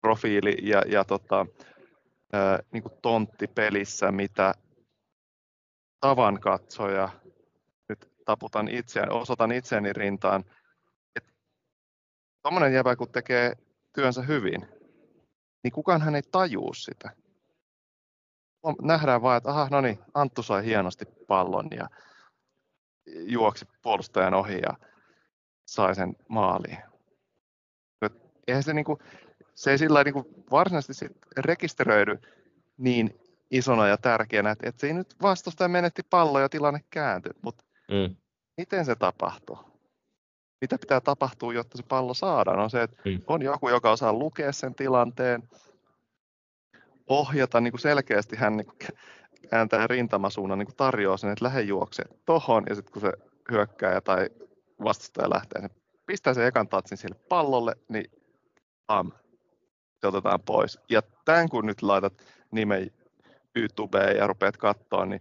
profiili 0.00 0.56
ja, 0.62 0.82
ja 0.86 1.04
tota, 1.04 1.46
ää, 2.32 2.58
niin 2.72 2.82
kuin 2.82 2.94
tontti 3.02 3.46
pelissä, 3.46 4.12
mitä 4.12 4.54
tavan 6.00 6.40
katsoja, 6.40 7.08
nyt 7.88 8.12
taputan 8.24 8.68
itseään, 8.68 9.12
osoitan 9.12 9.52
itseäni 9.52 9.92
rintaan, 9.92 10.44
että 11.16 11.32
tuommoinen 12.42 12.72
jäbä 12.72 12.96
kun 12.96 13.12
tekee 13.12 13.52
työnsä 13.94 14.22
hyvin, 14.22 14.68
niin 15.62 15.72
kukaan 15.72 16.02
hän 16.02 16.14
ei 16.14 16.22
tajuu 16.22 16.74
sitä 16.74 17.10
nähdään 18.82 19.22
vaan, 19.22 19.36
että 19.36 19.50
aha, 19.50 19.68
no 19.70 19.80
niin, 19.80 19.98
Anttu 20.14 20.42
sai 20.42 20.64
hienosti 20.64 21.04
pallon 21.28 21.68
ja 21.76 21.88
juoksi 23.06 23.68
puolustajan 23.82 24.34
ohi 24.34 24.60
ja 24.60 24.76
sai 25.64 25.94
sen 25.94 26.16
maaliin. 26.28 26.78
Eihän 28.48 28.62
se, 28.62 28.74
niinku, 28.74 28.98
se 29.54 29.70
ei 29.70 29.78
sillä 29.78 30.04
niinku 30.04 30.26
varsinaisesti 30.50 30.94
sit 30.94 31.12
rekisteröidy 31.36 32.18
niin 32.76 33.20
isona 33.50 33.86
ja 33.86 33.96
tärkeänä, 33.96 34.50
että, 34.50 34.68
että 34.68 34.80
se 34.80 34.86
ei 34.86 34.92
nyt 34.92 35.14
vastustaja 35.22 35.68
menetti 35.68 36.02
pallo 36.10 36.40
ja 36.40 36.48
tilanne 36.48 36.80
kääntyi, 36.90 37.32
mutta 37.42 37.64
mm. 37.90 38.16
miten 38.56 38.84
se 38.84 38.94
tapahtuu? 38.94 39.58
Mitä 40.60 40.78
pitää 40.78 41.00
tapahtua, 41.00 41.52
jotta 41.52 41.76
se 41.76 41.82
pallo 41.88 42.14
saadaan? 42.14 42.58
On 42.58 42.70
se, 42.70 42.82
että 42.82 43.02
mm. 43.04 43.20
on 43.26 43.42
joku, 43.42 43.68
joka 43.68 43.90
osaa 43.90 44.12
lukea 44.12 44.52
sen 44.52 44.74
tilanteen, 44.74 45.42
ohjata 47.10 47.60
niin 47.60 47.72
kuin 47.72 47.80
selkeästi 47.80 48.36
hän 48.36 48.56
niin 48.56 48.66
kuin 48.66 48.76
kääntää 49.50 49.86
rintamasuunnan, 49.86 50.58
niin 50.58 50.66
kuin 50.66 50.76
tarjoaa 50.76 51.16
sen, 51.16 51.30
että 51.30 51.44
lähde 51.44 51.60
juokse 51.60 52.04
tohon, 52.26 52.64
ja 52.68 52.74
sitten 52.74 52.92
kun 52.92 53.02
se 53.02 53.12
hyökkää 53.50 54.00
tai 54.00 54.30
vastustaja 54.84 55.30
lähtee, 55.30 55.62
se 55.62 55.68
pistää 56.06 56.34
sen 56.34 56.46
ekan 56.46 56.68
tatsin 56.68 56.98
sille 56.98 57.16
pallolle, 57.28 57.76
niin 57.88 58.10
am, 58.88 59.12
se 60.00 60.06
otetaan 60.06 60.40
pois. 60.40 60.78
Ja 60.88 61.02
tämän 61.24 61.48
kun 61.48 61.66
nyt 61.66 61.82
laitat 61.82 62.22
nimen 62.50 62.90
YouTubeen 63.56 64.16
ja 64.16 64.26
rupeat 64.26 64.56
katsoa, 64.56 65.06
niin 65.06 65.20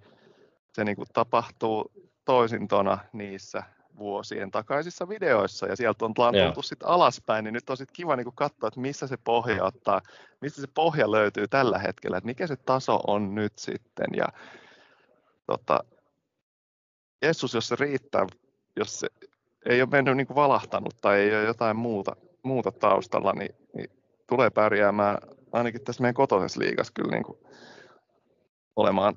se 0.74 0.84
niin 0.84 0.96
kuin 0.96 1.08
tapahtuu 1.14 1.92
toisintona 2.26 2.98
niissä 3.14 3.64
vuosien 4.00 4.52
takaisissa 4.52 5.10
videoissa 5.10 5.68
ja 5.68 5.76
sieltä 5.76 6.06
on 6.06 6.14
tultu 6.14 6.62
sitten 6.62 6.90
alaspäin, 6.90 7.44
niin 7.44 7.54
nyt 7.54 7.70
on 7.70 7.78
sitten 7.78 7.96
kiva 7.96 8.16
niin 8.16 8.28
katsoa, 8.36 8.68
että 8.68 8.80
missä 8.80 9.08
se 9.08 9.18
pohja 9.24 9.64
ottaa, 9.64 10.02
mistä 10.42 10.62
se 10.62 10.68
pohja 10.74 11.12
löytyy 11.12 11.48
tällä 11.48 11.80
hetkellä, 11.80 12.18
että 12.18 12.26
mikä 12.26 12.48
se 12.48 12.56
taso 12.56 13.00
on 13.08 13.36
nyt 13.36 13.54
sitten 13.58 14.08
ja 14.18 14.26
tota, 15.46 15.84
Jeesus, 17.22 17.54
jos 17.54 17.68
se 17.68 17.76
riittää, 17.80 18.26
jos 18.76 19.00
se 19.00 19.08
ei 19.66 19.82
ole 19.82 19.90
mennyt 19.92 20.18
niin 20.18 20.28
kuin 20.28 20.36
valahtanut 20.36 21.02
tai 21.02 21.20
ei 21.20 21.36
ole 21.36 21.44
jotain 21.44 21.78
muuta, 21.78 22.16
muuta 22.44 22.72
taustalla, 22.72 23.34
niin, 23.34 23.56
niin 23.74 23.90
tulee 24.28 24.50
pärjäämään 24.50 25.18
ainakin 25.52 25.84
tässä 25.84 26.02
meidän 26.02 26.14
kotoisessa 26.14 26.60
liigassa 26.60 26.94
kyllä 26.94 27.12
niin 27.12 27.24
kuin 27.24 27.40
olemaan 28.76 29.16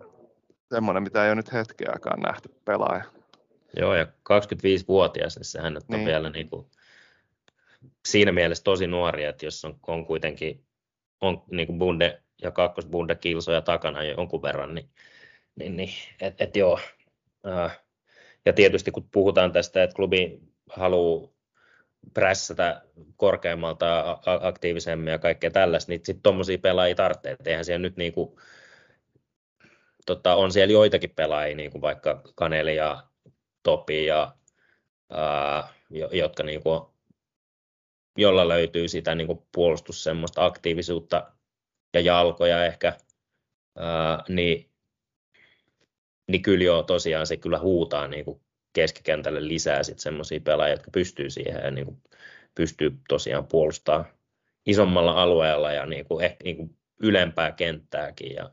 semmoinen, 0.70 1.02
mitä 1.02 1.24
ei 1.24 1.30
ole 1.30 1.34
nyt 1.34 1.52
hetkeäkään 1.52 2.20
nähty 2.20 2.48
pelaaja. 2.64 3.04
Joo, 3.76 3.94
ja 3.94 4.04
25-vuotias, 4.04 5.36
niin 5.36 5.44
sehän 5.44 5.76
on 5.76 5.82
niin. 5.88 6.06
vielä 6.06 6.30
niin 6.30 6.50
kuin, 6.50 6.66
siinä 8.06 8.32
mielessä 8.32 8.64
tosi 8.64 8.86
nuori, 8.86 9.24
että 9.24 9.46
jos 9.46 9.64
on, 9.64 9.78
on 9.86 10.06
kuitenkin 10.06 10.64
on 11.20 11.42
niin 11.50 11.66
kuin 11.66 11.78
bunde 11.78 12.22
ja 12.42 12.50
kakkosbunde 12.50 13.14
kilsoja 13.14 13.62
takana 13.62 14.02
jonkun 14.02 14.42
verran, 14.42 14.74
niin, 14.74 14.88
niin, 15.56 15.76
niin 15.76 15.90
että 16.20 16.44
et 16.44 16.56
joo. 16.56 16.80
Äh, 17.46 17.80
ja 18.46 18.52
tietysti 18.52 18.90
kun 18.90 19.08
puhutaan 19.12 19.52
tästä, 19.52 19.82
että 19.82 19.96
klubi 19.96 20.40
haluaa 20.70 21.28
prässätä 22.14 22.82
korkeammalta 23.16 24.18
aktiivisemmin 24.40 25.12
ja 25.12 25.18
kaikkea 25.18 25.50
tällaista, 25.50 25.92
niin 25.92 26.00
sitten 26.04 26.22
tuommoisia 26.22 26.58
pelaajia 26.58 26.94
tarvitsee. 26.94 27.36
Eihän 27.46 27.64
siellä 27.64 27.82
nyt 27.82 27.96
niin 27.96 28.12
kuin, 28.12 28.36
tota, 30.06 30.34
on 30.34 30.52
siellä 30.52 30.72
joitakin 30.72 31.10
pelaajia, 31.10 31.56
niin 31.56 31.70
kuin 31.70 31.82
vaikka 31.82 32.22
Kaneli 32.34 32.76
ja 32.76 33.02
Topi 33.62 34.06
ja 34.06 34.36
ää, 35.10 35.68
jotka 36.12 36.42
niin 36.42 36.62
kuin, 36.62 36.80
jolla 38.18 38.48
löytyy 38.48 38.88
sitä 38.88 39.14
niin 39.14 39.26
kuin 39.26 39.42
puolustus 39.54 40.04
semmoista 40.04 40.44
aktiivisuutta 40.44 41.32
ja 41.94 42.00
jalkoja 42.00 42.64
ehkä, 42.64 42.96
ää, 43.76 44.24
niin, 44.28 44.70
niin 46.28 46.42
kyllä 46.42 46.64
jo 46.64 46.82
tosiaan 46.82 47.26
se 47.26 47.36
kyllä 47.36 47.58
huutaa 47.58 48.08
niin 48.08 48.24
kuin 48.24 48.40
keskikentälle 48.72 49.48
lisää 49.48 49.82
sitten 49.82 50.02
semmoisia 50.02 50.40
pelaajia, 50.40 50.74
jotka 50.74 50.90
pystyy 50.90 51.30
siihen 51.30 51.60
ja 51.64 51.70
niin 51.70 51.86
kuin 51.86 52.02
pystyy 52.54 52.98
tosiaan 53.08 53.46
puolustamaan 53.46 54.06
isommalla 54.66 55.22
alueella 55.22 55.72
ja 55.72 55.86
niin 55.86 56.04
kuin, 56.04 56.24
ehkä 56.24 56.44
niin 56.44 56.56
kuin 56.56 56.76
ylempää 57.02 57.52
kenttääkin. 57.52 58.34
Ja, 58.34 58.50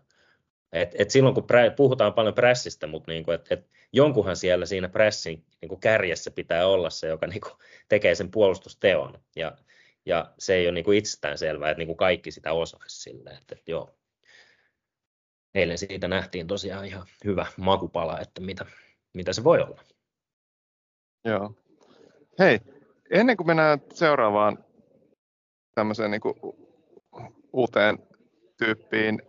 et, 0.71 0.95
et 0.99 1.11
silloin 1.11 1.35
kun 1.35 1.47
prä, 1.47 1.71
puhutaan 1.71 2.13
paljon 2.13 2.33
pressistä, 2.33 2.87
mutta 2.87 3.11
niin 3.11 3.23
kuin, 3.23 3.35
et, 3.35 3.51
et 3.51 3.69
jonkunhan 3.93 4.35
siellä 4.35 4.65
siinä 4.65 4.89
pressin 4.89 5.45
niin 5.61 5.69
kuin 5.69 5.81
kärjessä 5.81 6.31
pitää 6.31 6.67
olla 6.67 6.89
se, 6.89 7.07
joka 7.07 7.27
niin 7.27 7.41
kuin 7.41 7.53
tekee 7.89 8.15
sen 8.15 8.31
puolustusteon. 8.31 9.19
Ja, 9.35 9.57
ja 10.05 10.33
se 10.39 10.55
ei 10.55 10.65
ole 10.65 10.73
niin 10.73 10.85
kuin 10.85 10.97
itsestään 10.97 11.37
selvää, 11.37 11.69
että 11.69 11.79
niin 11.79 11.87
kuin 11.87 11.97
kaikki 11.97 12.31
sitä 12.31 12.53
osaisi 12.53 13.01
sille. 13.01 13.29
Että, 13.29 13.55
että 13.55 13.71
joo. 13.71 13.95
Eilen 15.55 15.77
siitä 15.77 16.07
nähtiin 16.07 16.47
tosiaan 16.47 16.85
ihan 16.85 17.07
hyvä 17.25 17.45
makupala, 17.57 18.19
että 18.19 18.41
mitä, 18.41 18.65
mitä 19.13 19.33
se 19.33 19.43
voi 19.43 19.61
olla. 19.61 19.83
Joo. 21.25 21.53
Hei, 22.39 22.59
ennen 23.11 23.37
kuin 23.37 23.47
mennään 23.47 23.79
seuraavaan 23.93 24.65
tämmöiseen 25.75 26.11
niin 26.11 26.21
kuin 26.21 26.35
uuteen 27.53 27.99
tyyppiin, 28.57 29.21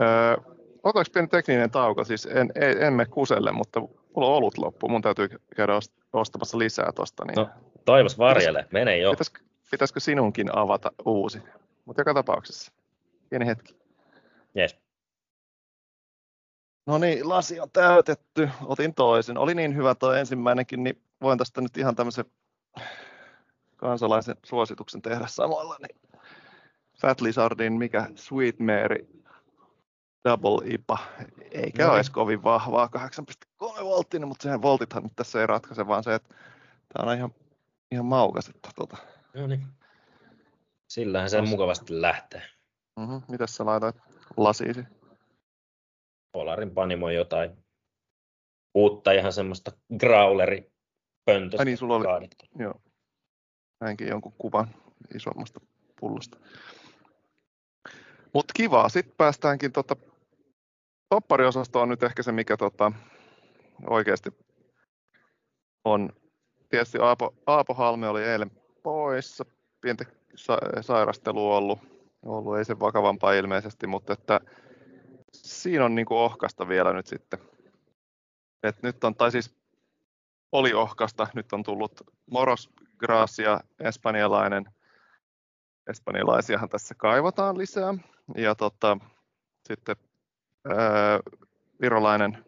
öö, 0.00 0.54
otaks 0.82 1.10
pieni 1.10 1.28
tekninen 1.28 1.70
tauko? 1.70 2.04
Siis 2.04 2.26
en, 2.26 2.52
en, 2.54 2.82
emme 2.82 3.06
kuselle, 3.06 3.52
mutta 3.52 3.80
mulla 4.14 4.28
on 4.28 4.34
ollut 4.34 4.58
loppu. 4.58 4.88
Mun 4.88 5.02
täytyy 5.02 5.28
käydä 5.56 5.72
ostamassa 6.12 6.58
lisää 6.58 6.92
tosta. 6.92 7.24
Niin... 7.24 7.34
No, 7.34 7.48
toivos 7.84 8.18
varjele, 8.18 8.66
mene 8.72 8.98
jo. 8.98 9.10
Pitäisikö, 9.10 9.40
pitäisikö 9.70 10.00
sinunkin 10.00 10.58
avata 10.58 10.92
uusi? 11.04 11.42
Mutta 11.84 12.00
joka 12.00 12.14
tapauksessa. 12.14 12.72
Pieni 13.30 13.46
hetki. 13.46 13.76
Yes. 14.58 14.78
No 16.86 16.98
niin, 16.98 17.28
lasi 17.28 17.60
on 17.60 17.70
täytetty. 17.70 18.48
Otin 18.64 18.94
toisen. 18.94 19.38
Oli 19.38 19.54
niin 19.54 19.76
hyvä 19.76 19.94
tuo 19.94 20.12
ensimmäinenkin, 20.12 20.84
niin 20.84 21.02
voin 21.22 21.38
tästä 21.38 21.60
nyt 21.60 21.76
ihan 21.76 21.96
tämmöisen 21.96 22.24
kansalaisen 23.76 24.36
suosituksen 24.44 25.02
tehdä 25.02 25.26
samalla. 25.26 25.76
Niin 25.80 26.20
Fat 27.00 27.20
Lizardin, 27.20 27.72
mikä 27.72 28.06
Sweet 28.14 28.58
Mary 28.58 29.06
Double 30.28 30.74
IPA, 30.74 30.98
eikä 31.50 31.86
no. 31.86 31.92
olisi 31.92 32.12
kovin 32.12 32.42
vahvaa 32.42 32.88
8,3 33.62 33.84
volttinen, 33.84 34.28
mutta 34.28 34.42
sehän 34.42 34.62
voltithan 34.62 35.02
nyt 35.02 35.12
tässä 35.16 35.40
ei 35.40 35.46
ratkaise, 35.46 35.86
vaan 35.86 36.04
se, 36.04 36.14
että 36.14 36.34
tämä 36.92 37.10
on 37.10 37.16
ihan, 37.16 37.34
ihan 37.92 38.06
maukas. 38.06 38.48
Että 38.48 38.68
tuota. 38.74 38.96
No 39.34 39.46
niin. 39.46 39.66
Sillähän 40.88 41.30
se 41.30 41.40
mukavasti 41.40 42.00
lähtee. 42.00 42.42
Mm-hmm. 43.00 43.22
Mitäs 43.28 43.56
sä 43.56 43.66
laitoit 43.66 43.96
lasiisi? 44.36 44.84
Polarin 46.32 46.70
panimo 46.70 47.10
jotain 47.10 47.64
uutta 48.74 49.12
ihan 49.12 49.32
semmoista 49.32 49.72
growleri 49.98 50.72
pöntöstä. 51.24 51.60
Ai 51.60 51.64
niin, 51.64 51.78
sulla 51.78 51.96
oli, 51.96 52.04
kaadittu. 52.04 52.44
joo. 52.58 52.80
Näinkin 53.80 54.08
jonkun 54.08 54.32
kuvan 54.38 54.68
isommasta 55.14 55.60
pullosta. 56.00 56.38
Mutta 58.32 58.52
kiva, 58.56 58.88
sitten 58.88 59.14
päästäänkin 59.16 59.72
tota, 59.72 59.96
toppariosasto 61.08 61.80
on 61.80 61.88
nyt 61.88 62.02
ehkä 62.02 62.22
se, 62.22 62.32
mikä 62.32 62.56
tota, 62.56 62.92
oikeasti 63.90 64.30
on. 65.84 66.12
Tietysti 66.68 66.98
Aapo, 66.98 67.34
Aapo 67.46 67.74
Halme 67.74 68.08
oli 68.08 68.24
eilen 68.24 68.50
poissa, 68.82 69.44
pientä 69.80 70.04
sa- 70.34 70.58
sairastelua 70.80 71.56
ollut, 71.56 71.78
ollut, 72.22 72.58
ei 72.58 72.64
se 72.64 72.80
vakavampaa 72.80 73.32
ilmeisesti, 73.32 73.86
mutta 73.86 74.12
että 74.12 74.40
siinä 75.32 75.84
on 75.84 75.94
niin 75.94 76.06
kuin 76.06 76.18
ohkasta 76.18 76.68
vielä 76.68 76.92
nyt 76.92 77.06
sitten. 77.06 77.38
Et 78.62 78.82
nyt 78.82 79.04
on, 79.04 79.14
tai 79.14 79.30
siis 79.30 79.56
oli 80.52 80.74
ohkasta, 80.74 81.26
nyt 81.34 81.52
on 81.52 81.62
tullut 81.62 82.00
Moros 82.30 82.70
Gracia, 82.98 83.60
espanjalainen. 83.80 84.64
Espanjalaisiahan 85.90 86.68
tässä 86.68 86.94
kaivataan 86.94 87.58
lisää. 87.58 87.94
Ja 88.36 88.54
tota, 88.54 88.98
sitten 89.68 89.96
ää, 90.68 91.20
virolainen 91.80 92.44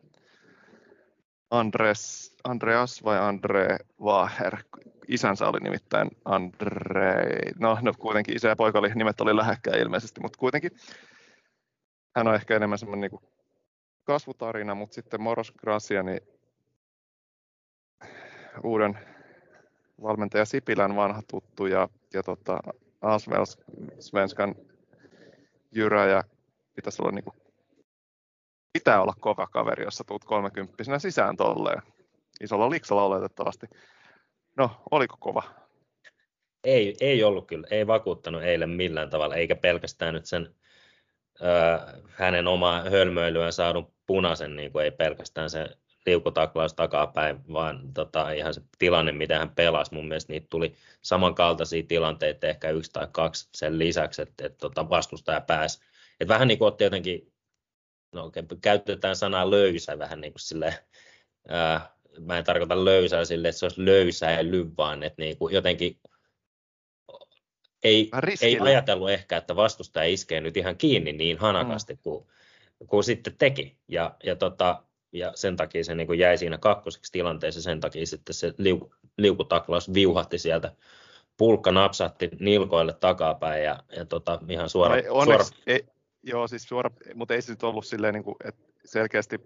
Andres, 1.51 2.37
Andreas 2.45 3.05
vai 3.05 3.19
Andre 3.19 3.79
Vaher. 4.05 4.57
Isänsä 5.09 5.49
oli 5.49 5.61
nimittäin 5.61 6.11
Andre, 6.25 7.25
no, 7.59 7.79
no 7.83 7.93
kuitenkin 7.99 8.37
isä 8.37 8.49
ja 8.49 8.57
poika 8.57 8.79
oli, 8.79 8.95
nimet 8.95 9.21
oli 9.21 9.37
lähekkäin 9.37 9.81
ilmeisesti, 9.81 10.21
mutta 10.21 10.39
kuitenkin 10.39 10.71
hän 12.17 12.29
on 12.29 12.35
ehkä 12.35 12.57
enemmän 12.57 12.79
semmoinen 12.79 13.11
niin 13.11 13.31
kasvutarina, 14.05 14.75
mutta 14.75 14.95
sitten 14.95 15.23
Moros 15.23 15.53
Gracia, 15.53 16.03
niin 16.03 16.21
uuden 18.65 18.99
valmentaja 20.03 20.45
Sipilän 20.45 20.97
vanha 20.97 21.23
tuttu 21.31 21.67
ja, 21.67 21.89
ja 22.15 22.23
tota, 22.23 22.61
Svenskan 24.01 24.55
Jyrä 25.73 26.07
ja 26.07 26.25
pitäisi 26.75 27.03
olla 27.03 27.13
niin 27.13 27.25
kuin, 27.25 27.37
pitää 28.79 29.03
olla 29.03 29.15
kova 29.21 29.47
kaveri, 29.47 29.85
jos 29.85 29.95
sä 29.95 30.05
tuut 30.07 30.25
30 30.25 30.99
sisään 30.99 31.37
tolleen. 31.37 31.83
Isolla 32.41 32.71
liksalla 32.71 33.03
oletettavasti. 33.03 33.67
No, 34.57 34.71
oliko 34.91 35.17
kova? 35.21 35.43
Ei, 36.65 36.97
ei 37.01 37.25
ollut 37.25 37.47
kyllä, 37.47 37.67
ei 37.71 37.87
vakuuttanut 37.87 38.43
eilen 38.43 38.71
millään 38.71 39.11
tavalla, 39.11 39.35
eikä 39.35 39.57
pelkästään 39.57 40.15
nyt 40.15 40.27
sen 40.27 40.55
ö, 41.41 41.79
hänen 42.09 42.47
omaa 42.47 42.91
hölmöilyään 42.91 43.53
saadun 43.53 43.93
punaisen, 44.07 44.57
niin 44.57 44.73
kuin 44.73 44.85
ei 44.85 44.91
pelkästään 44.91 45.51
se 45.51 45.69
liukutaklaus 46.07 46.75
takapäin, 46.75 47.53
vaan 47.53 47.93
tota, 47.95 48.31
ihan 48.31 48.55
se 48.55 48.61
tilanne, 48.79 49.13
mitä 49.13 49.39
hän 49.39 49.51
pelasi. 49.51 49.95
Mun 49.95 50.09
mielestä 50.09 50.33
niitä 50.33 50.47
tuli 50.51 50.75
samankaltaisia 51.03 51.83
tilanteita, 51.89 52.47
ehkä 52.47 52.71
yksi 52.71 52.93
tai 52.93 53.09
kaksi 53.13 53.49
sen 53.55 53.79
lisäksi, 53.79 54.23
että, 54.23 54.47
että 54.47 54.59
tota, 54.59 54.89
vastustaja 54.89 55.41
pääsi. 55.41 55.81
Et 56.21 56.29
vähän 56.29 56.49
niin 56.49 56.59
kuin 56.59 56.69
otti 56.69 56.85
jotenkin, 56.85 57.33
no 58.17 58.25
okay, 58.25 58.43
käytetään 58.61 59.17
sanaa 59.17 59.51
löysä 59.51 59.99
vähän 59.99 60.21
niin 60.21 60.33
kuin 60.33 60.41
silleen, 60.41 60.75
ää, 61.49 61.97
mä 62.21 62.39
en 62.39 62.45
tarkoita 62.45 62.85
löysää 62.85 63.25
sille, 63.25 63.49
että 63.49 63.59
se 63.59 63.65
olisi 63.65 63.85
löysäily, 63.85 64.71
vaan 64.77 65.03
että 65.03 65.23
niin 65.23 65.37
kuin 65.37 65.55
jotenkin 65.55 66.01
ei, 67.85 68.11
ei 68.43 68.61
ajatellut 68.61 69.11
ehkä, 69.11 69.37
että 69.37 69.57
vastustaja 69.57 70.13
iskee 70.13 70.41
nyt 70.41 70.57
ihan 70.57 70.77
kiinni 70.77 71.13
niin 71.13 71.39
hanakasti 71.39 71.95
mm. 71.95 71.99
kuin, 72.03 72.27
kuin 72.87 73.05
sitten 73.05 73.37
teki. 73.39 73.77
Ja, 73.89 74.17
ja 74.25 74.37
tota, 74.37 74.83
ja 75.13 75.33
sen 75.35 75.57
takia 75.57 75.85
se 75.85 75.95
niin 75.95 76.07
kuin 76.07 76.19
jäi 76.19 76.39
siinä 76.39 76.59
kakkoseksi 76.59 77.13
tilanteessa, 77.13 77.63
sen 77.63 77.81
takia 77.81 78.07
sitten 78.07 78.35
se 78.35 78.55
liu, 78.59 78.93
liukutaklaus 79.19 79.95
viuhatti 79.95 80.39
sieltä, 80.39 80.73
pulkka 81.37 81.73
napsahti 81.73 82.31
nilkoille 82.41 82.93
takapäin 82.93 83.65
ja, 83.65 83.79
ja 83.97 84.05
tota, 84.05 84.39
ihan 84.49 84.69
suora. 84.69 84.95
No 84.95 85.03
ei, 85.03 85.09
onneksi, 85.09 85.49
suora... 85.49 85.63
Ei, 85.67 85.87
joo, 86.27 86.49
siis 86.49 86.63
suora, 86.63 86.91
mutta 87.15 87.35
ei 87.35 87.43
se 87.43 87.53
nyt 87.53 87.63
ollut 87.63 87.87
silleen, 87.87 88.15
niin 88.15 88.25
kuin, 88.25 88.37
että 88.45 88.63
selkeästi 88.85 89.41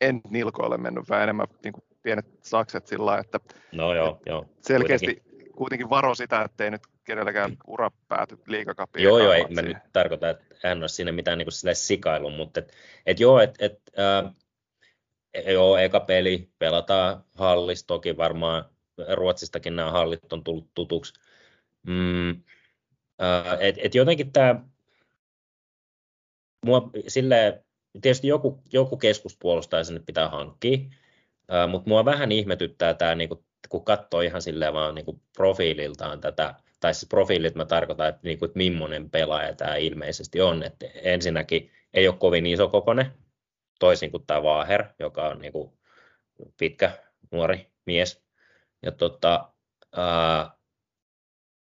en 0.00 0.20
nilkoille 0.30 0.78
mennyt, 0.78 1.08
vaan 1.08 1.22
enemmän 1.22 1.46
niin 1.64 1.72
kuin 1.72 1.84
pienet 2.02 2.26
sakset 2.42 2.86
sillä 2.86 3.18
että 3.18 3.40
no 3.72 3.94
joo, 3.94 4.22
joo, 4.26 4.46
selkeästi 4.60 5.06
kuitenkin. 5.06 5.52
kuitenkin 5.52 5.90
varo 5.90 6.14
sitä, 6.14 6.42
ettei 6.42 6.70
nyt 6.70 6.82
kenelläkään 7.04 7.56
ura 7.66 7.90
pääty 8.08 8.38
liikakapiin. 8.46 9.02
Joo, 9.02 9.18
joo, 9.18 9.32
ei 9.32 9.44
mä 9.48 9.62
nyt 9.62 9.76
tarkoita, 9.92 10.30
että 10.30 10.44
hän 10.64 10.80
olisi 10.80 10.94
siinä 10.94 11.12
mitään 11.12 11.38
niin 11.38 11.46
kuin 11.46 11.74
sikailun, 11.74 12.32
mutta 12.32 12.60
et, 12.60 12.72
et 13.06 13.20
joo, 13.20 13.40
että 13.40 13.66
et, 13.66 13.80
äh, 13.98 14.34
joo, 15.52 15.76
eka 15.76 16.00
peli 16.00 16.50
pelataan 16.58 17.24
hallis, 17.34 17.84
toki 17.84 18.16
varmaan 18.16 18.64
Ruotsistakin 19.14 19.76
nämä 19.76 19.90
hallit 19.90 20.32
on 20.32 20.44
tullut 20.44 20.70
tutuksi. 20.74 21.12
Mm, 21.86 22.30
äh, 22.30 23.56
et, 23.60 23.76
et 23.78 23.94
jotenkin 23.94 24.32
tämä, 24.32 24.60
mua 26.64 26.90
sille 27.08 27.64
tietysti 28.02 28.28
joku, 28.28 28.62
joku 28.72 28.96
keskuspuolustaja 28.96 29.84
sinne 29.84 30.02
pitää 30.06 30.28
hankkia, 30.28 30.78
äh, 31.52 31.70
mutta 31.70 31.88
mua 31.88 32.04
vähän 32.04 32.32
ihmetyttää 32.32 32.94
tämä, 32.94 33.14
niinku, 33.14 33.44
kun 33.68 33.84
katsoo 33.84 34.20
ihan 34.20 34.42
silleen 34.42 34.72
vaan 34.72 34.94
niinku 34.94 35.20
profiililtaan 35.36 36.20
tätä, 36.20 36.54
tai 36.80 36.94
siis 36.94 37.08
profiilit 37.08 37.54
mä 37.54 37.64
tarkoitan, 37.64 38.08
että, 38.08 38.20
niinku, 38.22 38.44
että 38.44 38.56
millainen 38.56 39.10
pelaaja 39.10 39.54
tämä 39.54 39.76
ilmeisesti 39.76 40.40
on. 40.40 40.62
että 40.62 40.86
ensinnäkin 40.94 41.70
ei 41.94 42.08
ole 42.08 42.16
kovin 42.16 42.46
iso 42.46 42.68
kokone, 42.68 43.10
toisin 43.80 44.10
kuin 44.10 44.26
tämä 44.26 44.42
Vaaher, 44.42 44.84
joka 44.98 45.28
on 45.28 45.38
niinku 45.38 45.78
pitkä, 46.58 46.98
nuori 47.30 47.70
mies. 47.86 48.24
Ja 48.82 48.92
tota, 48.92 49.52
ää, 49.96 50.50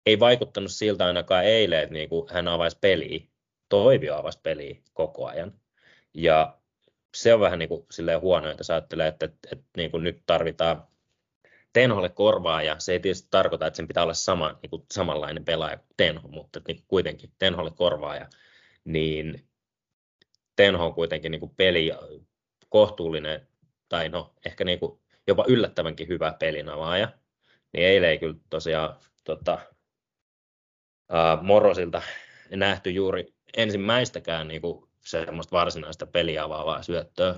ei 0.05 0.19
vaikuttanut 0.19 0.71
siltä 0.71 1.05
ainakaan 1.05 1.45
eilen, 1.45 1.79
että 1.79 1.93
niinku 1.93 2.27
hän 2.31 2.47
avaisi 2.47 2.77
peliä. 2.81 3.28
Toivio 3.69 4.15
avasi 4.15 4.39
peliä 4.43 4.75
koko 4.93 5.27
ajan. 5.27 5.53
Ja 6.13 6.57
se 7.15 7.33
on 7.33 7.39
vähän 7.39 7.59
niin 7.59 7.69
kuin 7.69 7.85
silleen 7.91 8.21
huono, 8.21 8.49
että 8.49 8.63
sä 8.63 8.77
että, 8.77 9.07
että, 9.07 9.25
että 9.25 9.65
niin 9.77 9.91
kuin 9.91 10.03
nyt 10.03 10.23
tarvitaan 10.25 10.87
Tenholle 11.73 12.09
korvaa, 12.09 12.63
ja 12.63 12.75
se 12.79 12.91
ei 12.91 12.99
tietysti 12.99 13.27
tarkoita, 13.31 13.67
että 13.67 13.77
sen 13.77 13.87
pitää 13.87 14.03
olla 14.03 14.13
sama, 14.13 14.59
niin 14.61 14.69
kuin 14.69 14.85
samanlainen 14.91 15.45
pelaaja 15.45 15.77
kuin 15.77 15.87
Tenho, 15.97 16.27
mutta 16.27 16.61
niin 16.67 16.83
kuitenkin 16.87 17.31
Tenholle 17.39 17.71
korvaaja, 17.71 18.29
niin 18.85 19.47
Tenho 20.55 20.85
on 20.85 20.93
kuitenkin 20.93 21.31
niin 21.31 21.39
kuin 21.39 21.55
peli 21.55 21.91
kohtuullinen, 22.69 23.47
tai 23.89 24.09
no 24.09 24.33
ehkä 24.45 24.63
niin 24.63 24.79
kuin 24.79 24.99
jopa 25.27 25.45
yllättävänkin 25.47 26.07
hyvä 26.07 26.35
pelinavaaja, 26.39 27.11
niin 27.73 27.85
eilen 27.85 28.09
ei 28.09 28.17
kyllä 28.17 28.35
tosiaan 28.49 28.95
tota, 29.23 29.59
ää, 31.09 31.37
Morosilta 31.41 32.01
nähty 32.49 32.91
juuri 32.91 33.33
ensimmäistäkään 33.57 34.47
niin 34.47 34.61
kuin 34.61 34.89
semmoista 35.01 35.57
varsinaista 35.57 36.05
peliavaavaa 36.05 36.83
syöttöä, 36.83 37.35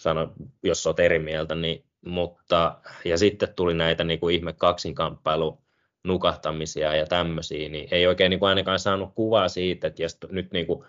sano, 0.00 0.32
jos 0.62 0.86
olet 0.86 1.00
eri 1.00 1.18
mieltä, 1.18 1.54
niin, 1.54 1.84
mutta, 2.04 2.78
ja 3.04 3.18
sitten 3.18 3.54
tuli 3.56 3.74
näitä 3.74 4.04
niin 4.04 4.20
kuin 4.20 4.34
ihme 4.34 4.52
kaksinkamppailu 4.52 5.58
nukahtamisia 6.04 6.94
ja 6.96 7.06
tämmöisiä, 7.06 7.68
niin 7.68 7.88
ei 7.90 8.06
oikein 8.06 8.30
niin 8.30 8.40
kuin 8.40 8.48
ainakaan 8.48 8.78
saanut 8.78 9.14
kuvaa 9.14 9.48
siitä, 9.48 9.86
että 9.86 10.02
jos 10.02 10.18
nyt 10.30 10.52
niin 10.52 10.66
kuin 10.66 10.84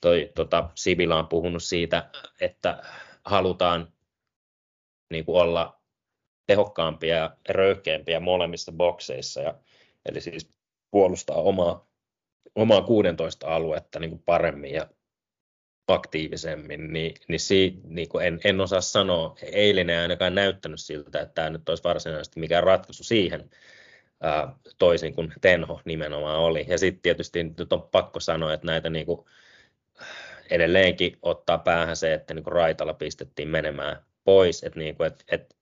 toi, 0.00 0.32
tota, 0.34 0.70
Sibila 0.74 1.18
on 1.18 1.28
puhunut 1.28 1.62
siitä, 1.62 2.10
että 2.40 2.82
halutaan 3.24 3.92
niin 5.10 5.24
kuin 5.24 5.42
olla 5.42 5.80
tehokkaampia 6.46 7.16
ja 7.16 7.36
röyhkeämpiä 7.48 8.20
molemmissa 8.20 8.72
bokseissa, 8.72 9.40
ja, 9.40 9.54
eli 10.06 10.20
siis 10.20 10.50
puolustaa 10.90 11.36
omaa, 11.36 11.86
omaa 12.56 12.82
16 12.82 13.46
aluetta 13.54 14.00
niin 14.00 14.10
kuin 14.10 14.22
paremmin 14.22 14.72
ja 14.72 14.86
aktiivisemmin, 15.88 16.92
niin, 16.92 17.14
niin, 17.28 17.40
si, 17.40 17.80
niin 17.84 18.08
kuin 18.08 18.26
en, 18.26 18.40
en 18.44 18.60
osaa 18.60 18.80
sanoa, 18.80 19.36
eilinen 19.42 19.96
ei 19.96 20.02
ainakaan 20.02 20.34
näyttänyt 20.34 20.80
siltä, 20.80 21.20
että 21.20 21.34
tämä 21.34 21.50
nyt 21.50 21.68
olisi 21.68 21.84
varsinaisesti 21.84 22.40
mikään 22.40 22.64
ratkaisu 22.64 23.04
siihen, 23.04 23.50
ää, 24.20 24.52
toisin 24.78 25.14
kuin 25.14 25.32
Tenho 25.40 25.80
nimenomaan 25.84 26.38
oli. 26.38 26.64
Ja 26.68 26.78
sitten 26.78 27.02
tietysti 27.02 27.44
nyt 27.44 27.72
on 27.72 27.82
pakko 27.82 28.20
sanoa, 28.20 28.52
että 28.52 28.66
näitä 28.66 28.90
niin 28.90 29.06
kuin, 29.06 29.26
edelleenkin 30.50 31.18
ottaa 31.22 31.58
päähän 31.58 31.96
se, 31.96 32.14
että 32.14 32.34
niin 32.34 32.44
kuin 32.44 32.52
Raitala 32.52 32.94
pistettiin 32.94 33.48
menemään 33.48 34.02
pois, 34.24 34.62
että, 34.62 34.78
niin 34.78 34.96
kuin, 34.96 35.06
että, 35.06 35.24
että 35.28 35.55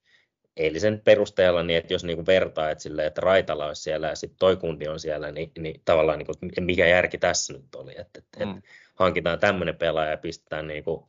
eilisen 0.56 1.00
perusteella, 1.04 1.62
niin 1.62 1.78
että 1.78 1.92
jos 1.92 2.04
niin 2.04 2.16
kuin 2.16 2.26
vertaa, 2.26 2.70
että, 2.70 2.82
silleen, 2.82 3.08
että 3.08 3.20
Raitala 3.20 3.66
olisi 3.66 3.82
siellä 3.82 4.06
ja 4.06 4.16
sitten 4.16 4.38
toi 4.38 4.56
kundi 4.56 4.88
on 4.88 5.00
siellä, 5.00 5.32
niin, 5.32 5.52
niin 5.58 5.82
tavallaan 5.84 6.18
niin 6.18 6.26
kuin, 6.26 6.52
mikä 6.60 6.86
järki 6.86 7.18
tässä 7.18 7.52
nyt 7.52 7.74
oli, 7.74 7.92
että, 7.98 8.18
että, 8.18 8.46
mm. 8.46 8.62
hankitaan 8.94 9.38
tämmöinen 9.38 9.76
pelaaja 9.76 10.10
ja 10.10 10.16
pistetään, 10.16 10.66
niin 10.66 10.84
kuin, 10.84 11.04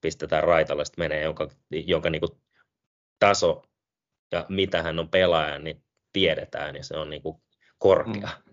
pistetään 0.00 0.44
Raitala 0.44 0.84
sitten 0.84 1.04
menee, 1.04 1.22
jonka, 1.22 1.48
jonka 1.70 2.10
niin 2.10 2.20
kuin 2.20 2.40
taso 3.18 3.62
ja 4.32 4.46
mitä 4.48 4.82
hän 4.82 4.98
on 4.98 5.08
pelaaja, 5.08 5.58
niin 5.58 5.82
tiedetään 6.12 6.76
ja 6.76 6.84
se 6.84 6.96
on 6.96 7.10
niin 7.10 7.22
kuin 7.22 7.36
korkea. 7.78 8.28
Mm. 8.28 8.48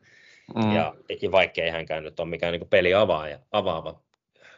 Mm. 0.64 0.76
Ja, 0.76 0.96
ja 1.22 1.32
vaikkei 1.32 1.70
hänkään 1.70 2.04
nyt 2.04 2.20
ole 2.20 2.30
mikään 2.30 2.52
niin 2.52 2.70
peli 2.70 2.94
avaaja, 2.94 3.40
avaava 3.52 4.05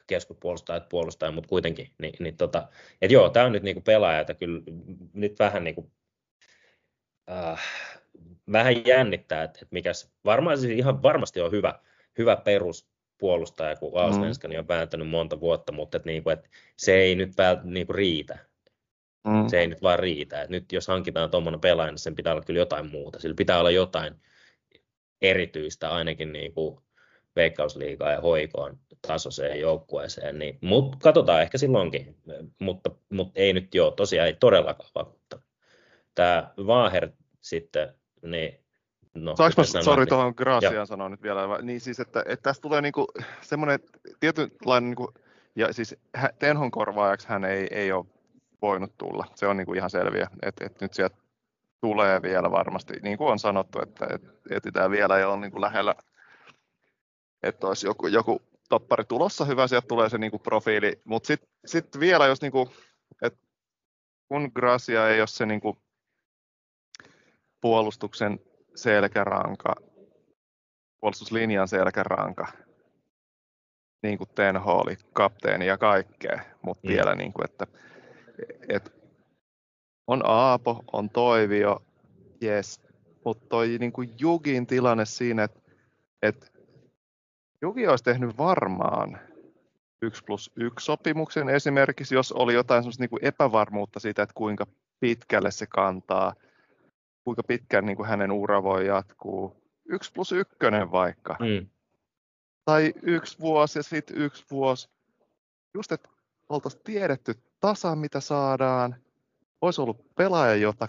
keskuspuolustaja, 0.07 0.79
puolustaja, 0.79 1.31
mutta 1.31 1.49
kuitenkin. 1.49 1.91
Niin, 1.97 2.13
niin 2.19 2.37
tota, 2.37 2.67
et 3.01 3.11
joo, 3.11 3.29
tämä 3.29 3.45
on 3.45 3.51
nyt 3.51 3.63
niinku 3.63 3.81
pelaaja, 3.81 4.19
että 4.19 4.33
kyllä 4.33 4.61
nyt 5.13 5.39
vähän 5.39 5.63
niinku, 5.63 5.91
äh, 7.31 7.63
vähän 8.51 8.85
jännittää, 8.85 9.43
että, 9.43 9.59
että 9.61 9.73
mikä 9.73 9.91
varmaan 10.25 10.57
siis 10.57 10.77
ihan 10.77 11.03
varmasti 11.03 11.41
on 11.41 11.51
hyvä, 11.51 11.79
hyvä 12.17 12.35
peruspuolustaja, 12.35 13.75
kun 13.75 14.01
Alsvenskani 14.01 14.55
mm. 14.55 14.59
on 14.59 14.67
vääntänyt 14.67 15.09
monta 15.09 15.39
vuotta, 15.39 15.71
mutta 15.71 15.97
että, 15.97 16.09
niinku, 16.09 16.29
että 16.29 16.49
se 16.77 16.95
ei 16.95 17.15
nyt 17.15 17.31
päältä 17.35 17.61
niinku 17.63 17.93
riitä. 17.93 18.37
Mm. 19.27 19.47
Se 19.47 19.59
ei 19.59 19.67
nyt 19.67 19.81
vaan 19.81 19.99
riitä. 19.99 20.41
Et 20.41 20.49
nyt 20.49 20.71
jos 20.71 20.87
hankitaan 20.87 21.31
tuommoinen 21.31 21.61
pelaaja, 21.61 21.91
niin 21.91 21.99
sen 21.99 22.15
pitää 22.15 22.33
olla 22.33 22.43
kyllä 22.43 22.59
jotain 22.59 22.91
muuta. 22.91 23.19
Sillä 23.19 23.35
pitää 23.35 23.59
olla 23.59 23.71
jotain 23.71 24.15
erityistä 25.21 25.89
ainakin 25.89 26.33
niin 26.33 26.53
kuin 27.37 27.43
veikkausliigaa 27.43 28.11
ja 28.11 28.21
hoikoon 28.21 28.77
tasoiseen 29.07 29.59
joukkueeseen, 29.59 30.39
niin, 30.39 30.57
mutta 30.61 30.97
katsotaan 31.01 31.41
ehkä 31.41 31.57
silloinkin, 31.57 32.15
mutta, 32.59 32.91
mutta 33.09 33.39
ei 33.39 33.53
nyt 33.53 33.75
jo, 33.75 33.91
tosiaan 33.91 34.27
ei 34.27 34.33
todellakaan 34.33 34.89
vakuutta. 34.95 35.39
Tämä 36.15 36.51
Vaaher 36.67 37.09
sitten, 37.41 37.93
niin 38.21 38.59
No, 39.13 39.35
Saanko 39.35 39.61
mä, 39.73 39.81
sori, 39.81 40.01
niin, 40.01 40.09
tuohon 40.09 40.33
Graciaan 40.37 40.87
sanoa 40.87 41.09
nyt 41.09 41.21
vielä, 41.21 41.61
niin 41.61 41.81
siis, 41.81 41.99
että, 41.99 42.23
että 42.25 42.43
tästä 42.43 42.61
tulee 42.61 42.81
niinku 42.81 43.07
semmoinen 43.41 43.79
tietynlainen, 44.19 44.89
niinku, 44.89 45.13
ja 45.55 45.73
siis 45.73 45.95
Tenhon 46.39 46.71
korvaajaksi 46.71 47.27
hän 47.29 47.45
ei, 47.45 47.67
ei 47.71 47.91
ole 47.91 48.05
voinut 48.61 48.97
tulla, 48.97 49.25
se 49.35 49.47
on 49.47 49.57
niinku 49.57 49.73
ihan 49.73 49.89
selviä, 49.89 50.27
että, 50.41 50.65
että 50.65 50.85
nyt 50.85 50.93
sieltä 50.93 51.15
tulee 51.81 52.21
vielä 52.21 52.51
varmasti, 52.51 52.93
niin 53.01 53.17
kuin 53.17 53.31
on 53.31 53.39
sanottu, 53.39 53.79
että, 53.81 54.07
että 54.13 54.29
etsitään 54.49 54.91
vielä 54.91 55.19
ja 55.19 55.29
on 55.29 55.41
niin 55.41 55.51
kuin 55.51 55.61
lähellä 55.61 55.95
että 57.43 57.67
olisi 57.67 57.87
joku, 57.87 58.07
joku 58.07 58.41
toppari 58.69 59.05
tulossa 59.05 59.45
hyvä, 59.45 59.67
sieltä 59.67 59.87
tulee 59.87 60.09
se 60.09 60.17
niinku 60.17 60.39
profiili, 60.39 61.01
mutta 61.03 61.27
sitten 61.27 61.49
sit 61.65 61.99
vielä, 61.99 62.27
jos 62.27 62.41
niinku, 62.41 62.69
et 63.21 63.39
kun 64.27 64.51
Gracia 64.55 65.09
ei 65.09 65.21
ole 65.21 65.27
se 65.27 65.45
niinku 65.45 65.77
puolustuksen 67.61 68.39
selkäranka, 68.75 69.75
puolustuslinjan 70.99 71.67
selkäranka, 71.67 72.47
niin 74.03 74.17
kuin 74.17 74.29
Tenho 74.35 74.73
oli, 74.73 74.95
kapteeni 75.13 75.67
ja 75.67 75.77
kaikkea, 75.77 76.39
mutta 76.61 76.87
mm. 76.87 76.93
vielä 76.93 77.15
niin 77.15 77.33
kuin, 77.33 77.45
että 77.45 77.67
et 78.69 78.97
on 80.07 80.21
Aapo, 80.25 80.83
on 80.93 81.09
Toivio, 81.09 81.83
yes, 82.43 82.81
mutta 83.25 83.45
toi 83.49 83.77
niin 83.79 83.91
kuin 83.91 84.13
Jugin 84.19 84.67
tilanne 84.67 85.05
siinä, 85.05 85.43
että 85.43 85.61
et 86.21 86.56
Juki 87.61 87.87
olisi 87.87 88.03
tehnyt 88.03 88.37
varmaan 88.37 89.19
1 90.01 90.23
plus 90.23 90.51
1 90.55 90.85
sopimuksen 90.85 91.49
esimerkiksi, 91.49 92.15
jos 92.15 92.31
oli 92.31 92.53
jotain 92.53 92.83
niin 92.99 93.09
kuin 93.09 93.25
epävarmuutta 93.25 93.99
siitä, 93.99 94.23
että 94.23 94.33
kuinka 94.33 94.67
pitkälle 94.99 95.51
se 95.51 95.67
kantaa, 95.67 96.33
kuinka 97.23 97.43
pitkään 97.43 97.85
niin 97.85 97.97
kuin 97.97 98.09
hänen 98.09 98.31
ura 98.31 98.63
voi 98.63 98.87
jatkuu. 98.87 99.63
1 99.85 100.11
plus 100.11 100.31
1 100.31 100.55
vaikka. 100.91 101.37
Mm. 101.39 101.69
Tai 102.65 102.93
yksi 103.01 103.39
vuosi 103.39 103.79
ja 103.79 103.83
sitten 103.83 104.17
yksi 104.17 104.45
vuosi. 104.51 104.89
Just, 105.73 105.91
että 105.91 106.09
oltaisiin 106.49 106.83
tiedetty 106.83 107.33
tasan, 107.59 107.97
mitä 107.97 108.19
saadaan. 108.19 108.95
Olisi 109.61 109.81
ollut 109.81 110.15
pelaaja, 110.15 110.55
jota 110.55 110.87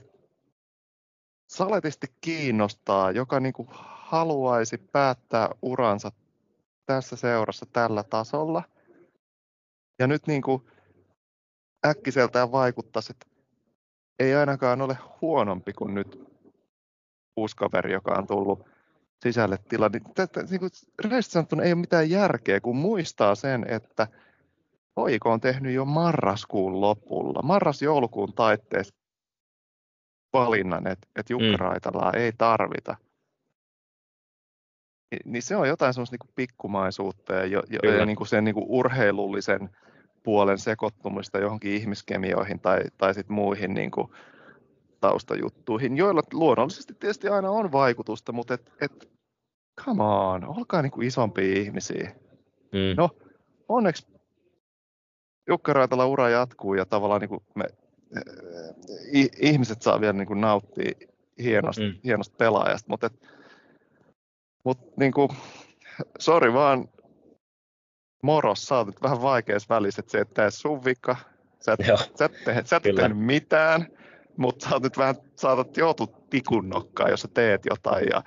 saletisti 1.46 2.06
kiinnostaa, 2.20 3.10
joka 3.10 3.40
niin 3.40 3.52
kuin 3.52 3.68
haluaisi 3.72 4.78
päättää 4.78 5.48
uransa 5.62 6.12
tässä 6.88 7.16
seurassa 7.16 7.66
tällä 7.72 8.02
tasolla. 8.02 8.62
Ja 9.98 10.06
nyt 10.06 10.26
niin 10.26 10.42
kuin 10.42 10.62
äkkiseltään 11.86 12.52
vaikuttaisi, 12.52 13.12
että 13.12 13.26
ei 14.18 14.34
ainakaan 14.34 14.82
ole 14.82 14.98
huonompi 15.20 15.72
kuin 15.72 15.94
nyt 15.94 16.20
uusi 17.36 17.56
kaveri, 17.56 17.92
joka 17.92 18.14
on 18.18 18.26
tullut 18.26 18.68
sisälle 19.22 19.58
tila. 19.68 19.88
Niin, 19.88 20.14
tätä, 20.14 20.42
niin 20.42 20.60
kuin 20.60 20.70
sanottuna 21.20 21.62
ei 21.62 21.72
ole 21.72 21.80
mitään 21.80 22.10
järkeä, 22.10 22.60
kun 22.60 22.76
muistaa 22.76 23.34
sen, 23.34 23.66
että 23.68 24.06
Hoiko 24.96 25.32
on 25.32 25.40
tehnyt 25.40 25.74
jo 25.74 25.84
marraskuun 25.84 26.80
lopulla, 26.80 27.42
marras-joulukuun 27.42 28.32
taitteessa 28.32 28.94
valinnan, 30.32 30.86
että, 30.86 31.08
että 31.16 31.32
Jukka 31.32 31.70
mm. 31.70 32.20
Ei 32.20 32.32
tarvita 32.38 32.96
niin 35.24 35.42
se 35.42 35.56
on 35.56 35.68
jotain 35.68 35.94
semmoista 35.94 36.16
niin 36.20 36.32
pikkumaisuutta 36.34 37.32
ja, 37.32 37.46
jo, 37.46 37.60
ja 37.98 38.06
niin 38.06 38.16
kuin 38.16 38.28
sen 38.28 38.44
niin 38.44 38.54
kuin 38.54 38.66
urheilullisen 38.68 39.70
puolen 40.22 40.58
sekoittumista 40.58 41.38
johonkin 41.38 41.72
ihmiskemioihin 41.72 42.60
tai, 42.60 42.80
tai 42.98 43.14
sit 43.14 43.28
muihin 43.28 43.74
niin 43.74 43.90
kuin 43.90 44.08
taustajuttuihin, 45.00 45.96
joilla 45.96 46.22
luonnollisesti 46.32 46.94
tietysti 46.94 47.28
aina 47.28 47.50
on 47.50 47.72
vaikutusta, 47.72 48.32
mutta 48.32 48.54
et, 48.54 48.72
et, 48.80 49.10
come 49.84 50.02
on, 50.02 50.44
olkaa 50.58 50.82
niin 50.82 50.92
kuin 50.92 51.06
isompia 51.06 51.60
ihmisiä. 51.60 52.12
Mm. 52.72 52.96
No, 52.96 53.10
onneksi 53.68 54.06
Jukka 55.48 55.72
Raitala 55.72 56.06
ura 56.06 56.28
jatkuu 56.28 56.74
ja 56.74 56.86
tavallaan 56.86 57.20
niin 57.20 57.28
kuin 57.28 57.42
me, 57.54 57.64
eh, 58.16 59.30
ihmiset 59.40 59.82
saa 59.82 60.00
vielä 60.00 60.12
niin 60.12 60.26
kuin 60.26 60.40
nauttia 60.40 60.92
hienosta, 61.38 61.82
mm. 61.82 61.94
hienosta 62.04 62.36
pelaajasta, 62.38 62.88
mutta 62.88 63.06
et, 63.06 63.37
mutta 64.68 64.86
niin 64.96 65.12
kuin, 65.12 65.28
sori 66.18 66.52
vaan, 66.52 66.88
moros, 68.22 68.62
sä 68.62 68.76
oot 68.76 69.02
vähän 69.02 69.22
vaikeassa 69.22 69.74
välissä, 69.74 70.00
että 70.00 70.12
se 70.12 70.18
et 70.18 70.34
tee 70.34 70.50
sun 70.50 70.84
vika, 70.84 71.16
sä 71.60 71.72
et, 71.72 71.86
sä 72.18 72.24
et, 72.24 72.44
te, 72.44 72.62
sä 72.64 72.76
et 72.76 72.82
tehnyt 72.82 73.18
mitään, 73.18 73.86
mutta 74.36 74.68
sä 74.68 74.74
oot 74.74 74.82
nyt 74.82 74.98
vähän, 74.98 75.14
saatat 75.36 75.76
joutua 75.76 76.06
tikun 76.30 76.68
nokkaan, 76.68 77.10
jos 77.10 77.20
sä 77.20 77.28
teet 77.34 77.62
jotain. 77.70 78.06
Ja 78.10 78.22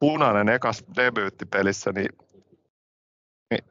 punainen 0.00 0.48
ekas 0.48 0.84
debyyttipelissä, 0.96 1.92
niin, 1.92 2.08
niin 3.50 3.64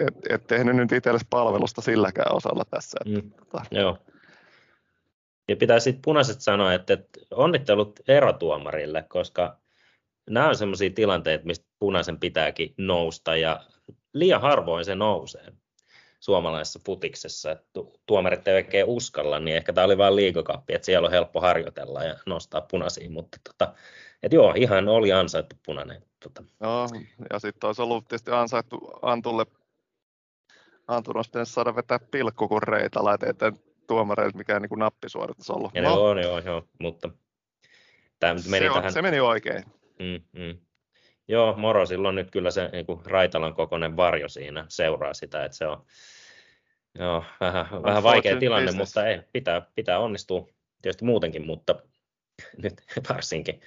et, 0.00 0.14
et 0.30 0.46
tehnyt 0.46 0.76
nyt 0.76 0.92
itsellesi 0.92 1.26
palvelusta 1.30 1.80
silläkään 1.80 2.36
osalla 2.36 2.64
tässä. 2.70 2.98
Että, 3.06 3.20
mm, 3.20 3.30
tota. 3.30 3.62
Joo. 3.70 3.98
Ja 5.48 5.56
pitää 5.56 5.80
sitten 5.80 6.02
punaiset 6.02 6.40
sanoa, 6.40 6.74
että, 6.74 6.92
että 6.92 7.20
onnittelut 7.30 8.00
erotuomarille, 8.08 9.04
koska 9.08 9.63
nämä 10.30 10.48
on 10.48 10.56
sellaisia 10.56 10.90
tilanteita, 10.90 11.44
mistä 11.44 11.66
punaisen 11.78 12.20
pitääkin 12.20 12.74
nousta 12.78 13.36
ja 13.36 13.64
liian 14.12 14.40
harvoin 14.40 14.84
se 14.84 14.94
nousee 14.94 15.52
suomalaisessa 16.20 16.80
putiksessa, 16.84 17.50
että 17.52 17.80
tuomarit 18.06 18.48
ei 18.48 18.54
oikein 18.54 18.86
uskalla, 18.86 19.38
niin 19.38 19.56
ehkä 19.56 19.72
tämä 19.72 19.84
oli 19.84 19.98
vain 19.98 20.16
liikakappi, 20.16 20.74
että 20.74 20.86
siellä 20.86 21.06
on 21.06 21.12
helppo 21.12 21.40
harjoitella 21.40 22.04
ja 22.04 22.16
nostaa 22.26 22.60
punaisiin, 22.60 23.12
mutta 23.12 23.38
tota, 23.48 23.74
et 24.22 24.32
joo, 24.32 24.54
ihan 24.56 24.88
oli 24.88 25.12
ansaittu 25.12 25.56
punainen. 25.66 26.02
Tota. 26.22 26.42
Joo, 26.60 26.88
ja 27.32 27.38
sitten 27.38 27.66
olisi 27.66 27.82
ollut 27.82 28.08
tietysti 28.08 28.30
ansaittu 28.30 28.90
Antulle, 29.02 29.46
Antun 30.88 31.16
olisi 31.16 31.30
pitänyt 31.30 31.48
saada 31.48 31.76
vetää 31.76 31.98
pilkku 31.98 32.48
kun 32.48 32.62
reitä, 32.62 33.04
laitetaan 33.04 33.58
tuomareille 33.86 34.36
mikään 34.36 34.62
niin 34.62 34.78
nappisuoritus 34.78 35.50
ollut. 35.50 35.74
Ja 35.74 35.82
no. 35.82 36.04
on, 36.04 36.22
joo, 36.22 36.38
joo, 36.38 36.64
mutta 36.80 37.10
tämä 38.20 38.34
meni 38.48 38.66
se, 38.66 38.74
tähän... 38.74 38.92
se 38.92 39.02
meni 39.02 39.20
oikein. 39.20 39.64
Mm, 39.98 40.40
mm. 40.40 40.58
Joo, 41.28 41.56
Moro 41.56 41.86
silloin 41.86 42.14
nyt 42.14 42.30
kyllä 42.30 42.50
se 42.50 42.68
niin 42.72 42.86
kuin 42.86 43.00
Raitalan 43.06 43.54
kokoinen 43.54 43.96
varjo 43.96 44.28
siinä 44.28 44.66
seuraa 44.68 45.14
sitä, 45.14 45.44
että 45.44 45.56
se 45.56 45.66
on, 45.66 45.86
Joo, 46.98 47.24
vähän, 47.40 47.66
vähän 47.82 48.02
vaikea 48.02 48.38
tilanne, 48.38 48.66
business. 48.66 48.94
mutta 48.94 49.08
ei, 49.08 49.20
pitää, 49.32 49.66
pitää 49.74 49.98
onnistua 49.98 50.46
tietysti 50.82 51.04
muutenkin, 51.04 51.46
mutta 51.46 51.74
nyt 52.62 52.82
varsinkin. 53.08 53.60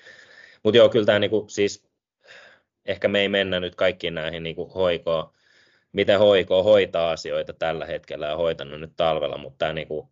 Mutta 0.63 0.77
joo, 0.77 0.89
kyllä 0.89 1.05
tämä 1.05 1.19
niinku, 1.19 1.45
siis 1.49 1.89
ehkä 2.85 3.07
me 3.07 3.19
ei 3.19 3.29
mennä 3.29 3.59
nyt 3.59 3.75
kaikkiin 3.75 4.15
näihin 4.15 4.43
niinku 4.43 4.65
hoikoon, 4.65 5.33
miten 5.91 6.19
hoikoo 6.19 6.63
hoitaa 6.63 7.11
asioita 7.11 7.53
tällä 7.53 7.85
hetkellä 7.85 8.27
ja 8.27 8.35
hoitanut 8.35 8.79
nyt 8.79 8.93
talvella, 8.95 9.37
mutta 9.37 9.57
tämä 9.57 9.73
niinku, 9.73 10.09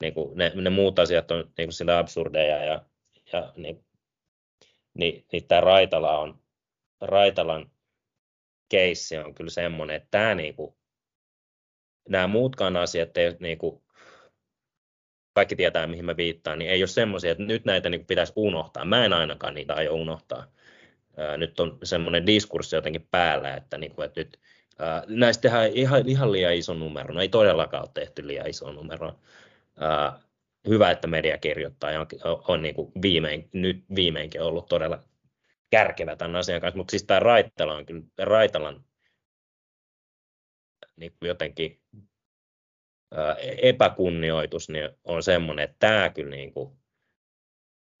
niinku, 0.00 0.32
ne, 0.34 0.52
ne, 0.54 0.70
muut 0.70 0.98
asiat 0.98 1.30
on 1.30 1.50
niinku 1.58 1.72
sillä 1.72 1.98
absurdeja 1.98 2.64
ja, 2.64 2.84
ja 3.32 3.52
niin, 3.56 3.84
niin, 4.94 5.26
niin 5.32 5.48
tämä 5.48 5.60
Raitala 5.60 6.18
on, 6.18 6.38
Raitalan 7.00 7.70
keissi 8.68 9.18
on 9.18 9.34
kyllä 9.34 9.50
semmoinen, 9.50 9.96
että 9.96 10.08
tämä 10.10 10.34
niinku, 10.34 10.76
nämä 12.08 12.26
muutkaan 12.26 12.76
asiat 12.76 13.16
ei 13.16 13.36
niinku, 13.40 13.84
kaikki 15.32 15.56
tietää, 15.56 15.86
mihin 15.86 16.04
mä 16.04 16.16
viittaan, 16.16 16.58
niin 16.58 16.70
ei 16.70 16.82
ole 16.82 16.86
semmoisia, 16.86 17.32
että 17.32 17.44
nyt 17.44 17.64
näitä 17.64 17.88
niin 17.88 18.06
pitäisi 18.06 18.32
unohtaa. 18.36 18.84
Mä 18.84 19.04
en 19.04 19.12
ainakaan 19.12 19.54
niitä 19.54 19.74
aio 19.74 19.94
unohtaa. 19.94 20.46
nyt 21.36 21.60
on 21.60 21.78
semmoinen 21.82 22.26
diskurssi 22.26 22.76
jotenkin 22.76 23.08
päällä, 23.10 23.54
että, 23.54 23.78
niin 23.78 23.94
kuin, 23.94 24.06
että 24.06 24.20
nyt 24.20 24.40
näistä 25.06 25.42
tehdään 25.42 25.70
ihan, 25.72 26.08
ihan 26.08 26.32
liian 26.32 26.54
iso 26.54 26.74
numero. 26.74 27.14
No 27.14 27.20
ei 27.20 27.28
todellakaan 27.28 27.82
ole 27.82 27.90
tehty 27.94 28.26
liian 28.26 28.48
iso 28.48 28.72
numero. 28.72 29.12
Hyvä, 30.68 30.90
että 30.90 31.06
media 31.06 31.38
kirjoittaa 31.38 31.90
ja 31.90 32.00
on, 32.24 32.42
on 32.48 32.62
niin 32.62 32.74
kuin 32.74 32.92
viimein, 33.02 33.48
nyt 33.52 33.84
viimeinkin 33.94 34.42
ollut 34.42 34.68
todella 34.68 35.02
kärkevä 35.70 36.16
tämän 36.16 36.36
asian 36.36 36.60
kanssa, 36.60 36.76
mutta 36.76 36.90
siis 36.90 37.04
tämä 37.04 37.20
Raitala 37.20 37.74
on 37.74 37.86
kyllä, 37.86 38.04
Raitalan 38.18 38.84
niin 40.96 41.12
kuin 41.18 41.28
jotenkin 41.28 41.80
epäkunnioitus 43.62 44.68
niin 44.68 44.90
on 45.04 45.22
semmoinen, 45.22 45.64
että 45.64 45.76
tämä 45.78 46.10
kyllä 46.10 46.30
niin 46.30 46.52
kuin, 46.52 46.76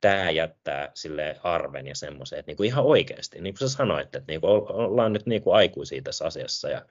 tämä 0.00 0.30
jättää 0.30 0.90
sille 0.94 1.40
arven 1.42 1.86
ja 1.86 1.94
semmoisen, 1.94 2.38
että 2.38 2.50
niin 2.50 2.56
kuin 2.56 2.66
ihan 2.66 2.84
oikeasti, 2.84 3.40
niin 3.40 3.54
kuin 3.54 3.68
sä 3.68 3.76
sanoit, 3.76 4.06
että 4.06 4.32
niin 4.32 4.40
kuin 4.40 4.50
ollaan 4.50 5.12
nyt 5.12 5.26
niin 5.26 5.42
kuin 5.42 5.56
aikuisia 5.56 6.02
tässä 6.02 6.24
asiassa 6.24 6.68
ja 6.68 6.86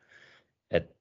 että 0.72 0.96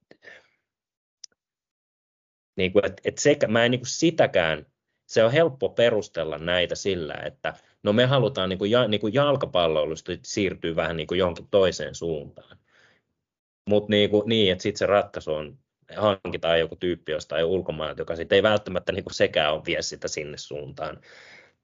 niin 2.55 2.73
kuin, 2.73 2.85
että, 2.85 3.01
että 3.05 3.21
sekä, 3.21 3.47
mä 3.47 3.65
en 3.65 3.71
niin 3.71 3.79
kuin 3.79 3.87
sitäkään, 3.87 4.65
se 5.07 5.23
on 5.23 5.31
helppo 5.31 5.69
perustella 5.69 6.37
näitä 6.37 6.75
sillä, 6.75 7.13
että 7.13 7.53
no 7.83 7.93
me 7.93 8.05
halutaan 8.05 8.49
niin 8.49 8.59
kuin, 8.59 8.71
ja, 8.71 8.87
niin 8.87 9.01
kuin 9.01 9.13
jalkapalloilusta 9.13 10.11
siirtyä 10.23 10.75
vähän 10.75 10.97
niin 10.97 11.07
kuin 11.07 11.19
johonkin 11.19 11.47
toiseen 11.51 11.95
suuntaan. 11.95 12.57
Mutta 13.69 13.89
niin, 13.89 14.09
kuin, 14.09 14.29
niin, 14.29 14.51
että 14.51 14.61
sitten 14.61 14.79
se 14.79 14.85
ratkaisu 14.85 15.33
on 15.33 15.57
hankitaan 15.97 16.59
joku 16.59 16.75
tyyppi 16.75 17.11
jostain 17.11 17.45
ulkomailta, 17.45 18.01
joka 18.01 18.15
sitten 18.15 18.35
ei 18.35 18.43
välttämättä 18.43 18.91
niin 18.91 19.03
kuin 19.03 19.13
sekään 19.13 19.53
ole 19.53 19.61
vie 19.65 19.81
sitä 19.81 20.07
sinne 20.07 20.37
suuntaan. 20.37 21.01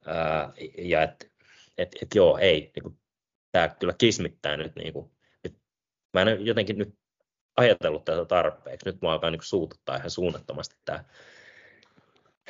Ää, 0.06 0.54
ja 0.78 1.04
että 1.04 1.26
et, 1.78 1.96
et 2.02 2.16
joo, 2.16 2.38
ei, 2.38 2.72
niin 2.76 2.84
kuin, 2.84 3.00
tämä 3.52 3.70
kyllä 3.70 3.94
kismittää 3.98 4.58
nyt, 4.58 4.76
niin 4.76 4.94
kuin, 4.94 5.12
nyt, 5.44 5.58
mä 6.14 6.22
en 6.22 6.46
jotenkin 6.46 6.78
nyt 6.78 6.99
ajatellut 7.60 8.06
tätä 8.06 8.26
tarpeeksi, 8.26 8.90
nyt 8.90 9.02
mua 9.02 9.14
alkaa 9.14 9.30
niin 9.30 9.42
suututtaa 9.44 9.96
ihan 9.96 10.10
suunnattomasti 10.10 10.76
tämä. 10.86 11.04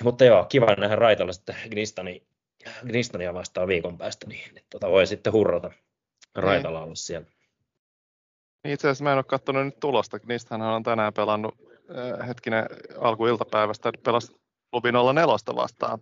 Mutta 0.03 0.25
joo, 0.25 0.45
kiva 0.45 0.65
nähdä 0.65 0.95
Raitalla 0.95 1.33
sitten 1.33 1.55
Gnistani, 1.69 2.23
Gnistania 2.85 3.33
vastaan 3.33 3.67
viikon 3.67 3.97
päästä, 3.97 4.27
niin, 4.27 4.53
niin 4.53 4.65
tota 4.69 4.89
voi 4.89 5.07
sitten 5.07 5.33
hurrata 5.33 5.71
Raitalla 6.35 6.83
olla 6.83 6.95
siellä. 6.95 7.27
Niin 8.63 8.73
itse 8.73 8.87
asiassa 8.87 9.03
mä 9.03 9.11
en 9.11 9.17
ole 9.17 9.23
katsonut 9.23 9.65
nyt 9.65 9.79
tulosta. 9.79 10.19
Niistähän 10.27 10.61
on 10.61 10.83
tänään 10.83 11.13
pelannut 11.13 11.55
äh, 12.21 12.27
hetkinen 12.27 12.65
alkuiltapäivästä, 12.99 13.91
pelasi 14.03 14.35
klubi 14.71 14.91
04 14.91 15.55
vastaan 15.55 15.99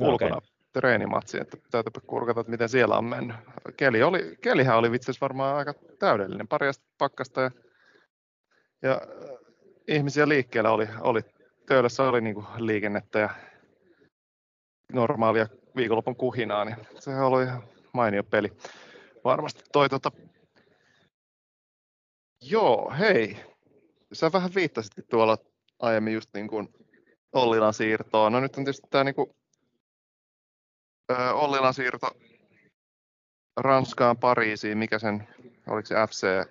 ulkona 0.00 0.36
okay. 0.36 0.48
treenimatsi, 0.72 1.40
että 1.40 1.56
täytyypä 1.70 2.00
kurkata, 2.06 2.40
että 2.40 2.50
miten 2.50 2.68
siellä 2.68 2.98
on 2.98 3.04
mennyt. 3.04 3.36
Keli 3.76 4.02
oli, 4.02 4.36
kelihän 4.40 4.78
oli 4.78 4.90
itse 4.94 5.12
varmaan 5.20 5.56
aika 5.56 5.74
täydellinen, 5.98 6.48
pari 6.48 6.70
pakkasta 6.98 7.40
ja, 7.40 7.50
ja 8.84 8.92
äh, 8.92 9.38
ihmisiä 9.88 10.28
liikkeellä 10.28 10.70
oli, 10.70 10.88
oli 11.00 11.20
Töölössä 11.66 12.02
oli 12.02 12.20
niin 12.20 12.34
kuin 12.34 12.46
liikennettä 12.56 13.18
ja 13.18 13.30
normaalia 14.92 15.46
viikonlopun 15.76 16.16
kuhinaa, 16.16 16.64
niin 16.64 16.76
se 16.98 17.20
oli 17.20 17.42
ihan 17.42 17.62
mainio 17.92 18.24
peli. 18.24 18.52
Varmasti 19.24 19.62
toi 19.72 19.88
tota, 19.88 20.12
Joo, 22.50 22.92
hei. 22.98 23.36
Sä 24.12 24.32
vähän 24.32 24.54
viittasitkin 24.54 25.04
tuolla 25.10 25.38
aiemmin 25.78 26.14
just 26.14 26.30
niin 26.34 26.48
kuin 26.48 26.68
Ollilan 27.32 27.74
siirtoon. 27.74 28.32
No 28.32 28.40
nyt 28.40 28.56
on 28.56 28.64
tietysti 28.64 28.86
tämä 28.90 29.04
niin 29.04 29.14
kuin, 29.14 29.30
Ollilan 31.32 31.74
siirto 31.74 32.10
Ranskaan, 33.56 34.18
Pariisiin, 34.18 34.78
mikä 34.78 34.98
sen, 34.98 35.28
oliko 35.66 35.86
se 35.86 35.94
FC, 35.94 36.50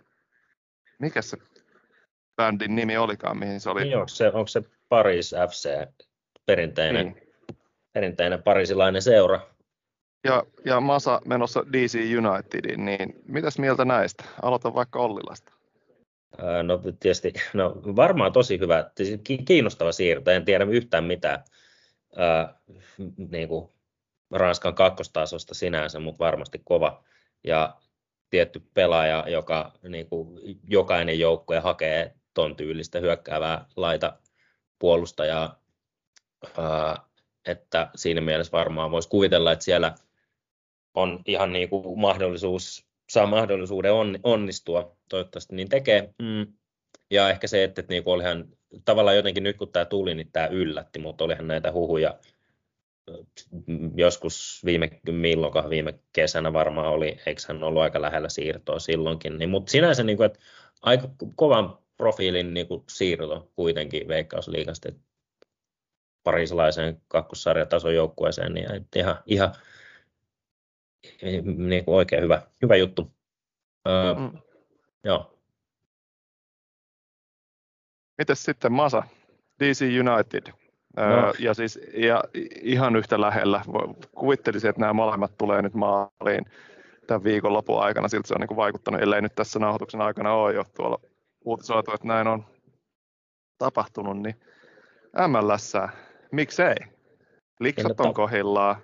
mikä 0.99 1.21
se 1.21 1.37
bändin 2.35 2.75
nimi 2.75 2.97
olikaan, 2.97 3.37
mihin 3.37 3.59
se 3.59 3.69
oli? 3.69 3.83
Niin, 3.83 3.97
onko 3.97 4.07
se, 4.07 4.27
onko 4.27 4.47
se 4.47 4.61
Paris 4.89 5.35
FC, 5.49 5.69
perinteinen, 6.45 7.05
niin. 7.05 7.33
perinteinen 7.93 8.43
parisilainen 8.43 9.01
seura? 9.01 9.39
Ja, 10.23 10.43
ja 10.65 10.81
Masa 10.81 11.21
menossa 11.25 11.63
DC 11.73 11.99
Unitediin, 12.17 12.85
niin 12.85 13.13
mitäs 13.27 13.59
mieltä 13.59 13.85
näistä? 13.85 14.23
Aloita 14.41 14.73
vaikka 14.73 14.99
Ollilasta. 14.99 15.51
No 16.63 16.77
tietysti, 16.99 17.33
no 17.53 17.75
varmaan 17.75 18.31
tosi 18.31 18.59
hyvä, 18.59 18.91
kiinnostava 19.45 19.91
siirto, 19.91 20.31
en 20.31 20.45
tiedä 20.45 20.63
yhtään 20.63 21.03
mitään 21.03 21.43
ää, 22.15 22.59
niin 23.31 23.47
kuin 23.47 23.69
Ranskan 24.31 24.75
kakkostasosta 24.75 25.53
sinänsä, 25.53 25.99
mutta 25.99 26.25
varmasti 26.25 26.61
kova 26.63 27.03
ja 27.43 27.75
tietty 28.29 28.61
pelaaja, 28.73 29.25
joka 29.27 29.71
niin 29.87 30.09
kuin 30.09 30.39
jokainen 30.69 31.19
joukkue 31.19 31.59
hakee 31.59 32.15
ton 32.33 32.55
tyylistä 32.55 32.99
hyökkäävää 32.99 33.65
laita 33.75 34.17
puolustajaa, 34.79 35.63
että 37.45 37.89
siinä 37.95 38.21
mielessä 38.21 38.51
varmaan 38.51 38.91
voisi 38.91 39.09
kuvitella, 39.09 39.51
että 39.51 39.65
siellä 39.65 39.95
on 40.93 41.21
ihan 41.25 41.53
niin 41.53 41.69
kuin 41.69 41.99
mahdollisuus 41.99 42.85
saa 43.09 43.25
mahdollisuuden 43.25 43.91
onnistua, 44.23 44.95
toivottavasti 45.09 45.55
niin 45.55 45.69
tekee. 45.69 46.13
Mm. 46.21 46.53
Ja 47.09 47.29
ehkä 47.29 47.47
se, 47.47 47.63
että, 47.63 47.81
että 47.81 47.93
niin 47.93 48.03
olihan 48.05 48.47
tavallaan 48.85 49.15
jotenkin 49.15 49.43
nyt 49.43 49.57
kun 49.57 49.71
tämä 49.71 49.85
tuli, 49.85 50.15
niin 50.15 50.29
tämä 50.33 50.47
yllätti, 50.47 50.99
mutta 50.99 51.23
olihan 51.23 51.47
näitä 51.47 51.71
huhuja 51.71 52.19
joskus 53.95 54.61
viime, 54.65 54.89
milloinkaan 55.11 55.69
viime 55.69 55.99
kesänä 56.13 56.53
varmaan 56.53 56.87
oli, 56.87 57.19
eikö 57.25 57.41
hän 57.47 57.63
ollut 57.63 57.81
aika 57.81 58.01
lähellä 58.01 58.29
siirtoa 58.29 58.79
silloinkin, 58.79 59.37
niin, 59.37 59.49
mutta 59.49 59.71
sinänsä 59.71 60.03
niin 60.03 60.17
kuin, 60.17 60.25
että 60.25 60.39
aika 60.81 61.09
kovan 61.35 61.77
profiilin 62.03 62.53
niin 62.53 62.67
kuin 62.67 62.83
siirto 62.89 63.51
kuitenkin 63.55 64.07
Veikkausliigasta, 64.07 64.89
että 64.89 65.01
parisilaiseen 66.23 67.01
kakkosarjatason 67.07 67.95
joukkueeseen, 67.95 68.53
niin 68.53 68.67
ihan, 68.95 69.17
ihan 69.25 69.55
niin 71.57 71.85
kuin 71.85 71.95
oikein 71.95 72.23
hyvä, 72.23 72.41
hyvä 72.61 72.75
juttu. 72.75 73.11
Öö, 73.87 74.13
mm. 74.13 74.37
Joo. 75.03 75.39
Mites 78.17 78.43
sitten 78.43 78.71
Masa, 78.71 79.03
DC 79.59 79.81
United? 79.81 80.53
No. 80.97 81.33
ja 81.39 81.53
siis 81.53 81.79
ja 81.93 82.23
ihan 82.61 82.95
yhtä 82.95 83.21
lähellä. 83.21 83.61
Kuvittelisin, 84.15 84.69
että 84.69 84.79
nämä 84.79 84.93
molemmat 84.93 85.37
tulee 85.37 85.61
nyt 85.61 85.73
maaliin 85.73 86.45
tämän 87.07 87.23
viikonlopun 87.23 87.83
aikana. 87.83 88.07
Siltä 88.07 88.27
se 88.27 88.33
on 88.33 88.41
niin 88.41 88.55
vaikuttanut, 88.55 89.01
ellei 89.01 89.21
nyt 89.21 89.35
tässä 89.35 89.59
nauhoituksen 89.59 90.01
aikana 90.01 90.33
ole 90.33 90.53
jo 90.53 90.63
tuolla 90.75 91.12
uutisoitu, 91.45 91.91
että 91.91 92.07
näin 92.07 92.27
on 92.27 92.45
tapahtunut, 93.57 94.21
niin 94.21 94.35
MLS, 95.27 95.73
miksei? 96.31 96.75
Liksat 97.59 97.99
on 97.99 98.13
kohillaan, 98.13 98.83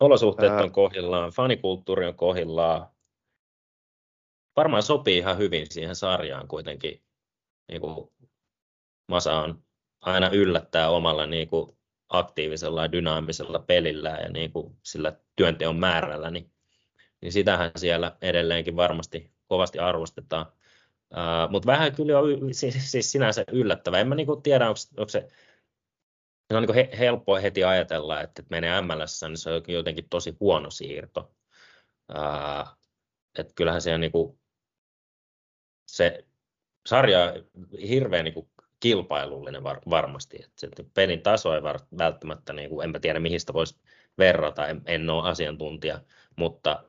Olosuhteet 0.00 0.52
on 0.52 0.72
kohillaan, 0.72 1.30
fanikulttuuri 1.30 2.06
on 2.06 2.14
kohillaan. 2.14 2.86
Varmaan 4.56 4.82
sopii 4.82 5.18
ihan 5.18 5.38
hyvin 5.38 5.66
siihen 5.70 5.96
sarjaan 5.96 6.48
kuitenkin. 6.48 7.02
Niin 7.68 7.80
kuin 7.80 8.08
Masa 9.08 9.34
on 9.34 9.62
aina 10.00 10.30
yllättää 10.30 10.90
omalla 10.90 11.26
niin 11.26 11.48
kuin 11.48 11.78
aktiivisella 12.08 12.82
ja 12.82 12.92
dynaamisella 12.92 13.58
pelillä 13.58 14.08
ja 14.08 14.28
niin 14.28 14.52
kuin 14.52 14.76
sillä 14.82 15.16
työnteon 15.36 15.76
määrällä, 15.76 16.30
niin, 16.30 16.52
niin 17.22 17.32
sitähän 17.32 17.70
siellä 17.76 18.16
edelleenkin 18.22 18.76
varmasti 18.76 19.35
kovasti 19.48 19.78
arvostetaan. 19.78 20.46
Uh, 21.12 21.50
Mutta 21.50 21.66
vähän 21.66 21.94
kyllä 21.94 22.18
on 22.18 22.54
siis, 22.54 22.90
siis 22.90 23.12
sinänsä 23.12 23.44
yllättävää. 23.52 24.00
En 24.00 24.08
mä 24.08 24.14
niin 24.14 24.26
kuin 24.26 24.42
tiedä, 24.42 24.68
onko, 24.68 25.08
se 25.08 25.28
se 26.48 26.56
on 26.56 26.62
niin 26.62 26.74
he, 26.74 26.90
helppo 26.98 27.36
heti 27.36 27.64
ajatella, 27.64 28.20
että 28.20 28.42
menee 28.50 28.80
MLS, 28.80 29.22
niin 29.22 29.36
se 29.36 29.50
on 29.50 29.62
jotenkin 29.68 30.08
tosi 30.10 30.36
huono 30.40 30.70
siirto. 30.70 31.34
Ää, 32.08 32.66
että 33.38 33.52
kyllähän 33.54 33.82
se 33.82 33.94
on 33.94 34.00
niin 34.00 34.12
kuin, 34.12 34.38
se 35.86 36.24
sarja 36.86 37.34
hirveän 37.88 38.24
niin 38.24 38.34
kuin 38.34 38.50
kilpailullinen 38.80 39.62
var, 39.62 39.80
varmasti. 39.90 40.36
Että 40.36 40.52
se 40.76 40.86
pelin 40.94 41.22
taso 41.22 41.54
ei 41.54 41.62
var, 41.62 41.80
välttämättä, 41.98 42.52
niin 42.52 42.70
kuin, 42.70 42.84
enpä 42.84 43.00
tiedä 43.00 43.20
mihin 43.20 43.40
sitä 43.40 43.52
voisi 43.52 43.78
verrata, 44.18 44.66
en, 44.66 44.82
en 44.86 45.10
ole 45.10 45.28
asiantuntija, 45.28 46.00
mutta 46.36 46.84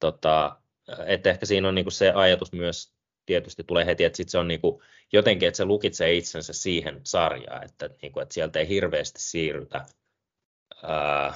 tota, 0.00 0.60
että 1.06 1.30
ehkä 1.30 1.46
siinä 1.46 1.68
on 1.68 1.74
niin 1.74 1.84
kuin 1.84 1.92
se 1.92 2.10
ajatus 2.10 2.52
myös 2.52 2.98
tietysti 3.26 3.64
tulee 3.64 3.86
heti, 3.86 4.04
että 4.04 4.16
sit 4.16 4.28
se 4.28 4.38
on 4.38 4.48
niin 4.48 4.60
kuin, 4.60 4.82
jotenkin, 5.12 5.48
että 5.48 5.56
se 5.56 5.64
lukitsee 5.64 6.14
itsensä 6.14 6.52
siihen 6.52 7.00
sarjaan, 7.04 7.64
että, 7.64 7.90
niin 8.02 8.12
kuin, 8.12 8.22
että 8.22 8.34
sieltä 8.34 8.58
ei 8.58 8.68
hirveästi 8.68 9.20
siirrytä 9.20 9.86
ää, 10.82 11.34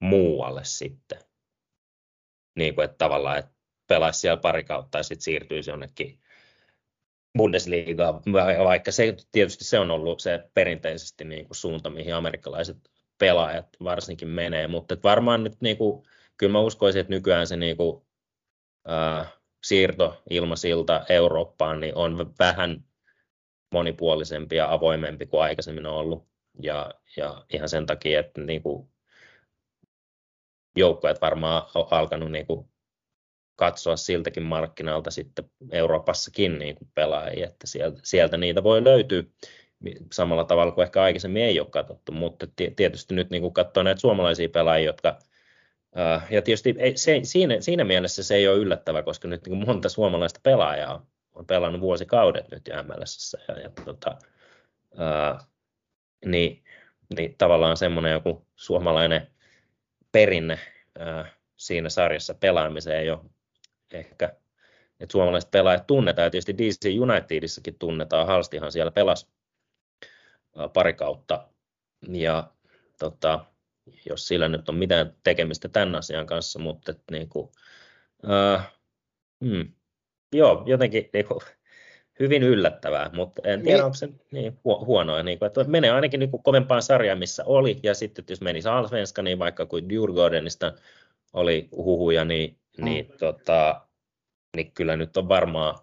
muualle 0.00 0.64
sitten. 0.64 1.18
Niin 2.56 2.74
kuin, 2.74 2.84
että 2.84 2.98
tavallaan, 2.98 3.38
että 3.38 3.50
pelaisi 3.86 4.20
siellä 4.20 4.40
pari 4.40 4.64
kautta 4.64 4.98
ja 4.98 5.02
sitten 5.02 5.22
siirtyisi 5.22 5.70
jonnekin 5.70 6.20
Bundesliga, 7.38 8.22
vaikka 8.64 8.92
se 8.92 9.16
tietysti 9.32 9.64
se 9.64 9.78
on 9.78 9.90
ollut 9.90 10.20
se 10.20 10.50
perinteisesti 10.54 11.24
niin 11.24 11.46
kuin 11.46 11.56
suunta, 11.56 11.90
mihin 11.90 12.14
amerikkalaiset 12.14 12.76
pelaajat 13.18 13.68
varsinkin 13.84 14.28
menee, 14.28 14.66
mutta 14.66 14.96
varmaan 15.02 15.44
nyt 15.44 15.60
niin 15.60 15.76
kuin, 15.76 16.06
kyllä 16.36 16.52
mä 16.52 16.60
uskoisin, 16.60 17.00
että 17.00 17.12
nykyään 17.12 17.46
se 17.46 17.56
niin 17.56 17.76
kuin, 17.76 18.07
siirto 19.64 20.22
ilmasilta 20.30 21.04
Eurooppaan 21.08 21.80
niin 21.80 21.94
on 21.94 22.34
vähän 22.38 22.84
monipuolisempi 23.72 24.56
ja 24.56 24.72
avoimempi 24.72 25.26
kuin 25.26 25.42
aikaisemmin 25.42 25.86
on 25.86 25.94
ollut. 25.94 26.28
Ja, 26.62 26.90
ja 27.16 27.44
ihan 27.52 27.68
sen 27.68 27.86
takia, 27.86 28.20
että 28.20 28.40
niin 28.40 28.62
kuin 28.62 28.88
joukkueet 30.76 31.20
varmaan 31.20 31.62
on 31.74 31.88
alkanut 31.90 32.32
niin 32.32 32.46
kuin 32.46 32.68
katsoa 33.56 33.96
siltäkin 33.96 34.42
markkinalta 34.42 35.10
sitten 35.10 35.50
Euroopassakin 35.72 36.58
niin 36.58 36.74
kuin 36.74 36.88
pelaajia, 36.94 37.46
että 37.46 37.66
sieltä, 37.66 38.00
sieltä 38.04 38.36
niitä 38.36 38.62
voi 38.62 38.84
löytyä 38.84 39.22
samalla 40.12 40.44
tavalla 40.44 40.72
kuin 40.72 40.82
ehkä 40.82 41.02
aikaisemmin 41.02 41.42
ei 41.42 41.60
ole 41.60 41.70
katsottu, 41.70 42.12
mutta 42.12 42.46
tietysti 42.76 43.14
nyt 43.14 43.30
niin 43.30 43.42
kuin 43.42 43.54
katsoo 43.54 43.82
näitä 43.82 44.00
suomalaisia 44.00 44.48
pelaajia, 44.48 44.86
jotka 44.86 45.18
ja 46.30 46.42
tietysti 46.42 46.74
ei, 46.78 46.96
se, 46.96 47.20
siinä, 47.22 47.60
siinä 47.60 47.84
mielessä 47.84 48.22
se 48.22 48.34
ei 48.34 48.48
ole 48.48 48.56
yllättävä, 48.56 49.02
koska 49.02 49.28
nyt 49.28 49.46
niin 49.46 49.66
monta 49.66 49.88
suomalaista 49.88 50.40
pelaajaa 50.42 51.06
on 51.34 51.46
pelannut 51.46 51.80
vuosikaudet 51.80 52.50
nyt 52.50 52.68
jo 52.68 52.74
MLS. 52.82 53.36
Ja, 53.48 53.60
ja 53.60 53.70
tota, 53.84 54.18
ää, 54.96 55.38
niin, 56.24 56.64
niin 57.16 57.34
tavallaan 57.38 57.76
semmoinen 57.76 58.12
joku 58.12 58.46
suomalainen 58.56 59.30
perinne 60.12 60.58
ää, 60.98 61.32
siinä 61.56 61.88
sarjassa 61.88 62.34
pelaamiseen 62.34 63.12
ole 63.12 63.20
ehkä, 63.92 64.32
että 65.00 65.12
suomalaiset 65.12 65.50
pelaajat 65.50 65.86
tunnetaan, 65.86 66.26
ja 66.26 66.30
tietysti 66.30 66.58
DC 66.58 67.00
Unitedissakin 67.00 67.78
tunnetaan, 67.78 68.26
Halstihan 68.26 68.72
siellä 68.72 68.90
pelasi 68.90 69.26
pari 70.72 70.94
kautta, 70.94 71.48
ja 72.08 72.50
tota, 72.98 73.44
jos 74.08 74.28
sillä 74.28 74.48
nyt 74.48 74.68
on 74.68 74.74
mitään 74.74 75.14
tekemistä 75.22 75.68
tämän 75.68 75.94
asian 75.94 76.26
kanssa, 76.26 76.58
mutta 76.58 76.90
että 76.90 77.04
niin 77.10 77.28
kuin, 77.28 77.48
äh, 78.30 78.72
hmm, 79.44 79.72
joo, 80.32 80.62
jotenkin 80.66 81.10
niin 81.12 81.26
kuin, 81.26 81.40
hyvin 82.20 82.42
yllättävää, 82.42 83.10
mutta 83.14 83.42
en 83.44 83.62
tiedä, 83.62 83.76
niin. 83.76 83.84
onko 83.84 83.94
se 83.94 84.08
niin 84.30 84.60
huonoa. 84.64 85.22
Niin 85.22 85.38
kuin, 85.38 85.46
että 85.46 85.64
menee 85.64 85.90
ainakin 85.90 86.20
niin 86.20 86.30
kuin 86.30 86.42
kovempaan 86.42 86.82
sarjaan, 86.82 87.18
missä 87.18 87.44
oli, 87.46 87.80
ja 87.82 87.94
sitten 87.94 88.24
jos 88.28 88.40
menisi 88.40 88.68
Alsvenska, 88.68 89.22
niin 89.22 89.38
vaikka 89.38 89.66
kuin 89.66 89.88
Djurgårdenista 89.88 90.72
oli 91.32 91.68
huhuja, 91.76 92.24
niin, 92.24 92.58
mm. 92.78 92.84
niin, 92.84 93.12
tota, 93.18 93.86
niin 94.56 94.72
kyllä 94.72 94.96
nyt 94.96 95.16
on 95.16 95.28
varmaan 95.28 95.78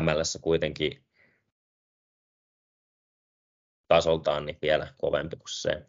MLS 0.00 0.38
kuitenkin 0.42 1.04
tasoltaan 3.88 4.46
niin 4.46 4.58
vielä 4.62 4.88
kovempi 4.98 5.36
kuin 5.36 5.48
se. 5.48 5.86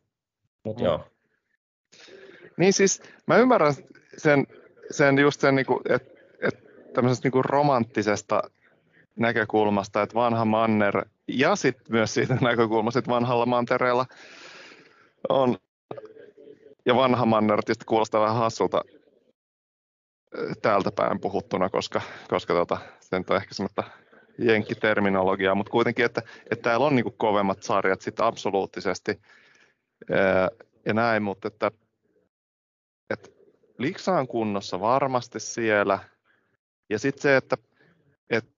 Mutta 0.64 0.84
mm. 0.84 0.86
joo. 0.86 1.08
Niin 2.58 2.74
siis 2.74 3.02
mä 3.28 3.38
ymmärrän 3.38 3.74
sen, 4.18 4.48
sen 4.92 5.18
just 5.18 5.42
sen, 5.42 5.56
niin 5.56 5.66
että 5.90 6.12
et 6.42 6.94
tämmöisestä 6.94 7.30
niin 7.30 7.46
romanttisesta 7.46 8.42
näkökulmasta, 9.16 10.02
että 10.02 10.16
vanha 10.16 10.46
manner 10.46 11.06
ja 11.28 11.56
sitten 11.56 11.86
myös 11.90 12.14
siitä 12.14 12.38
näkökulmasta, 12.42 13.00
että 13.00 13.12
vanhalla 13.12 13.46
mantereella 13.46 14.06
on, 15.30 15.58
ja 16.86 16.96
vanha 16.96 17.26
manner 17.26 17.64
tietysti 17.66 17.86
kuulostaa 17.86 18.22
vähän 18.22 18.36
hassulta 18.36 18.82
täältä 20.62 20.92
päin 20.92 21.20
puhuttuna, 21.20 21.70
koska, 21.70 22.02
koska 22.30 22.54
tota, 22.54 22.78
se 23.00 23.16
on 23.16 23.36
ehkä 23.36 23.54
semmoista 23.54 23.84
jenkkiterminologiaa, 24.38 25.56
mutta 25.56 25.72
kuitenkin, 25.72 26.06
että, 26.06 26.22
että 26.52 26.64
täällä 26.64 26.86
on 26.86 26.96
niin 26.96 27.14
kovemmat 27.18 27.64
sarjat 27.64 28.02
sitten 28.02 28.26
absoluuttisesti 28.26 29.22
ja 30.86 30.94
näin, 30.94 31.24
mutta 31.24 31.48
että 31.48 31.72
liksa 33.78 34.20
on 34.20 34.28
kunnossa 34.28 34.80
varmasti 34.80 35.40
siellä. 35.40 36.00
Ja 36.90 37.00
sitten 37.00 37.22
se, 37.22 37.38
että, 37.38 37.58
että 38.30 38.52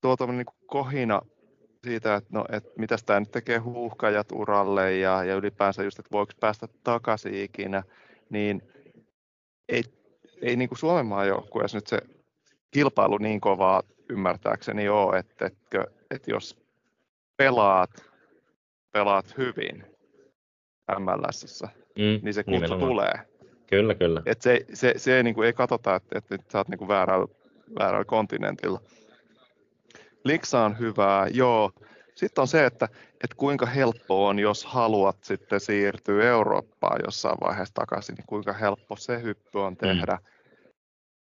tuo 0.00 0.16
niin 0.26 0.46
kohina 0.66 1.20
siitä, 1.84 2.14
että, 2.14 2.30
no, 2.32 2.44
että 2.52 2.70
mitä 2.78 2.96
tämä 3.06 3.20
nyt 3.20 3.30
tekee 3.30 3.58
huuhkajat 3.58 4.32
uralle 4.32 4.96
ja, 4.96 5.24
ja 5.24 5.34
ylipäänsä 5.34 5.82
just, 5.82 5.98
että 5.98 6.12
voiko 6.12 6.32
päästä 6.40 6.68
takaisin 6.84 7.34
ikinä, 7.34 7.82
niin 8.30 8.62
ei, 9.68 9.82
ei 10.42 10.56
niin 10.56 10.68
kuin 10.68 10.78
Suomen 10.78 11.06
maajoukkueessa 11.06 11.76
nyt 11.76 11.86
se 11.86 11.98
kilpailu 12.70 13.18
niin 13.18 13.40
kovaa 13.40 13.82
ymmärtääkseni 14.08 14.88
ole, 14.88 15.18
että, 15.18 15.46
että, 15.46 15.84
että 16.10 16.30
jos 16.30 16.56
pelaat, 17.36 17.90
pelaat 18.92 19.38
hyvin 19.38 19.84
MLSssä, 20.98 21.68
mm, 21.98 22.20
niin 22.22 22.34
se 22.34 22.44
kutsu 22.44 22.60
nimenomaan. 22.60 22.90
tulee. 22.90 23.29
Kyllä, 23.70 23.94
kyllä. 23.94 24.22
Et 24.26 24.42
se, 24.42 24.66
se, 24.74 24.94
se 24.96 25.16
ei, 25.16 25.22
niin 25.22 25.34
kuin, 25.34 25.46
ei 25.46 25.52
katsota, 25.52 25.94
että, 25.94 26.18
että 26.18 26.52
sä 26.52 26.58
oot 26.58 26.68
niin 26.68 26.78
kuin 26.78 26.88
väärällä, 26.88 27.26
väärällä 27.78 28.04
kontinentilla. 28.04 28.80
Liksa 30.24 30.64
on 30.64 30.78
hyvää, 30.78 31.28
joo. 31.28 31.70
Sitten 32.14 32.42
on 32.42 32.48
se, 32.48 32.66
että, 32.66 32.88
että 33.24 33.36
kuinka 33.36 33.66
helppo 33.66 34.26
on, 34.26 34.38
jos 34.38 34.64
haluat 34.64 35.24
sitten 35.24 35.60
siirtyä 35.60 36.24
Eurooppaan 36.24 37.00
jossain 37.04 37.36
vaiheessa 37.40 37.74
takaisin, 37.74 38.14
niin 38.14 38.26
kuinka 38.26 38.52
helppo 38.52 38.96
se 38.96 39.22
hyppy 39.22 39.58
on 39.58 39.72
mm. 39.72 39.76
tehdä. 39.76 40.12
Mm. 40.12 40.24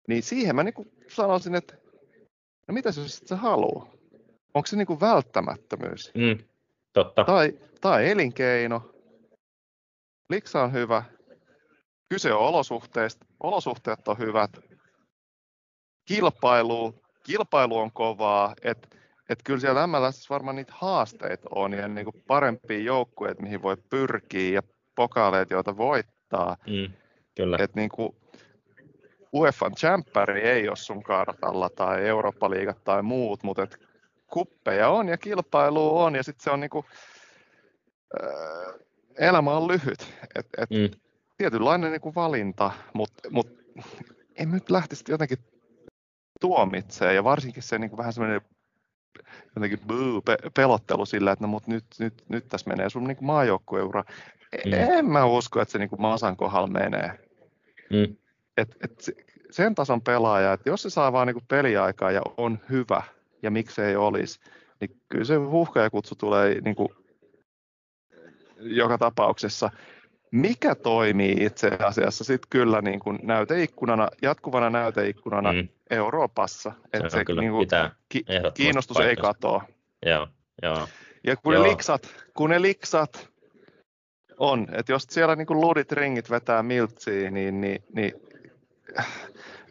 Niin 0.08 0.22
siihen 0.22 0.56
mä 0.56 0.62
niin 0.62 0.74
kuin 0.74 0.92
sanoisin, 1.08 1.54
että 1.54 1.74
no 2.68 2.74
mitä 2.74 2.92
se 2.92 3.08
sitten 3.08 3.38
haluaa? 3.38 3.90
Onko 4.54 4.66
se 4.66 4.76
niin 4.76 4.86
kuin 4.86 5.00
välttämättömyys? 5.00 6.12
Mm, 6.14 6.38
totta. 6.92 7.24
Tai, 7.24 7.58
tai 7.80 8.10
elinkeino. 8.10 8.94
Liksa 10.30 10.62
on 10.62 10.72
hyvä, 10.72 11.02
kyse 12.08 12.32
on 12.32 12.40
olosuhteista, 12.40 13.26
olosuhteet 13.40 14.08
on 14.08 14.18
hyvät, 14.18 14.50
kilpailu, 16.04 16.94
kilpailu 17.22 17.78
on 17.78 17.92
kovaa, 17.92 18.54
että 18.62 18.88
et 19.28 19.42
kyllä 19.44 19.60
siellä 19.60 19.86
MLS 19.86 20.30
varmaan 20.30 20.56
niitä 20.56 20.72
haasteita 20.76 21.48
on 21.54 21.72
ja 21.72 21.88
niin 21.88 22.04
kuin 22.04 22.24
parempia 22.26 22.78
joukkueita, 22.78 23.42
mihin 23.42 23.62
voi 23.62 23.76
pyrkiä 23.90 24.54
ja 24.54 24.62
pokaaleet, 24.94 25.50
joita 25.50 25.76
voittaa. 25.76 26.56
Mm, 26.66 26.92
kyllä. 27.36 27.56
Et 27.60 27.74
niin 27.74 27.88
kuin 27.88 28.16
UEFan 29.34 29.74
champpari 29.74 30.40
ei 30.40 30.68
ole 30.68 30.76
sun 30.76 31.02
kartalla 31.02 31.70
tai 31.70 32.06
Eurooppa-liigat 32.06 32.84
tai 32.84 33.02
muut, 33.02 33.42
mutta 33.42 33.62
et 33.62 33.78
kuppeja 34.26 34.88
on 34.88 35.08
ja 35.08 35.18
kilpailu 35.18 35.98
on 35.98 36.14
ja 36.14 36.22
sitten 36.22 36.44
se 36.44 36.50
on 36.50 36.60
niin 36.60 36.70
kuin, 36.70 36.86
äh, 38.22 38.74
elämä 39.18 39.56
on 39.56 39.68
lyhyt. 39.68 40.14
Et, 40.34 40.46
et 40.58 40.70
mm 40.70 41.00
tietynlainen 41.38 41.92
niin 41.92 42.00
kuin 42.00 42.14
valinta, 42.14 42.70
mutta 42.94 43.30
mut, 43.30 43.48
en 44.36 44.50
nyt 44.50 44.70
lähtisi 44.70 45.04
jotenkin 45.08 45.38
tuomitsemaan 46.40 47.14
ja 47.14 47.24
varsinkin 47.24 47.62
se 47.62 47.78
niin 47.78 47.90
kuin 47.90 47.98
vähän 47.98 48.12
semmoinen 48.12 48.40
jotenkin 49.56 49.80
boo, 49.86 50.22
pe, 50.24 50.36
pelottelu 50.56 51.06
sillä, 51.06 51.32
että 51.32 51.44
no 51.44 51.48
mut 51.48 51.66
nyt, 51.66 51.84
nyt, 51.98 52.24
nyt 52.28 52.48
tässä 52.48 52.70
menee 52.70 52.90
sun 52.90 53.04
niin 53.04 53.16
maajoukkueura. 53.20 54.04
Mm. 54.64 54.72
En 54.72 55.06
mä 55.06 55.24
usko, 55.24 55.60
että 55.60 55.72
se 55.72 55.78
niin 55.78 55.88
kuin 55.88 56.00
Masan 56.00 56.36
kohdalla 56.36 56.66
menee. 56.66 57.18
Mm. 57.90 58.16
Et, 58.56 58.76
et 58.80 59.10
sen 59.50 59.74
tason 59.74 60.02
pelaaja, 60.02 60.52
että 60.52 60.70
jos 60.70 60.82
se 60.82 60.90
saa 60.90 61.12
vaan 61.12 61.26
niin 61.26 61.46
peliaikaa 61.48 62.10
ja 62.10 62.22
on 62.36 62.58
hyvä, 62.70 63.02
ja 63.42 63.50
miksei 63.50 63.96
olisi, 63.96 64.40
niin 64.80 65.00
kyllä 65.08 65.24
se 65.24 65.36
huuhkajakutsu 65.36 66.14
tulee 66.14 66.60
niin 66.60 66.76
kuin 66.76 66.88
joka 68.60 68.98
tapauksessa 68.98 69.70
mikä 70.30 70.74
toimii 70.74 71.36
itse 71.40 71.70
asiassa 71.80 72.24
sitten 72.24 72.48
kyllä 72.50 72.82
niin 72.82 73.00
kuin 73.00 73.18
näyteikkunana, 73.22 74.08
jatkuvana 74.22 74.70
näyteikkunana 74.70 75.52
mm. 75.52 75.68
Euroopassa. 75.90 76.72
Että 76.92 77.08
se, 77.08 77.24
se 77.26 77.40
niin 77.40 77.52
kuin, 77.52 77.68
ki- 78.08 78.24
kiinnostus 78.54 78.94
paikassa. 78.94 79.10
ei 79.10 79.16
katoa. 79.16 79.64
Joo, 80.06 80.28
joo. 80.62 80.88
Ja 81.24 81.36
kun 81.36 81.54
joo. 81.54 81.62
ne 81.62 81.68
liksat, 81.68 82.08
kun 82.34 82.50
ne 82.50 82.62
liksat 82.62 83.28
on, 84.38 84.66
että 84.72 84.92
jos 84.92 85.06
siellä 85.10 85.36
niin 85.36 85.46
kuin 85.46 85.60
ludit 85.60 85.92
ringit 85.92 86.30
vetää 86.30 86.62
miltsiin, 86.62 87.34
niin, 87.34 87.60
niin, 87.60 87.82
niin 87.94 88.12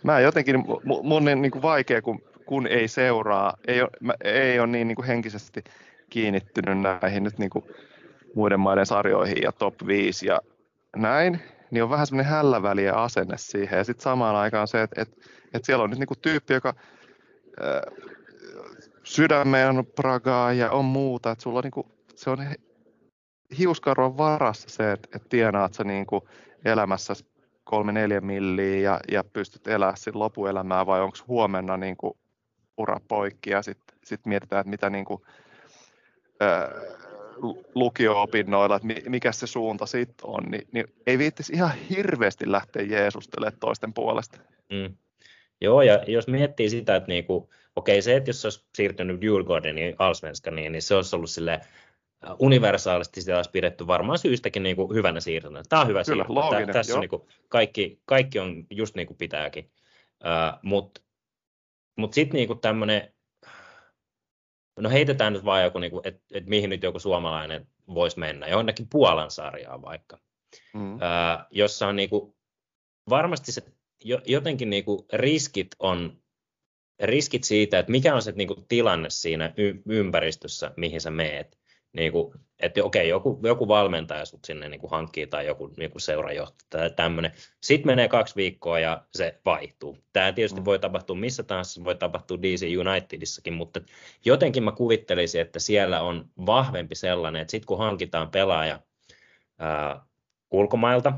mä 0.03 0.20
jotenkin, 0.20 0.64
mun 1.03 1.30
on 1.30 1.41
niin 1.41 1.51
kuin 1.51 1.62
vaikea, 1.62 2.01
kun 2.01 2.22
kun 2.47 2.68
ei 2.68 2.88
seuraa, 2.88 3.58
ei 3.68 3.82
ole, 3.82 3.89
ei 4.24 4.60
ole 4.60 4.68
niin, 4.68 4.88
niin 4.88 4.95
kuin 4.95 5.05
henkisesti 5.05 5.64
kiinnittynyt 6.10 6.80
näihin 6.80 7.24
nyt 7.24 7.38
niin 7.38 7.49
kuin 7.49 7.66
muiden 8.38 8.59
maiden 8.59 8.85
sarjoihin 8.85 9.38
ja 9.41 9.51
top 9.51 9.75
5 9.88 10.27
ja 10.27 10.39
näin, 10.95 11.39
niin 11.71 11.83
on 11.83 11.89
vähän 11.89 12.07
semmoinen 12.07 12.31
hälläväliä 12.31 12.93
asenne 12.93 13.38
siihen. 13.38 13.77
Ja 13.77 13.83
sitten 13.83 14.03
samaan 14.03 14.35
aikaan 14.35 14.67
se, 14.67 14.81
että, 14.81 15.01
että, 15.01 15.15
että 15.53 15.65
siellä 15.65 15.83
on 15.83 15.89
nyt 15.89 15.99
niin 15.99 16.07
kuin 16.07 16.19
tyyppi, 16.21 16.53
joka 16.53 16.73
äh, 17.61 18.07
sydämeen 19.03 19.69
on 19.69 19.85
Pragaa 19.85 20.53
ja 20.53 20.71
on 20.71 20.85
muuta, 20.85 21.31
että 21.31 21.41
sulla 21.41 21.59
on 21.59 21.63
niin 21.63 21.71
kuin, 21.71 21.88
se 22.15 22.29
on 22.29 22.38
hiuskarvan 23.57 24.17
varassa 24.17 24.69
se, 24.69 24.91
että, 24.91 25.09
että 25.15 25.29
tienaat 25.29 25.73
sä 25.73 25.83
niin 25.83 26.05
kuin 26.05 26.21
elämässä 26.65 27.13
kolme 27.63 27.91
neljä 27.91 28.21
milliä 28.21 28.79
ja, 28.79 28.99
ja 29.11 29.23
pystyt 29.23 29.67
elämään 29.67 29.97
sit 29.97 30.15
lopuelämää 30.15 30.85
vai 30.85 31.01
onko 31.01 31.17
huomenna 31.27 31.77
niin 31.77 31.97
kuin 31.97 32.13
ura 32.77 32.99
poikki 33.07 33.49
ja 33.49 33.61
sitten 33.61 33.97
sit 34.05 34.25
mietitään, 34.25 34.59
että 34.59 34.69
mitä 34.69 34.89
niin 34.89 35.05
kuin, 35.05 35.21
ää, 36.39 36.71
lukio-opinnoilla, 37.75 38.75
että 38.75 39.09
mikä 39.09 39.31
se 39.31 39.47
suunta 39.47 39.85
sitten 39.85 40.29
on, 40.29 40.43
niin, 40.43 40.67
niin 40.71 40.85
ei 41.07 41.17
viittisi 41.17 41.53
ihan 41.53 41.71
hirveästi 41.89 42.51
lähteä 42.51 42.81
Jeesustelemaan 42.81 43.59
toisten 43.59 43.93
puolesta. 43.93 44.39
Mm. 44.73 44.97
Joo, 45.61 45.81
ja 45.81 46.03
jos 46.07 46.27
miettii 46.27 46.69
sitä, 46.69 46.95
että 46.95 47.07
niinku, 47.07 47.49
okei, 47.75 48.01
se, 48.01 48.15
että 48.15 48.29
jos 48.29 48.45
olisi 48.45 48.65
siirtynyt 48.75 49.21
Djurgårdenin 49.21 49.95
Allsvenskaniin, 49.99 50.71
niin 50.71 50.81
se 50.81 50.95
olisi 50.95 51.15
ollut 51.15 51.29
sille 51.29 51.61
universaalisti 52.39 53.21
sitä 53.21 53.35
olisi 53.35 53.51
pidetty 53.51 53.88
varmaan 53.88 54.19
syystäkin 54.19 54.63
niin 54.63 54.75
kuin 54.75 54.95
hyvänä 54.95 55.19
siirtona. 55.19 55.63
Tämä 55.69 55.81
on 55.81 55.88
hyvä 55.88 56.03
Kyllä, 56.03 56.23
siirtona. 56.23 56.39
Looginen, 56.39 56.73
Tässä 56.73 56.93
on 56.93 57.01
niin 57.01 57.09
kuin, 57.09 57.21
kaikki, 57.49 58.01
kaikki 58.05 58.39
on 58.39 58.65
just 58.69 58.95
niin 58.95 59.07
kuin 59.07 59.17
pitääkin. 59.17 59.71
Uh, 60.23 60.59
Mutta 60.61 61.01
mut 61.95 62.13
sitten 62.13 62.38
niin 62.38 62.59
tämmöinen, 62.59 63.13
no 64.78 64.89
heitetään 64.89 65.34
nyt 65.34 65.45
vaan 65.45 65.63
joku, 65.63 65.80
niin 65.80 65.91
että 66.03 66.21
et 66.34 66.45
mihin 66.45 66.69
nyt 66.69 66.84
joku 66.84 66.99
suomalainen 66.99 67.67
voisi 67.93 68.19
mennä, 68.19 68.47
jonnekin 68.47 68.88
Puolan 68.89 69.32
sarjaan 69.32 69.82
vaikka, 69.82 70.17
mm. 70.73 70.93
uh, 70.93 70.99
jossa 71.51 71.88
on 71.88 71.95
niin 71.95 72.09
kuin, 72.09 72.36
varmasti 73.09 73.51
se 73.51 73.61
jotenkin 74.25 74.69
niin 74.69 74.86
kuin 74.86 74.99
riskit 75.13 75.67
on 75.80 76.21
riskit 76.99 77.43
siitä, 77.43 77.80
että 77.80 77.91
mikä 77.91 78.15
on 78.15 78.21
se 78.21 78.32
niin 78.32 78.47
kuin, 78.47 78.65
tilanne 78.67 79.09
siinä 79.09 79.53
y- 79.57 79.82
ympäristössä, 79.89 80.71
mihin 80.78 81.01
sä 81.01 81.11
meet 81.11 81.57
niin 81.93 82.11
kuin, 82.11 82.33
että 82.59 82.83
okei, 82.83 83.09
joku, 83.09 83.39
joku 83.43 83.67
valmentaja 83.67 84.25
sut 84.25 84.45
sinne 84.45 84.69
niin 84.69 84.79
kuin 84.79 84.91
hankkii 84.91 85.27
tai 85.27 85.45
joku 85.45 85.73
niin 85.77 85.91
kuin 85.91 86.01
seurajohtaja 86.01 86.67
tai 86.69 86.89
tämmöinen. 86.89 87.31
Sitten 87.61 87.88
menee 87.88 88.07
kaksi 88.07 88.35
viikkoa 88.35 88.79
ja 88.79 89.05
se 89.15 89.39
vaihtuu. 89.45 89.97
Tämä 90.13 90.31
tietysti 90.31 90.59
mm. 90.59 90.65
voi 90.65 90.79
tapahtua 90.79 91.15
missä 91.15 91.43
tahansa, 91.43 91.83
voi 91.83 91.95
tapahtua 91.95 92.41
DC 92.41 92.65
Unitedissakin, 92.79 93.53
mutta 93.53 93.81
jotenkin 94.25 94.63
mä 94.63 94.71
kuvittelisin, 94.71 95.41
että 95.41 95.59
siellä 95.59 96.01
on 96.01 96.29
vahvempi 96.45 96.95
sellainen, 96.95 97.41
että 97.41 97.51
sitten 97.51 97.67
kun 97.67 97.77
hankitaan 97.77 98.31
pelaaja 98.31 98.79
ää, 99.59 100.05
ulkomailta, 100.51 101.13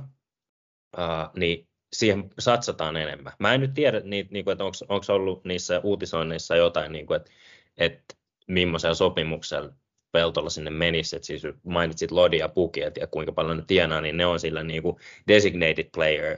ää, 0.97 1.29
niin 1.35 1.67
siihen 1.93 2.29
satsataan 2.39 2.97
enemmän. 2.97 3.33
Mä 3.39 3.53
en 3.53 3.61
nyt 3.61 3.73
tiedä, 3.73 3.99
niin, 3.99 4.27
niin 4.31 4.45
kuin, 4.45 4.51
että 4.51 4.63
onko 4.63 5.05
ollut 5.09 5.45
niissä 5.45 5.81
uutisoinneissa 5.83 6.55
jotain, 6.55 6.91
niin 6.91 7.07
kuin, 7.07 7.17
että, 7.17 7.31
että 7.77 8.15
millaisella 8.47 8.95
sopimuksella 8.95 9.73
Peltolla 10.11 10.49
sinne 10.49 10.71
menisi, 10.71 11.15
että 11.15 11.25
siis 11.25 11.43
mainitsit 11.63 12.11
Lodi 12.11 12.37
ja 12.37 12.49
Puki, 12.49 12.79
ja 12.79 13.07
kuinka 13.11 13.31
paljon 13.31 13.57
ne 13.57 13.63
tienaa, 13.67 14.01
niin 14.01 14.17
ne 14.17 14.25
on 14.25 14.39
sillä 14.39 14.63
niin 14.63 14.83
kuin 14.83 14.97
designated 15.27 15.89
player 15.93 16.37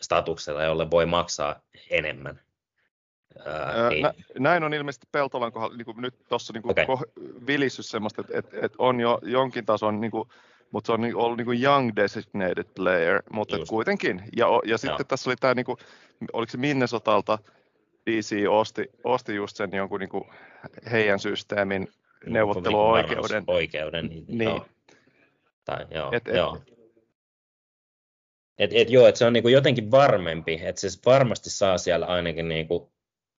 statuksella, 0.00 0.62
jolle 0.62 0.90
voi 0.90 1.06
maksaa 1.06 1.60
enemmän. 1.90 2.40
Ää, 3.46 3.90
niin. 3.90 4.06
Näin 4.38 4.64
on 4.64 4.74
ilmeisesti 4.74 5.06
Peltolan 5.12 5.52
kohdalla, 5.52 5.76
niin 5.76 5.84
kuin 5.84 6.00
nyt 6.00 6.14
tuossa 6.28 6.52
niin 6.52 6.70
okay. 6.70 6.84
vilissys 7.46 7.88
semmoista, 7.88 8.20
että, 8.20 8.38
että, 8.38 8.56
että, 8.62 8.76
on 8.78 9.00
jo 9.00 9.18
jonkin 9.22 9.66
tason, 9.66 10.00
niin 10.00 10.10
kuin, 10.10 10.28
mutta 10.70 10.86
se 10.86 10.92
on 10.92 11.00
niin, 11.00 11.16
ollut 11.16 11.36
niin 11.36 11.44
kuin 11.44 11.62
young 11.62 11.90
designated 11.96 12.66
player, 12.74 13.22
mutta 13.32 13.56
kuitenkin. 13.68 14.22
Ja, 14.36 14.46
ja 14.64 14.78
sitten 14.78 14.96
Joo. 14.98 15.04
tässä 15.08 15.30
oli 15.30 15.36
tämä, 15.36 15.54
niin 15.54 15.66
kuin, 15.66 15.78
oliko 16.32 16.50
se 16.50 16.58
Minnesotalta, 16.58 17.38
DC 18.10 18.36
osti, 18.48 18.90
osti 19.04 19.34
just 19.34 19.56
sen 19.56 19.70
jonkun 19.72 20.00
niin 20.00 20.10
kuin 20.10 20.24
heidän 20.90 21.18
systeemin 21.18 21.88
neuvotteluoikeuden. 22.26 23.44
Oikeuden, 23.46 24.06
niin, 24.06 24.24
niin. 24.28 24.42
Joo. 24.42 24.66
Tai, 25.64 25.86
joo, 25.90 26.12
et, 26.12 26.28
et, 26.28 26.34
joo. 26.34 26.58
Et, 28.58 28.70
et, 28.74 28.90
joo, 28.90 29.06
et 29.06 29.16
se 29.16 29.24
on 29.24 29.32
niinku 29.32 29.48
jotenkin 29.48 29.90
varmempi, 29.90 30.60
että 30.62 30.80
se 30.80 30.88
varmasti 31.06 31.50
saa 31.50 31.78
siellä 31.78 32.06
ainakin 32.06 32.48
niinku 32.48 32.92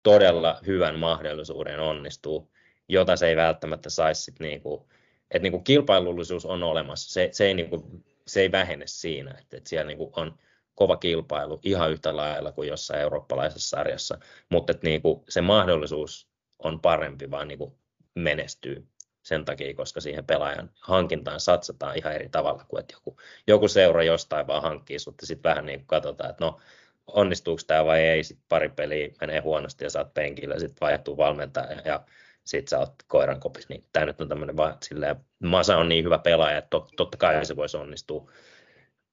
todella 0.04 0.60
hyvän 0.68 1.00
mahdollisuuden 1.00 1.80
onnistuu, 1.80 2.52
jota 2.90 3.16
se 3.16 3.28
ei 3.28 3.36
välttämättä 3.36 3.90
saisi 3.90 4.22
sit 4.22 4.40
niinku, 4.40 4.90
että 5.32 5.44
niinku 5.44 5.60
kilpailullisuus 5.60 6.46
on 6.46 6.64
olemassa, 6.64 7.14
se, 7.14 7.30
se, 7.32 7.46
ei, 7.46 7.54
niinku, 7.54 8.04
se 8.28 8.42
ei 8.42 8.52
vähene 8.52 8.88
siinä, 8.88 9.38
että 9.42 9.58
et 9.58 9.68
siellä 9.68 9.88
niinku 9.88 10.12
on 10.16 10.38
kova 10.76 10.98
kilpailu 10.98 11.60
ihan 11.64 11.92
yhtä 11.92 12.16
lailla 12.16 12.52
kuin 12.52 12.68
jossain 12.68 13.02
eurooppalaisessa 13.02 13.78
sarjassa, 13.78 14.20
mutta 14.50 14.74
niinku 14.84 15.24
se 15.30 15.42
mahdollisuus 15.42 16.28
on 16.60 16.82
parempi 16.82 17.32
vaan 17.32 17.48
niinku 17.48 17.78
menestyy 18.16 18.88
sen 19.24 19.46
takia, 19.46 19.74
koska 19.74 20.02
siihen 20.02 20.26
pelaajan 20.26 20.72
hankintaan 20.80 21.40
satsataan 21.40 21.98
ihan 21.98 22.14
eri 22.14 22.30
tavalla 22.30 22.66
kuin 22.68 22.80
että 22.80 22.94
joku, 22.94 23.18
joku 23.48 23.68
seura 23.68 24.04
jostain 24.04 24.48
vaan 24.48 24.62
hankkii 24.62 25.00
sut 25.00 25.16
ja 25.22 25.28
sitten 25.28 25.50
vähän 25.50 25.66
niin 25.66 25.80
kuin 25.80 25.88
katsotaan, 25.88 26.30
että 26.30 26.46
no 26.46 26.60
onnistuuko 27.08 27.62
tämä 27.68 27.86
vai 27.86 28.02
ei, 28.02 28.24
sitten 28.24 28.46
pari 28.50 28.70
peliä 28.70 29.10
menee 29.22 29.40
huonosti 29.40 29.84
ja 29.84 29.90
saat 29.90 30.14
penkillä, 30.14 30.60
sitten 30.60 30.82
vaihtuu 30.82 31.18
valmentaja 31.18 31.82
ja 31.86 32.04
sitten 32.46 32.70
sä 32.70 32.80
oot 32.80 32.94
koiran 33.08 33.40
kopissa, 33.40 33.68
niin 33.70 33.86
tämä 33.94 34.06
nyt 34.06 34.22
on 34.22 34.30
tämmöinen 34.30 34.58
vaan 34.58 34.78
silleen, 34.84 35.16
Masa 35.44 35.78
on 35.78 35.90
niin 35.90 36.06
hyvä 36.06 36.18
pelaaja, 36.18 36.58
että 36.58 36.78
totta 36.98 37.18
kai 37.18 37.46
se 37.46 37.56
voisi 37.56 37.78
onnistua, 37.78 38.32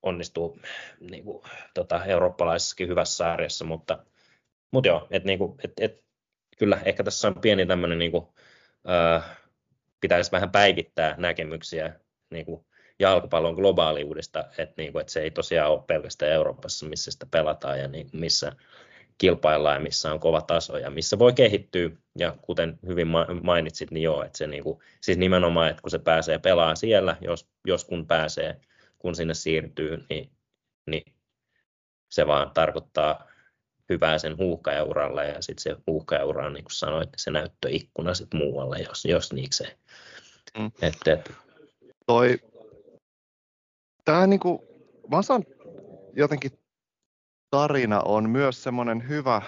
onnistua 0.03 0.57
niin 1.01 1.25
kuin, 1.25 1.43
tota, 1.75 2.05
eurooppalaisessakin 2.05 2.89
hyvässä 2.89 3.17
sarjassa, 3.17 3.65
mutta, 3.65 4.05
mutta 4.71 4.89
joo, 4.89 5.07
että 5.11 5.27
niin 5.27 5.39
et, 5.65 5.73
et, 5.81 6.03
kyllä 6.59 6.81
ehkä 6.85 7.05
tässä 7.05 7.29
on 7.29 7.35
pieni 7.41 7.67
tämmöinen 7.67 7.99
niin 7.99 8.13
kuin, 8.13 8.27
pitäisi 10.01 10.33
vähän 10.33 10.51
päivittää 10.51 11.15
näkemyksiä 11.19 12.01
niin 12.31 12.47
kuin 12.47 12.67
jalkapallon 12.99 13.55
globaaliudesta, 13.55 14.45
että, 14.59 14.75
niin 14.77 14.93
kuin, 14.93 15.01
että 15.01 15.13
se 15.13 15.21
ei 15.21 15.31
tosiaan 15.31 15.71
ole 15.71 15.83
pelkästään 15.87 16.33
Euroopassa, 16.33 16.87
missä 16.87 17.11
sitä 17.11 17.27
pelataan 17.31 17.79
ja 17.79 17.89
niin, 17.89 18.11
missä 18.13 18.53
kilpaillaan 19.19 19.77
ja 19.77 19.81
missä 19.81 20.13
on 20.13 20.21
kova 20.21 20.41
taso 20.41 20.79
ja 20.79 20.91
missä 20.91 21.19
voi 21.19 21.33
kehittyä. 21.33 21.91
Ja 22.19 22.37
kuten 22.43 22.79
hyvin 22.87 23.09
mainitsit, 23.43 23.91
niin 23.91 24.03
joo, 24.03 24.23
että 24.25 24.39
se 24.39 24.47
niin 24.47 24.63
kuin, 24.63 24.79
siis 25.01 25.19
nimenomaan, 25.19 25.71
että 25.71 25.83
kun 25.83 25.91
se 25.91 25.99
pääsee 25.99 26.39
pelaamaan 26.39 26.77
siellä, 26.77 27.17
jos, 27.21 27.49
jos 27.67 27.85
kun 27.85 28.07
pääsee, 28.07 28.61
kun 28.99 29.15
sinne 29.15 29.35
siirtyy, 29.35 30.05
niin, 30.11 30.31
niin 30.87 31.15
se 32.09 32.27
vaan 32.27 32.51
tarkoittaa 32.51 33.32
hyvää 33.93 34.19
sen 34.19 34.39
huuhkajauralle 34.39 35.29
ja 35.29 35.43
sitten 35.43 35.63
se 35.63 35.77
huuhkajaura 35.87 36.47
on 36.47 36.53
niin 36.53 36.65
kuin 36.65 36.73
sanoit, 36.73 37.11
se 37.17 37.31
näyttöikkuna 37.31 38.15
sitten 38.15 38.41
muualle, 38.41 38.79
jos, 38.79 39.05
jos 39.05 39.33
niikseen. 39.33 39.79
Mm. 40.59 40.71
Et, 40.83 40.95
et. 41.07 41.33
Toi, 42.07 42.39
tämä 44.05 44.27
niinku, 44.27 44.65
Vasan 45.11 45.45
jotenkin 46.13 46.51
tarina 47.51 48.01
on 48.05 48.31
myös 48.31 48.63
semmoinen 48.63 49.09
hyvä, 49.09 49.43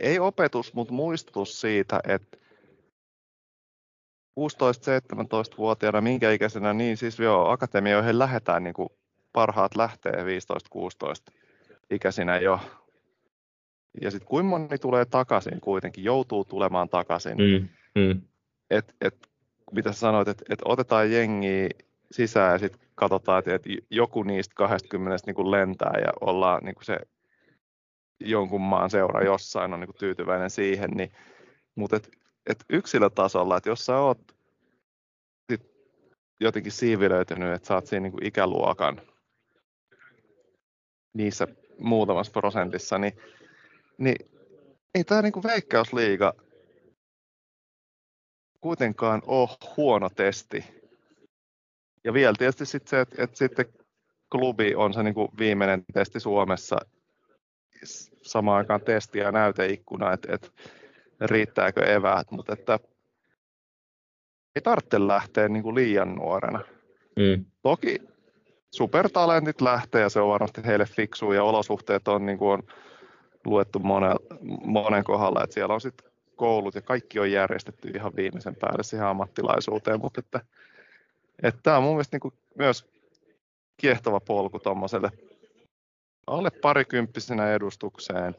ei 0.00 0.18
opetus, 0.18 0.74
mutta 0.74 0.94
muistutus 0.94 1.60
siitä, 1.60 2.00
että 2.08 2.36
16-17-vuotiaana, 4.40 6.00
minkä 6.00 6.30
ikäisenä, 6.30 6.72
niin 6.72 6.96
siis 6.96 7.18
joo, 7.18 7.50
akatemioihin 7.50 8.18
lähdetään 8.18 8.64
niin 8.64 8.74
kuin 8.74 8.88
parhaat 9.32 9.76
lähtee 9.76 10.12
15-16 10.12 11.34
ikäisinä 11.90 12.38
jo 12.38 12.60
ja 14.02 14.10
sitten 14.10 14.28
kuinka 14.28 14.48
moni 14.48 14.78
tulee 14.78 15.04
takaisin 15.04 15.60
kuitenkin, 15.60 16.04
joutuu 16.04 16.44
tulemaan 16.44 16.88
takaisin. 16.88 17.36
Mm, 17.38 17.68
mm. 18.02 18.20
Et, 18.70 18.94
et, 19.00 19.28
mitä 19.72 19.92
sä 19.92 19.98
sanoit, 19.98 20.28
että 20.28 20.44
et 20.50 20.58
otetaan 20.64 21.12
jengi 21.12 21.68
sisään 22.10 22.52
ja 22.52 22.58
sitten 22.58 22.80
katsotaan, 22.94 23.38
että 23.38 23.54
et 23.54 23.62
joku 23.90 24.22
niistä 24.22 24.54
20 24.54 25.26
niin 25.26 25.34
kuin 25.34 25.50
lentää 25.50 25.94
ja 26.04 26.12
ollaan 26.20 26.64
niin 26.64 26.74
kuin 26.74 26.84
se 26.84 26.98
jonkun 28.20 28.60
maan 28.60 28.90
seura 28.90 29.24
jossain 29.24 29.74
on 29.74 29.80
niin 29.80 29.88
kuin 29.88 29.96
tyytyväinen 29.98 30.50
siihen. 30.50 30.90
Niin, 30.90 31.12
mutta 31.74 31.96
et, 31.96 32.10
et 32.46 32.64
yksilötasolla, 32.70 33.56
että 33.56 33.68
jos 33.68 33.86
sä 33.86 33.98
oot 33.98 34.18
sit 35.52 35.62
jotenkin 36.40 36.72
siivilöitynyt, 36.72 37.54
että 37.54 37.68
sä 37.68 37.74
oot 37.74 37.86
siinä 37.86 38.02
niin 38.02 38.12
kuin 38.12 38.26
ikäluokan 38.26 39.00
niissä 41.14 41.48
muutamassa 41.78 42.32
prosentissa, 42.32 42.98
niin 42.98 43.12
niin 43.98 44.30
ei 44.94 45.04
tämä 45.04 45.22
niinku 45.22 45.42
veikkausliiga 45.42 46.34
kuitenkaan 48.60 49.22
ole 49.26 49.48
huono 49.76 50.10
testi. 50.10 50.64
Ja 52.04 52.12
vielä 52.12 52.34
tietysti 52.38 52.66
sit 52.66 52.88
se, 52.88 53.00
että, 53.00 53.22
että 53.22 53.36
sitten 53.36 53.66
klubi 54.30 54.74
on 54.74 54.94
se 54.94 55.02
niinku 55.02 55.28
viimeinen 55.38 55.84
testi 55.92 56.20
Suomessa 56.20 56.76
samaan 58.22 58.58
aikaan 58.58 58.80
testi 58.80 59.18
ja 59.18 59.32
näyteikkuna, 59.32 60.12
että, 60.12 60.34
että 60.34 60.48
riittääkö 61.20 61.94
eväät, 61.94 62.30
mutta 62.30 62.52
että 62.52 62.78
ei 64.56 64.62
tarvitse 64.62 65.06
lähteä 65.06 65.48
niin 65.48 65.62
kuin 65.62 65.74
liian 65.74 66.14
nuorena. 66.14 66.60
Mm. 67.16 67.44
Toki 67.62 67.98
supertalentit 68.70 69.60
lähtee 69.60 70.00
ja 70.00 70.08
se 70.08 70.20
on 70.20 70.28
varmasti 70.28 70.60
heille 70.66 70.86
fiksu 70.86 71.32
ja 71.32 71.44
olosuhteet 71.44 72.08
on, 72.08 72.26
niin 72.26 72.38
kuin 72.38 72.50
on 72.50 72.62
luettu 73.46 73.78
monen, 73.78 74.16
monen 74.64 75.04
kohdalla, 75.04 75.44
että 75.44 75.54
siellä 75.54 75.74
on 75.74 75.80
sitten 75.80 76.10
koulut 76.36 76.74
ja 76.74 76.82
kaikki 76.82 77.18
on 77.18 77.32
järjestetty 77.32 77.88
ihan 77.88 78.16
viimeisen 78.16 78.56
päälle 78.56 78.82
siihen 78.82 79.06
ammattilaisuuteen, 79.06 80.00
mutta 80.00 80.20
että, 80.20 80.40
että 81.42 81.60
tämä 81.62 81.76
on 81.76 81.82
mun 81.82 81.92
mielestä 81.92 82.18
niin 82.22 82.32
myös 82.58 82.86
kiehtova 83.76 84.20
polku 84.20 84.58
tuommoiselle 84.58 85.10
alle 86.26 86.50
parikymppisenä 86.50 87.52
edustukseen, 87.52 88.36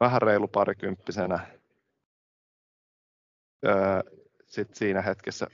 vähän 0.00 0.22
reilu 0.22 0.48
parikymppisenä. 0.48 1.46
Öö, 3.66 4.00
Sitten 4.46 4.76
siinä 4.76 5.02
hetkessä 5.02 5.46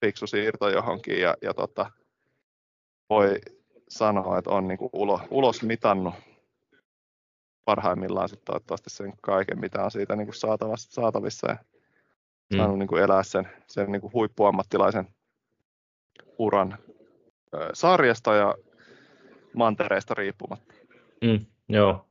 fiksu 0.00 0.26
siirto 0.26 0.68
johonkin 0.68 1.20
ja, 1.20 1.34
ja 1.42 1.54
tota, 1.54 1.90
voi 3.10 3.40
sanoa, 3.88 4.38
että 4.38 4.50
on 4.50 4.68
niin 4.68 4.78
ulos, 4.92 5.20
ulos 5.30 5.62
mitannut 5.62 6.14
parhaimmillaan 7.64 8.28
sitten 8.28 8.44
toivottavasti 8.44 8.90
sen 8.90 9.12
kaiken, 9.22 9.60
mitä 9.60 9.84
on 9.84 9.90
siitä 9.90 10.16
niin 10.16 10.26
kuin 10.26 10.34
saatavissa, 10.34 10.92
saatavissa 10.92 11.50
ja 11.50 11.56
mm. 12.52 12.56
saanut 12.56 12.78
niin 12.78 12.88
kuin 12.88 13.02
elää 13.02 13.22
sen, 13.22 13.48
sen 13.66 13.92
niin 13.92 14.00
kuin 14.00 14.12
huippuammattilaisen 14.12 15.08
uran 16.38 16.78
ö, 17.54 17.70
sarjasta 17.72 18.34
ja 18.34 18.54
mantereista 19.54 20.14
riippumatta. 20.14 20.74
Mm, 21.24 21.46
joo. 21.68 22.08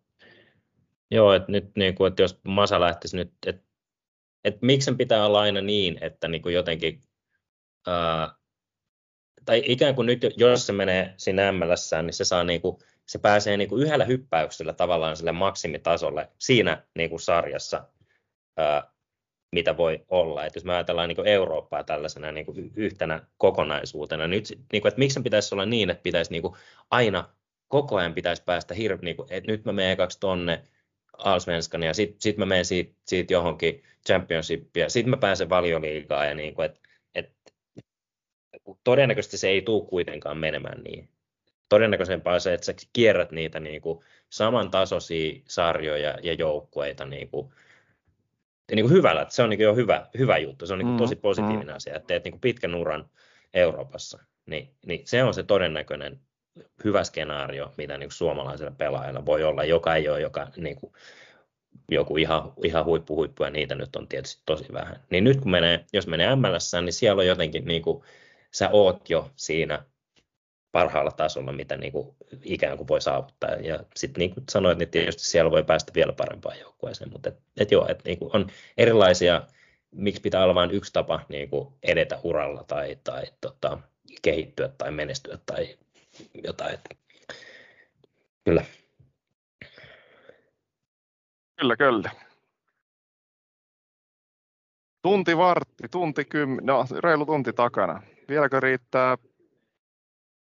Joo, 1.12 1.34
että 1.34 1.52
nyt 1.52 1.72
niin 1.76 1.96
kuin, 1.96 2.08
että 2.08 2.22
jos 2.22 2.40
Masa 2.44 2.80
lähtisi 2.80 3.16
nyt, 3.16 3.34
että, 3.46 3.64
että 4.44 4.66
miksi 4.66 4.86
sen 4.86 4.98
pitää 4.98 5.26
olla 5.26 5.42
aina 5.42 5.62
niin, 5.62 5.98
että 6.02 6.28
niin 6.28 6.42
kuin 6.42 6.56
jotenkin, 6.56 7.02
ää, 7.88 8.36
tai 9.46 9.64
ikään 9.66 9.96
kuin 9.96 10.06
nyt, 10.06 10.22
jos 10.38 10.66
se 10.66 10.74
menee 10.74 11.14
sinne 11.18 11.52
MLS, 11.52 11.92
niin 12.04 12.14
se 12.14 12.24
saa 12.24 12.44
niin 12.44 12.62
kuin, 12.62 12.78
se 13.06 13.20
pääsee 13.20 13.58
niin 13.58 13.70
kuin 13.70 13.84
yhdellä 13.84 14.06
hyppäyksellä 14.06 14.74
tavallaan 14.74 15.18
sille 15.18 15.32
maksimitasolle 15.32 16.30
siinä 16.40 16.84
niin 16.96 17.10
kuin 17.10 17.20
sarjassa, 17.20 17.88
ää, 18.58 18.94
mitä 19.52 19.78
voi 19.78 20.06
olla. 20.10 20.46
Et 20.46 20.56
jos 20.56 20.66
me 20.66 20.74
ajatellaan 20.74 21.10
niin 21.10 21.16
kuin 21.16 21.28
Eurooppaa 21.28 21.84
tällaisena 21.84 22.32
niin 22.32 22.46
kuin 22.46 22.72
yhtenä 22.76 23.28
kokonaisuutena, 23.38 24.28
niin, 24.28 24.44
nyt, 24.50 24.60
niin 24.72 24.82
kuin, 24.82 24.90
että 24.90 25.00
miksi 25.00 25.22
pitäisi 25.22 25.56
olla 25.56 25.66
niin, 25.66 25.90
että 25.90 26.04
pitäisi 26.04 26.32
niin 26.32 26.42
kuin 26.42 26.56
aina 26.92 27.30
koko 27.68 27.96
ajan 27.96 28.14
pitäisi 28.14 28.44
päästä 28.44 28.74
hirveän, 28.74 29.06
niin 29.06 29.16
kuin, 29.16 29.28
että 29.32 29.52
nyt 29.52 29.66
mä 29.66 29.72
menen 29.72 29.92
ekaksi 29.92 30.20
tonne 30.20 30.64
Allsvenskan 31.18 31.84
ja 31.84 31.94
sitten 31.94 32.22
sit 32.22 32.38
mä 32.38 32.46
menen 32.46 32.66
siitä, 32.66 32.94
siitä 33.08 33.34
johonkin 33.34 33.84
championshipiin 34.08 34.82
ja 34.82 34.90
sitten 34.90 35.10
mä 35.10 35.18
pääsen 35.18 35.50
valioliigaan 35.50 36.28
ja 36.28 36.36
niin 36.36 36.54
kuin, 36.56 36.66
että, 36.66 36.80
että 37.16 37.52
todennäköisesti 38.84 39.38
se 39.38 39.50
ei 39.50 39.62
tule 39.62 39.86
kuitenkaan 39.86 40.38
menemään 40.38 40.84
niin. 40.84 41.10
Todennäköisempää 41.74 42.34
on 42.34 42.42
se, 42.42 42.54
että 42.54 42.66
sä 42.66 42.74
kierrät 42.94 43.32
niitä 43.32 43.60
niin 43.60 43.82
kuin 43.82 44.00
samantasoisia 44.30 45.42
sarjoja 45.48 46.18
ja 46.24 46.34
joukkueita 46.34 47.06
niin 47.06 47.30
kuin, 47.30 47.54
niin 48.72 48.86
kuin 48.86 48.94
hyvällä, 48.94 49.26
se 49.30 49.44
on 49.44 49.50
niin 49.50 49.58
kuin 49.58 49.66
jo 49.66 49.76
hyvä, 49.76 50.08
hyvä 50.18 50.38
juttu, 50.38 50.66
se 50.66 50.74
on 50.74 50.80
niin 50.80 50.88
kuin 50.88 50.98
tosi 50.98 51.16
mm, 51.16 51.22
positiivinen 51.22 51.68
mm. 51.68 51.76
asia, 51.76 51.96
että 51.96 52.08
teet 52.08 52.24
niin 52.24 52.32
kuin 52.32 52.42
pitkän 52.42 52.76
uran 52.76 53.10
Euroopassa, 53.54 54.24
niin, 54.46 54.70
niin 54.86 55.02
se 55.06 55.24
on 55.24 55.34
se 55.34 55.44
todennäköinen 55.44 56.20
hyvä 56.84 57.04
skenaario, 57.04 57.74
mitä 57.78 57.98
niin 57.98 58.10
kuin 58.10 58.18
suomalaisella 58.18 58.76
pelaajalla 58.78 59.26
voi 59.26 59.44
olla, 59.44 59.64
joka 59.64 59.96
ei 59.96 60.10
ole 60.10 60.22
joka, 60.22 60.48
niin 60.58 60.76
kuin, 60.76 60.94
joku 61.92 62.18
ihan, 62.18 62.54
ihan 62.64 62.86
huippu, 62.86 63.16
huippu, 63.16 63.44
ja 63.44 63.50
niitä 63.50 63.76
nyt 63.76 63.96
on 63.96 64.08
tietysti 64.08 64.44
tosi 64.46 64.66
vähän. 64.74 65.00
Niin 65.10 65.24
nyt 65.24 65.42
kun 65.42 65.52
menee, 65.52 65.86
jos 65.94 66.08
menee 66.08 66.36
MLS, 66.36 66.72
niin 66.82 66.94
siellä 66.94 67.20
on 67.20 67.28
jotenkin, 67.28 67.66
niin 67.66 67.82
kuin, 67.82 68.04
sä 68.52 68.70
oot 68.70 69.10
jo 69.10 69.32
siinä 69.36 69.84
parhaalla 70.74 71.12
tasolla, 71.12 71.52
mitä 71.52 71.78
niin 71.78 71.92
kuin 71.92 72.16
ikään 72.44 72.78
kuin 72.78 72.88
voi 72.88 73.02
saavuttaa. 73.02 73.50
Ja 73.50 73.80
sitten 73.96 74.20
niin 74.20 74.34
kuin 74.34 74.44
sanoit, 74.50 74.78
niin 74.78 74.90
tietysti 74.90 75.26
siellä 75.26 75.52
voi 75.52 75.64
päästä 75.64 75.92
vielä 75.96 76.14
parempaan 76.14 76.60
joukkueeseen, 76.60 77.12
mutta 77.12 77.30
et, 77.30 77.38
et 77.58 77.72
joo, 77.72 77.88
et 77.90 78.04
niin 78.06 78.20
kuin 78.20 78.32
on 78.34 78.48
erilaisia, 78.78 79.44
miksi 79.92 80.22
pitää 80.22 80.44
olla 80.44 80.56
vain 80.56 80.72
yksi 80.72 80.94
tapa 80.94 81.20
niin 81.30 81.50
kuin 81.50 81.74
edetä 81.84 82.20
uralla 82.24 82.64
tai, 82.64 82.98
tai 83.04 83.24
tota, 83.42 83.78
kehittyä 84.22 84.70
tai 84.78 84.92
menestyä 84.92 85.38
tai 85.46 85.78
jotain. 86.44 86.80
Kyllä. 88.46 88.66
Kyllä, 91.60 91.76
kyllä. 91.76 92.12
Tunti 95.02 95.38
vartti, 95.38 95.84
tunti 95.92 96.26
kymmen, 96.26 96.66
no 96.66 96.86
reilu 97.04 97.26
tunti 97.26 97.54
takana. 97.54 98.04
Vieläkö 98.30 98.60
riittää? 98.60 99.18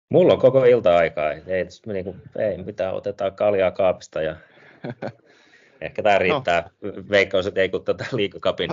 Mulla 0.09 0.33
on 0.33 0.39
koko 0.39 0.65
ilta 0.65 0.97
aikaa. 0.97 1.33
Ei, 1.33 1.43
ei, 1.47 2.05
kuin, 2.05 2.23
ei 2.39 2.59
mitään, 2.65 2.95
otetaan 2.95 3.35
kaljaa 3.37 3.71
kaapista 3.71 4.23
ja 4.23 4.37
ehkä 5.81 6.03
tämä 6.03 6.15
no. 6.15 6.19
riittää. 6.19 6.71
No. 6.83 6.93
Veikkaus, 7.11 7.47
että 7.47 7.61
ei 7.61 7.69
kun 7.69 7.85
tätä 7.85 8.07
liikakapin 8.13 8.71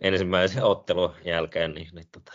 ensimmäisen 0.00 0.62
ottelun 0.62 1.14
jälkeen, 1.24 1.74
niin, 1.74 1.88
niin 1.92 2.06
tota, 2.12 2.32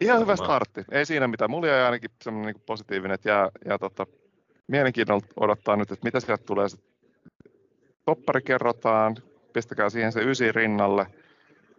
Ihan 0.00 0.20
hyvä 0.20 0.36
startti. 0.36 0.84
Ei 0.92 1.06
siinä 1.06 1.28
mitään. 1.28 1.50
Mulla 1.50 1.66
jäi 1.66 1.82
ainakin 1.82 2.10
semmoinen 2.24 2.54
niin 2.54 2.62
positiivinen, 2.66 3.14
että 3.14 3.28
jää, 3.28 3.48
jää 3.66 3.78
tota, 3.78 4.06
mielenkiinnolla 4.66 5.26
odottaa 5.36 5.76
nyt, 5.76 5.92
että 5.92 6.04
mitä 6.04 6.20
sieltä 6.20 6.44
tulee. 6.44 6.66
Toppari 8.04 8.42
kerrotaan, 8.42 9.16
pistäkää 9.52 9.90
siihen 9.90 10.12
se 10.12 10.20
ysi 10.22 10.52
rinnalle, 10.52 11.06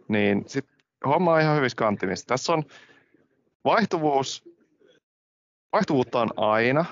niin 0.08 0.44
sitten 0.46 0.76
homma 1.06 1.34
on 1.34 1.40
ihan 1.40 1.56
hyvissä 1.56 1.76
kantimissa. 1.76 2.26
Tässä 2.26 2.52
on 2.52 2.62
vaihtuvuus, 3.64 4.51
vaihtuvuutta 5.72 6.20
on 6.20 6.30
aina, 6.36 6.84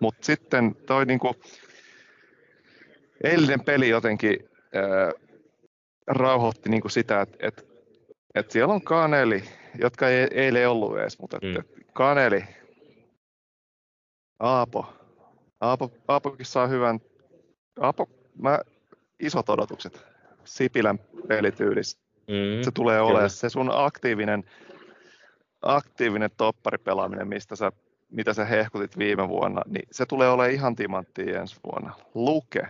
mutta 0.00 0.26
sitten 0.26 0.74
toi 0.86 1.06
niinku, 1.06 1.34
eilinen 3.24 3.64
peli 3.64 3.88
jotenkin 3.88 4.38
ää, 4.74 5.12
rauhoitti 6.06 6.68
niinku 6.68 6.88
sitä, 6.88 7.20
että 7.20 7.36
et, 7.40 7.66
et 8.34 8.50
siellä 8.50 8.74
on 8.74 8.82
Kaneli, 8.82 9.44
jotka 9.78 10.08
ei 10.08 10.28
eilen 10.30 10.68
ollut 10.68 10.98
edes, 10.98 11.18
mutta 11.18 11.38
mm. 11.42 11.54
Kaneli, 11.92 12.44
Aapo, 14.38 14.86
Aapo, 15.60 15.90
Aapokin 16.08 16.46
saa 16.46 16.66
hyvän, 16.66 17.00
Aapo, 17.80 18.08
mä, 18.38 18.58
isot 19.20 19.48
odotukset 19.48 20.06
Sipilän 20.44 20.98
pelityylissä. 21.28 21.98
Mm, 22.28 22.62
se 22.62 22.70
tulee 22.70 23.00
olemaan 23.00 23.30
se 23.30 23.48
sun 23.48 23.70
aktiivinen, 23.72 24.44
aktiivinen 25.62 26.30
topparipelaaminen, 26.36 27.28
mistä 27.28 27.56
sä, 27.56 27.72
mitä 28.10 28.34
sä 28.34 28.44
hehkutit 28.44 28.98
viime 28.98 29.28
vuonna, 29.28 29.62
niin 29.66 29.88
se 29.90 30.06
tulee 30.06 30.28
olemaan 30.28 30.54
ihan 30.54 30.76
timanttia 30.76 31.40
ensi 31.40 31.56
vuonna. 31.64 31.94
Luke. 32.14 32.68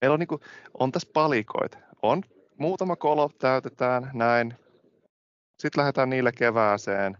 Meillä 0.00 0.14
on, 0.14 0.20
niin 0.20 0.28
kuin, 0.28 0.40
on 0.78 0.92
tässä 0.92 1.10
palikoita. 1.12 1.78
On 2.02 2.22
muutama 2.58 2.96
kolo 2.96 3.30
täytetään, 3.38 4.10
näin, 4.14 4.54
sitten 5.58 5.80
lähdetään 5.80 6.10
niille 6.10 6.32
kevääseen. 6.32 7.18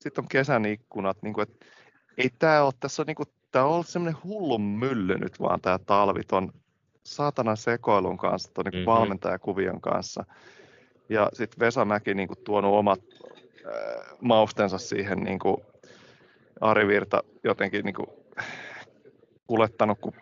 Sitten 0.00 0.24
on 0.24 0.28
kesän 0.28 0.64
ikkunat. 0.66 1.22
Niin 1.22 1.34
kuin, 1.34 1.42
että 1.42 1.66
ei 2.18 2.30
tämä 2.38 2.62
ole, 2.62 2.72
tässä 2.80 3.02
on, 3.02 3.06
niin 3.06 3.14
kuin, 3.14 3.28
tämä 3.50 3.64
on 3.64 3.70
ollut 3.70 3.88
semmoinen 3.88 4.22
hullun 4.24 4.62
mylly 4.62 5.18
nyt 5.18 5.40
vaan 5.40 5.60
tämä 5.60 5.78
talvi 5.78 6.22
ton 6.22 6.52
saatanan 7.06 7.56
sekoilun 7.56 8.18
kanssa, 8.18 8.52
tuon 8.54 8.64
niin 8.64 8.74
mm-hmm. 8.74 8.86
valmentajakuvion 8.86 9.80
kanssa. 9.80 10.24
Ja 11.08 11.28
sitten 11.32 11.60
Vesa 11.60 11.84
Mäki 11.84 12.14
niin 12.14 12.28
kuin, 12.28 12.38
tuonut 12.44 12.74
omat 12.74 13.00
äh, 13.66 14.18
maustensa 14.20 14.78
siihen 14.78 15.18
niin 15.18 15.38
kuin, 15.38 15.56
Ari 16.60 16.86
Virta 16.86 17.22
jotenkin 17.44 17.84
niin 17.84 17.94
kuin, 17.94 18.06
kuljettanut 19.46 19.98
kuin 20.00 20.14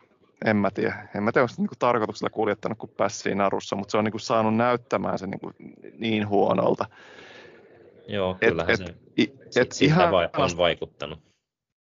en 0.45 0.57
mä 0.57 0.71
tiedä, 0.71 1.09
en 1.17 1.23
mä 1.23 1.33
tiedä, 1.33 1.43
onko 1.43 1.55
se 1.55 1.63
niin 1.63 1.71
tarkoituksella 1.79 2.31
kuljettanut 2.31 2.79
kuin 2.79 2.93
pässiin 2.97 3.39
narussa, 3.39 3.77
mutta 3.77 3.93
se 3.93 3.99
on 3.99 4.05
niin 4.05 4.13
kuin 4.13 4.21
saanut 4.21 4.57
näyttämään 4.57 5.19
se 5.19 5.27
niin, 5.27 5.41
kuin 5.41 5.55
niin 5.99 6.29
huonolta. 6.29 6.85
Joo, 8.09 8.37
kyllähän 8.41 8.71
et, 8.71 8.79
se 8.79 8.95
et, 9.17 9.57
et 9.57 9.83
ihan, 9.83 10.15
on 10.37 10.57
vaikuttanut. 10.57 11.19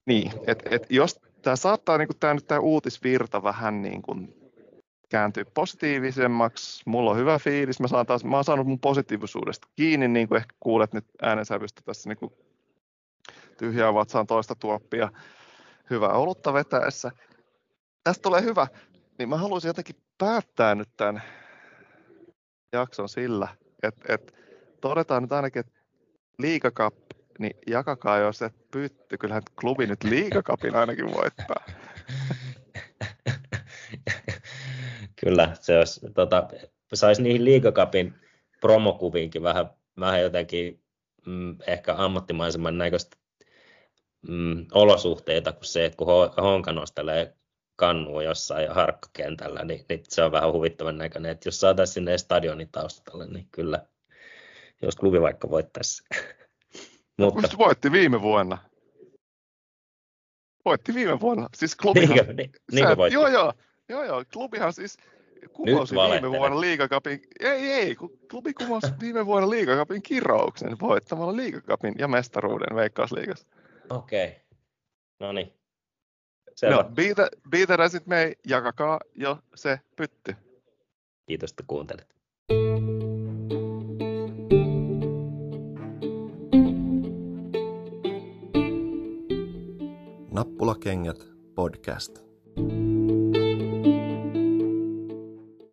Niin, 0.07 0.33
että 0.47 0.71
et 0.71 0.87
jos 0.91 1.21
tämä 1.43 1.57
saattaa 1.57 1.99
niin 1.99 2.09
tämä, 2.21 2.35
nyt 2.35 2.47
tämä 2.47 2.61
uutisvirta 2.61 3.43
vähän 3.43 3.83
niin 3.83 4.03
kuin 4.03 4.35
kääntyy 5.09 5.45
positiivisemmaksi, 5.45 6.83
mulla 6.87 7.11
on 7.11 7.17
hyvä 7.17 7.39
fiilis, 7.39 7.81
mä, 7.81 7.89
saan 7.89 8.07
taas, 8.07 8.25
mä 8.25 8.37
oon 8.37 8.45
saanut 8.45 8.67
mun 8.67 8.81
positiivisuudesta 8.81 9.69
kiinni, 9.77 10.09
niin 10.09 10.29
kuin 10.29 10.37
ehkä 10.37 10.55
kuulet 10.61 10.93
nyt 10.93 11.05
äänensävystä 11.23 11.83
tässä 11.85 12.09
niin 12.09 12.19
kuin 12.19 12.33
tyhjää 13.59 13.95
vatsaan 13.95 14.27
toista 14.27 14.55
tuoppia, 14.55 15.11
hyvää 15.91 16.13
olutta 16.13 16.53
vetäessä, 16.53 17.11
tästä 18.05 18.23
tulee 18.23 18.43
hyvä, 18.43 18.67
niin 19.19 19.29
mä 19.29 19.37
haluaisin 19.37 19.69
jotenkin 19.69 19.97
päättää 20.19 20.75
nyt 20.75 20.89
tämän 20.97 21.23
jakson 22.73 23.09
sillä, 23.09 23.49
että, 23.83 24.15
että 24.15 24.33
todetaan 24.81 25.23
nyt 25.23 25.33
ainakin, 25.33 25.61
että 25.61 25.73
liikakap, 26.39 26.95
niin 27.39 27.57
jakakaa 27.67 28.19
jos 28.19 28.43
et 28.43 28.71
pytty, 28.71 29.19
kyllähän 29.19 29.43
klubi 29.61 29.87
nyt 29.87 30.05
liikakapin 30.05 30.77
ainakin 30.77 31.13
voittaa. 31.15 31.65
Kyllä, 35.21 35.57
se 35.61 35.79
olisi, 35.79 36.01
tota, 36.15 36.49
saisi 36.95 37.23
niihin 37.23 37.45
liigakapin 37.45 38.15
promokuviinkin 38.61 39.43
vähän, 39.43 39.71
vähän 40.01 40.23
jotenkin 40.23 40.83
mm, 41.27 41.57
ehkä 41.67 41.95
ammattimaisemman 41.97 42.79
näköistä 42.79 43.17
mm, 44.29 44.67
olosuhteita 44.73 45.53
kuin 45.53 45.65
se, 45.65 45.85
että 45.85 45.97
kun 45.97 46.07
Honka 46.43 46.73
nostelee 46.73 47.35
kannua 47.77 48.23
jossain 48.23 48.71
harkkakentällä, 48.71 49.65
niin, 49.65 49.85
niin 49.89 50.01
se 50.09 50.23
on 50.23 50.33
vähän 50.33 50.53
huvittavan 50.53 50.99
näköinen. 50.99 51.33
Että 51.33 51.49
jos 51.49 51.61
saataisiin 51.61 51.95
sinne 51.95 52.19
stadionin 52.19 52.69
taustalle, 52.73 53.27
niin 53.27 53.49
kyllä, 53.51 53.87
jos 54.83 54.97
klubi 54.97 55.21
vaikka 55.21 55.51
voittaisi. 55.51 56.03
Mutta... 57.19 57.59
voitti 57.59 57.93
viime 57.93 58.23
vuonna. 58.23 58.59
Voitti 60.65 60.95
viime 60.95 61.21
vuonna. 61.21 61.49
Siis 61.55 61.77
klubihan... 61.77 62.17
Niinkö, 62.17 62.33
niin, 62.33 62.53
niinkö 62.73 62.97
voitti? 62.97 63.15
Joo, 63.15 63.29
joo. 63.29 63.53
Joo, 63.89 64.05
joo. 64.05 64.25
Klubihan 64.33 64.73
siis 64.73 64.99
kumosi 65.53 65.95
viime 65.95 66.31
vuonna 66.31 66.61
liigakapin, 66.61 67.21
ei, 67.41 67.73
ei, 67.73 67.97
klubi 68.31 68.55
kumosi 68.55 68.87
viime 69.01 69.27
vuonna 69.27 69.51
liigakapin 69.51 70.03
kirouksen 70.03 70.77
voittamalla 70.81 71.37
liigakapin 71.37 71.95
ja 71.99 72.09
mestaruuden 72.09 72.77
Veikkausliigassa. 72.77 73.47
Okei. 73.91 74.27
Okay. 74.29 74.41
No 75.21 75.33
niin. 75.33 75.53
No, 76.71 76.85
biite, 76.95 77.29
biiteräisit 77.51 78.07
me 78.07 78.33
jakakaa 78.47 79.01
jo 79.15 79.39
se 79.55 79.81
pytty. 79.97 80.37
Kiitos, 81.27 81.51
että 81.51 81.65
kuuntelit. 81.67 82.15
Nappulakengät 90.31 91.19
podcast. 91.55 92.19